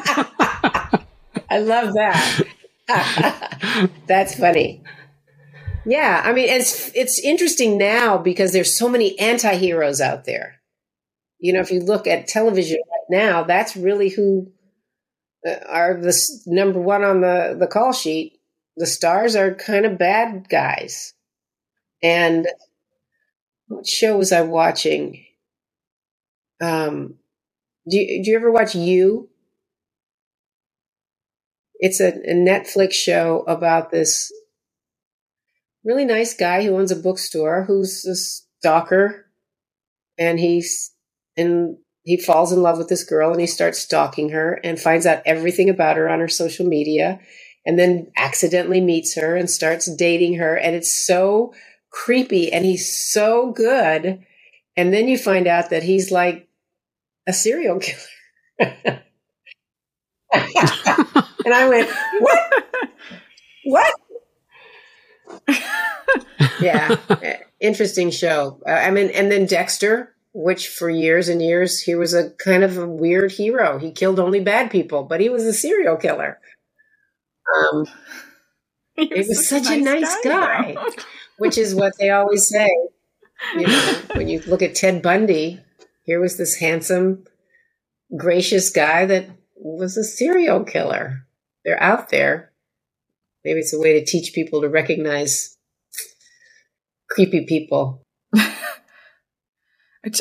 [1.49, 2.43] I love that.
[4.07, 4.83] That's funny.
[5.85, 10.57] Yeah, I mean, it's it's interesting now because there's so many anti-heroes out there.
[11.39, 14.53] You know, if you look at television right now, that's really who
[15.47, 18.41] uh, are the number one on the, the call sheet.
[18.77, 21.15] The stars are kind of bad guys.
[22.03, 22.47] And
[23.69, 25.25] what show was I watching?
[26.61, 27.15] Um,
[27.89, 29.29] do you, do you ever watch You?
[31.79, 34.33] It's a, a Netflix show about this
[35.85, 39.27] really nice guy who owns a bookstore who's a stalker
[40.19, 40.93] and he's
[41.37, 45.07] and he falls in love with this girl and he starts stalking her and finds
[45.07, 47.21] out everything about her on her social media
[47.65, 51.53] and then accidentally meets her and starts dating her and it's so
[51.91, 54.25] creepy and he's so good.
[54.77, 56.49] And then you find out that he's like
[57.27, 59.03] a serial killer
[61.47, 61.91] and i went
[62.21, 62.39] what
[63.65, 63.95] what
[66.61, 66.95] yeah
[67.61, 72.13] interesting show uh, i mean and then dexter which for years and years he was
[72.13, 73.79] a kind of a weird hero.
[73.79, 76.39] He killed only bad people, but he was a serial killer.
[77.57, 77.87] Um,
[78.97, 80.75] he was, was such, a nice, nice guy.
[80.75, 80.87] guy.
[81.39, 82.69] which is what they always say.
[83.55, 85.61] You know, when you look at Ted Bundy,
[86.03, 87.25] here was this handsome,
[88.15, 91.26] gracious guy that was a serial killer.
[91.67, 92.53] They're out there.
[93.45, 95.57] Maybe it's a way to teach people to recognize
[97.11, 98.03] creepy people.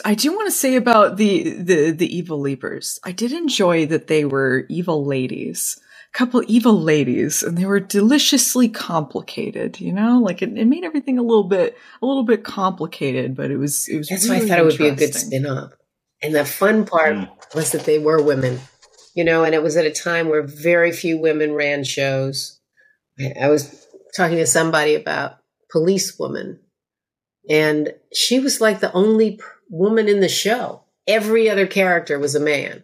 [0.04, 3.00] I do want to say about the, the the evil leapers.
[3.04, 5.80] I did enjoy that they were evil ladies,
[6.14, 9.80] a couple evil ladies, and they were deliciously complicated.
[9.80, 13.52] You know, like it, it made everything a little bit a little bit complicated, but
[13.52, 14.10] it was it was.
[14.10, 15.74] That's really why I thought it would be a good spin off.
[16.24, 17.30] And the fun part Mm.
[17.56, 18.62] was that they were women,
[19.16, 22.60] you know, and it was at a time where very few women ran shows.
[23.42, 25.38] I was talking to somebody about
[25.72, 26.60] Police Woman,
[27.50, 29.40] and she was like the only
[29.70, 30.84] woman in the show.
[31.08, 32.84] Every other character was a man.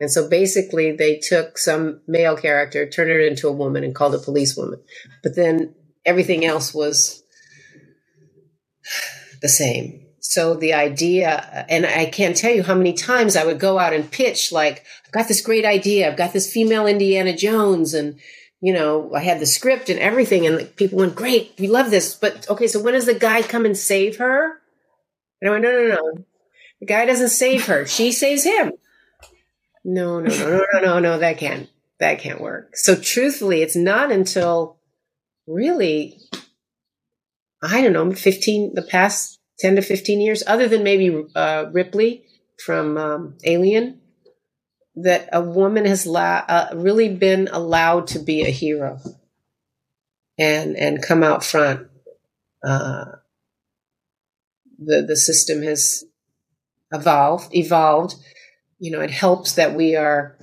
[0.00, 4.14] And so basically, they took some male character, turned it into a woman, and called
[4.14, 4.80] it Police Woman.
[5.22, 5.74] But then
[6.04, 7.22] everything else was
[9.40, 10.06] the same.
[10.26, 13.92] So the idea, and I can't tell you how many times I would go out
[13.92, 16.08] and pitch, like, I've got this great idea.
[16.08, 18.18] I've got this female Indiana Jones, and,
[18.62, 20.46] you know, I had the script and everything.
[20.46, 22.14] And people went, great, we love this.
[22.14, 24.62] But okay, so when does the guy come and save her?
[25.42, 26.24] And I went, no, no, no.
[26.80, 27.86] The guy doesn't save her.
[27.86, 28.72] She saves him.
[29.84, 31.18] No, no, no, no, no, no, no.
[31.18, 31.68] That can't,
[32.00, 32.76] that can't work.
[32.76, 34.78] So truthfully, it's not until
[35.46, 36.18] really,
[37.62, 42.24] I don't know, 15, the past 10 to 15 years, other than maybe uh, Ripley
[42.64, 44.00] from um, Alien,
[44.96, 49.00] that a woman has la- uh, really been allowed to be a hero
[50.38, 51.88] and and come out front.
[52.64, 53.04] Uh,
[54.78, 56.04] the the system has
[56.92, 58.14] evolved evolved.
[58.78, 60.36] You know, it helps that we are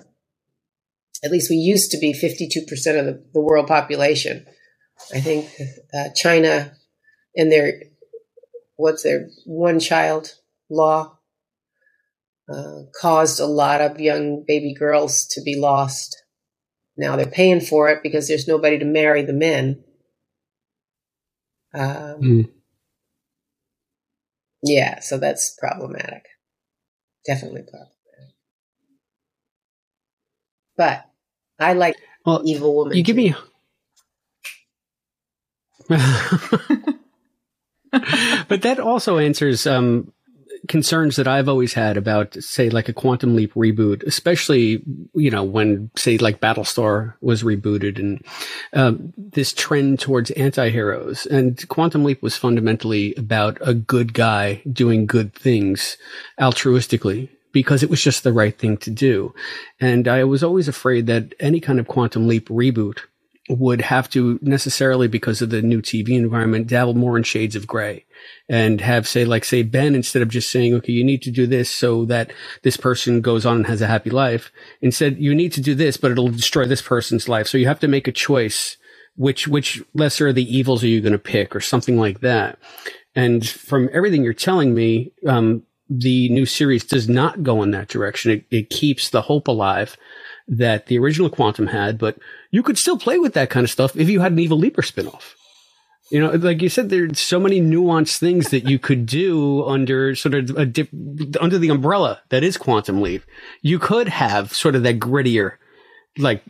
[1.24, 2.66] at least we used to be 52%
[3.00, 4.46] of the, the world population.
[5.14, 5.50] I think
[5.94, 6.74] uh, China
[7.36, 7.74] and their
[8.82, 10.34] what's their one child
[10.70, 11.18] law
[12.52, 16.24] uh, caused a lot of young baby girls to be lost.
[16.98, 19.84] Now they're paying for it because there's nobody to marry the men.
[21.74, 22.50] Um, Mm.
[24.64, 26.24] Yeah, so that's problematic.
[27.26, 27.96] Definitely problematic.
[30.78, 31.06] But
[31.60, 31.96] I like
[32.26, 32.98] Well, evil woman.
[32.98, 33.34] you give too.
[35.90, 35.90] me.
[38.48, 40.12] but that also answers um,
[40.68, 45.44] concerns that I've always had about, say, like a Quantum Leap reboot, especially you know
[45.44, 48.26] when, say, like Battlestar was rebooted and
[48.74, 51.26] um, this trend towards anti-heroes.
[51.26, 55.98] And Quantum Leap was fundamentally about a good guy doing good things
[56.40, 59.34] altruistically because it was just the right thing to do.
[59.80, 63.00] And I was always afraid that any kind of Quantum Leap reboot
[63.60, 67.68] would have to necessarily, because of the new TV environment, dabble more in shades of
[67.68, 68.06] gray
[68.50, 71.46] and have say, like say Ben, instead of just saying, okay, you need to do
[71.46, 72.32] this so that
[72.64, 74.52] this person goes on and has a happy life.
[74.82, 77.48] Instead, you need to do this, but it'll destroy this person's life.
[77.48, 78.78] So you have to make a choice.
[79.18, 82.58] Which, which lesser of the evils are you going to pick or something like that?
[83.14, 87.90] And from everything you're telling me, um, the new series does not go in that
[87.90, 88.32] direction.
[88.32, 89.98] It, it keeps the hope alive
[90.52, 92.18] that the original Quantum had, but
[92.52, 94.82] you could still play with that kind of stuff if you had an Evil Leaper
[94.82, 95.34] spinoff.
[96.12, 100.14] You know, like you said, there's so many nuanced things that you could do under
[100.14, 100.90] sort of a dip,
[101.40, 103.24] under the umbrella that is Quantum Leap.
[103.62, 105.54] You could have sort of that grittier,
[106.18, 106.44] like,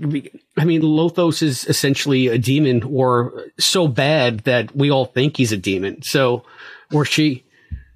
[0.57, 5.52] I mean, Lothos is essentially a demon or so bad that we all think he's
[5.52, 6.02] a demon.
[6.02, 6.44] So,
[6.91, 7.45] or she.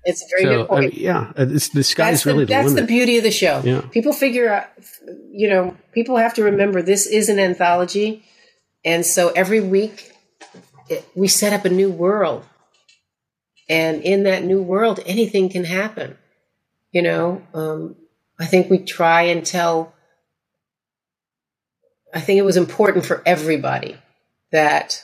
[0.04, 0.86] It's a very so, good point.
[0.86, 2.82] I mean, yeah, it's, the sky's that's really the, the that's limit.
[2.82, 3.64] the beauty of the show.
[3.66, 3.82] Yeah.
[3.90, 4.68] People figure out,
[5.32, 8.24] you know, people have to remember this is an anthology,
[8.84, 10.12] and so every week
[10.90, 12.46] it, we set up a new world,
[13.68, 16.18] and in that new world, anything can happen.
[16.92, 17.96] You know, um,
[18.40, 19.94] I think we try and tell.
[22.14, 23.98] I think it was important for everybody
[24.52, 25.04] that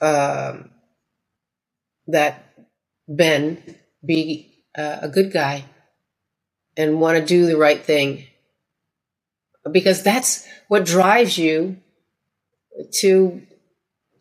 [0.00, 0.70] um,
[2.08, 2.44] that
[3.06, 3.62] Ben
[4.04, 5.64] be uh, a good guy
[6.76, 8.26] and want to do the right thing
[9.70, 11.76] because that's what drives you
[13.00, 13.42] to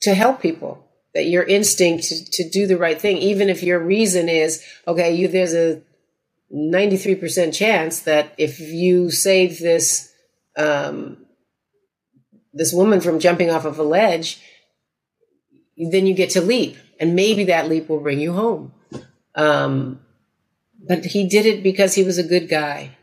[0.01, 3.79] to help people that your instinct to, to do the right thing even if your
[3.79, 5.81] reason is okay you there's a
[6.53, 10.11] 93% chance that if you save this
[10.57, 11.25] um,
[12.53, 14.39] this woman from jumping off of a ledge
[15.77, 18.73] then you get to leap and maybe that leap will bring you home.
[19.33, 20.01] Um,
[20.87, 22.97] but he did it because he was a good guy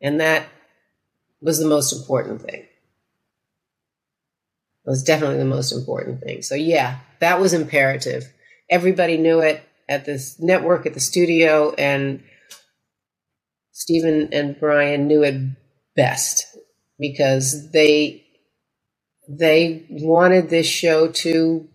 [0.00, 0.46] and that
[1.40, 2.62] was the most important thing
[4.84, 8.32] it was definitely the most important thing so yeah that was imperative
[8.70, 12.22] everybody knew it at this network, at the studio, and
[13.72, 15.40] Steven and Bryan knew it
[15.96, 16.56] best
[16.98, 18.24] because they
[19.28, 21.68] they wanted this show to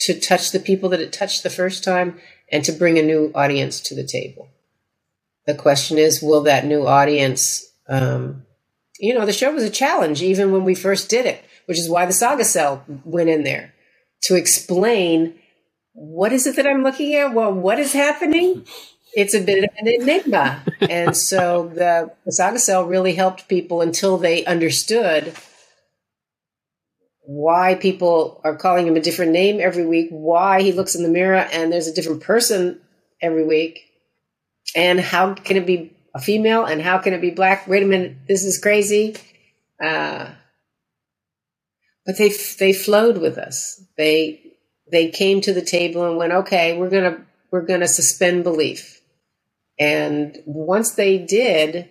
[0.00, 2.18] to touch the people that it touched the first time
[2.50, 4.48] and to bring a new audience to the table.
[5.46, 7.70] The question is, will that new audience?
[7.88, 8.46] Um,
[8.98, 11.90] you know, the show was a challenge even when we first did it, which is
[11.90, 13.74] why the saga sell went in there
[14.22, 15.34] to explain
[15.92, 17.34] what is it that I'm looking at.
[17.34, 18.64] Well, what is happening?
[19.16, 23.80] It's a bit of an enigma, and so the, the saga sell really helped people
[23.80, 25.32] until they understood
[27.20, 31.08] why people are calling him a different name every week, why he looks in the
[31.08, 32.80] mirror and there's a different person
[33.22, 33.80] every week,
[34.74, 37.66] and how can it be a female and how can it be black?
[37.66, 39.16] Wait a minute, this is crazy.
[39.82, 40.30] Uh,
[42.06, 43.82] but they they flowed with us.
[43.96, 44.40] They
[44.90, 49.00] they came to the table and went, okay, we're gonna we're gonna suspend belief.
[49.78, 51.88] And once they did,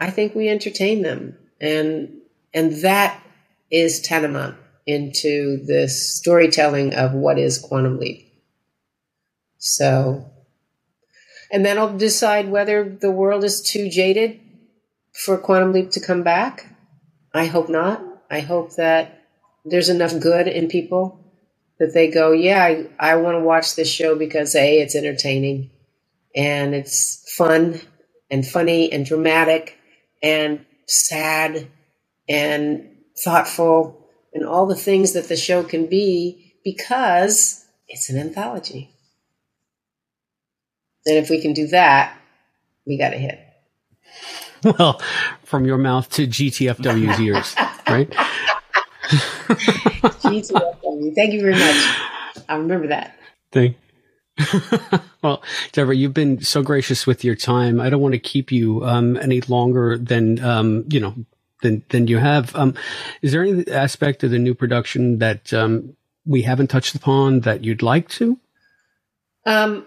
[0.00, 2.20] I think we entertained them, and
[2.52, 3.22] and that
[3.70, 4.56] is tantamount
[4.86, 8.32] into this storytelling of what is quantum leap.
[9.58, 10.30] So,
[11.54, 14.40] and then I'll decide whether the world is too jaded
[15.12, 16.66] for quantum leap to come back.
[17.32, 18.02] I hope not.
[18.28, 19.22] I hope that
[19.64, 21.20] there's enough good in people
[21.78, 25.70] that they go, yeah, I, I want to watch this show because A, it's entertaining
[26.34, 27.80] and it's fun
[28.32, 29.78] and funny and dramatic
[30.24, 31.68] and sad
[32.28, 38.93] and thoughtful and all the things that the show can be because it's an anthology.
[41.06, 42.16] And if we can do that,
[42.86, 43.40] we got a hit.
[44.64, 45.00] Well,
[45.42, 47.54] from your mouth to GTFW's ears,
[47.88, 48.10] right?
[50.22, 51.14] GTFW.
[51.14, 51.98] Thank you very much.
[52.48, 53.18] I remember that.
[53.52, 53.76] Thank
[55.22, 57.80] well, Deborah, you've been so gracious with your time.
[57.80, 61.14] I don't want to keep you um, any longer than um, you know
[61.62, 62.54] than than you have.
[62.56, 62.74] Um,
[63.22, 67.62] is there any aspect of the new production that um, we haven't touched upon that
[67.62, 68.38] you'd like to?
[69.46, 69.86] Um,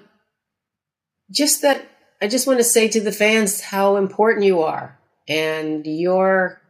[1.31, 1.87] just that
[2.21, 4.97] I just want to say to the fans how important you are
[5.27, 6.61] and your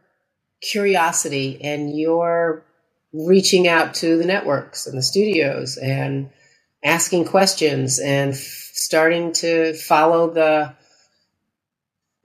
[0.60, 2.64] curiosity and your
[3.12, 6.30] reaching out to the networks and the studios and
[6.84, 10.74] asking questions and f- starting to follow the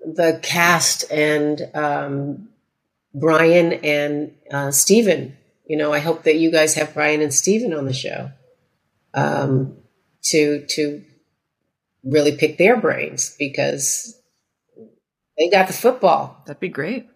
[0.06, 2.50] the cast and um,
[3.14, 5.38] Bryan and uh, Steven.
[5.66, 8.32] You know, I hope that you guys have Bryan and Steven on the show
[9.14, 9.78] um,
[10.24, 11.04] to to
[12.04, 14.20] really pick their brains because
[15.38, 16.44] they got the football.
[16.46, 17.08] That'd be great.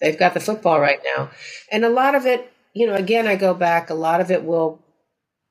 [0.00, 1.30] They've got the football right now,
[1.72, 3.90] and a lot of it, you know, again, I go back.
[3.90, 4.82] A lot of it will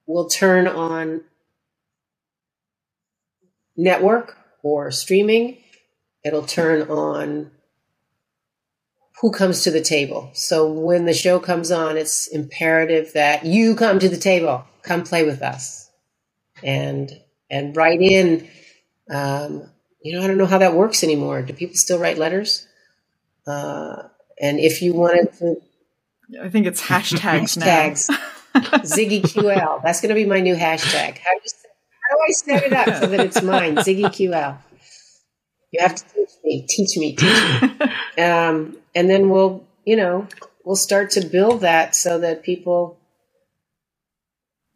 [0.08, 1.22] will turn on
[3.78, 5.58] network or streaming.
[6.26, 7.52] It'll turn on
[9.22, 10.32] who comes to the table.
[10.34, 15.04] So when the show comes on, it's imperative that you come to the table, come
[15.04, 15.90] play with us,
[16.64, 17.12] and
[17.50, 18.50] and write in.
[19.10, 19.70] Um,
[20.02, 21.42] you know, I don't know how that works anymore.
[21.42, 22.68] Do people still write letters?
[23.48, 24.04] Uh,
[24.40, 25.56] and if you wanted to,
[26.42, 27.58] I think it's hashtags.
[27.58, 28.10] hashtags.
[28.56, 29.84] Ziggy QL.
[29.84, 31.18] That's going to be my new hashtag.
[31.18, 31.52] How do, you,
[32.02, 33.76] how do I set it up so that it's mine?
[33.78, 34.58] Ziggy QL.
[35.72, 37.72] You have to teach me, teach me, teach me.
[38.18, 40.28] Um, and then we'll, you know,
[40.64, 42.98] we'll start to build that so that people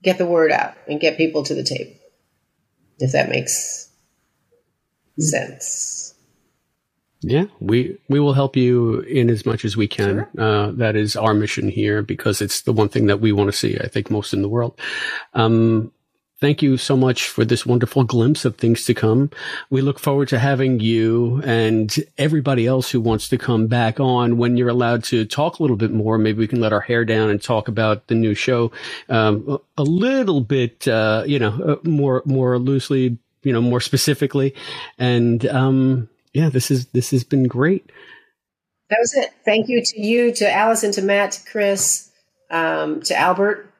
[0.03, 1.93] get the word out and get people to the table.
[2.99, 3.88] If that makes
[5.19, 6.15] sense.
[7.21, 10.27] Yeah, we we will help you in as much as we can.
[10.35, 10.43] Sure.
[10.43, 13.57] Uh, that is our mission here because it's the one thing that we want to
[13.57, 13.77] see.
[13.77, 14.79] I think most in the world.
[15.33, 15.91] Um,
[16.39, 19.29] thank you so much for this wonderful glimpse of things to come.
[19.69, 24.37] We look forward to having you and everybody else who wants to come back on
[24.37, 26.17] when you're allowed to talk a little bit more.
[26.17, 28.71] Maybe we can let our hair down and talk about the new show
[29.09, 34.53] um, a little bit, uh, you know, uh, more more loosely, you know, more specifically,
[34.97, 35.45] and.
[35.47, 37.91] Um, yeah, this is this has been great.
[38.89, 39.31] That was it.
[39.45, 42.11] Thank you to you, to Allison, to Matt, to Chris,
[42.49, 43.71] um, to Albert,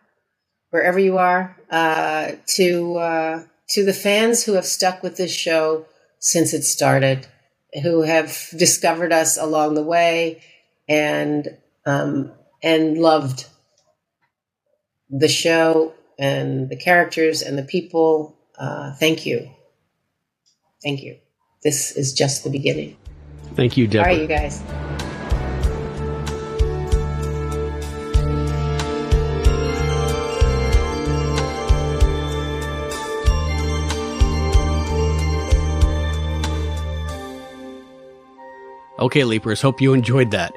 [0.70, 5.86] wherever you are, uh, to uh, to the fans who have stuck with this show
[6.20, 7.28] since it started,
[7.84, 10.42] who have discovered us along the way,
[10.88, 12.32] and um,
[12.64, 13.48] and loved
[15.10, 18.36] the show and the characters and the people.
[18.60, 19.50] Uh, thank you.
[20.84, 21.18] Thank you.
[21.64, 22.98] This is just the beginning.
[23.56, 24.12] Thank you, Deborah.
[24.12, 24.62] All right, you guys.
[39.00, 40.54] Okay, Leapers, hope you enjoyed that.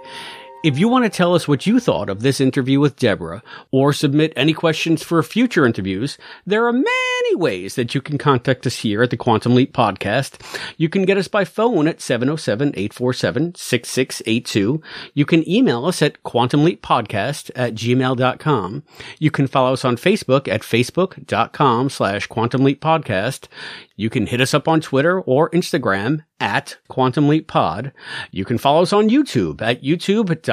[0.64, 3.92] If you want to tell us what you thought of this interview with Deborah or
[3.92, 8.76] submit any questions for future interviews, there are many ways that you can contact us
[8.76, 10.40] here at the Quantum Leap podcast.
[10.76, 14.80] You can get us by phone at 707-847-6682.
[15.14, 18.84] You can email us at quantumleappodcast at gmail.com.
[19.18, 23.48] You can follow us on Facebook at facebook.com slash quantumleappodcast.
[23.96, 27.92] You can hit us up on Twitter or Instagram at Quantum Leap Pod.
[28.30, 30.51] You can follow us on YouTube at youtube.com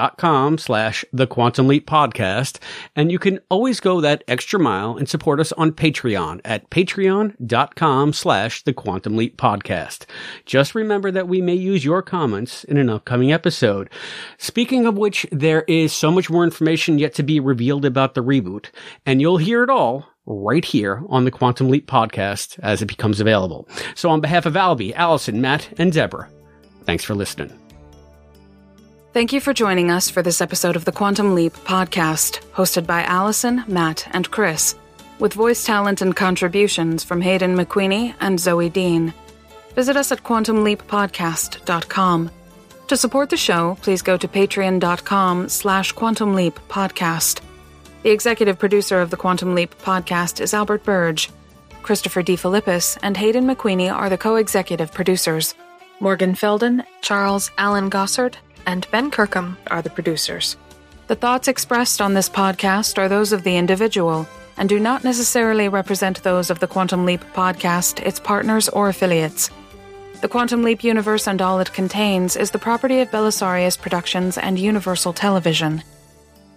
[0.57, 2.59] slash the Quantum Leap Podcast.
[2.95, 8.13] And you can always go that extra mile and support us on Patreon at patreon.com
[8.13, 10.05] slash the Quantum Leap Podcast.
[10.45, 13.89] Just remember that we may use your comments in an upcoming episode.
[14.37, 18.23] Speaking of which, there is so much more information yet to be revealed about the
[18.23, 18.67] reboot,
[19.05, 23.19] and you'll hear it all right here on the Quantum Leap podcast as it becomes
[23.19, 23.67] available.
[23.95, 26.29] So on behalf of Albie, Allison, Matt, and Deborah,
[26.83, 27.68] thanks for listening.
[29.11, 33.01] Thank you for joining us for this episode of the Quantum Leap podcast, hosted by
[33.03, 34.75] Allison, Matt, and Chris,
[35.17, 39.11] with voice talent and contributions from Hayden McQueenie and Zoe Dean.
[39.73, 42.31] Visit us at quantumleappodcast.com.
[42.87, 47.41] To support the show, please go to patreon.com slash quantumleappodcast.
[48.03, 51.31] The executive producer of the Quantum Leap podcast is Albert Burge.
[51.81, 55.55] Christopher DeFilippis and Hayden McQueenie are the co executive producers.
[55.99, 58.35] Morgan Felden, Charles Allen Gossard,
[58.69, 60.55] and Ben Kirkham are the producers.
[61.07, 64.27] The thoughts expressed on this podcast are those of the individual
[64.57, 69.49] and do not necessarily represent those of the Quantum Leap podcast, its partners, or affiliates.
[70.21, 74.59] The Quantum Leap universe and all it contains is the property of Belisarius Productions and
[74.59, 75.81] Universal Television.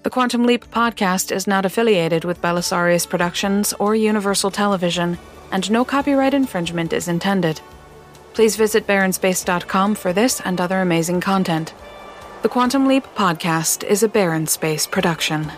[0.02, 5.16] The Quantum Leap podcast is not affiliated with Belisarius Productions or Universal Television,
[5.50, 7.62] and no copyright infringement is intended.
[8.34, 11.72] Please visit Barrenspace.com for this and other amazing content.
[12.42, 15.52] The Quantum Leap podcast is a Barren Space production.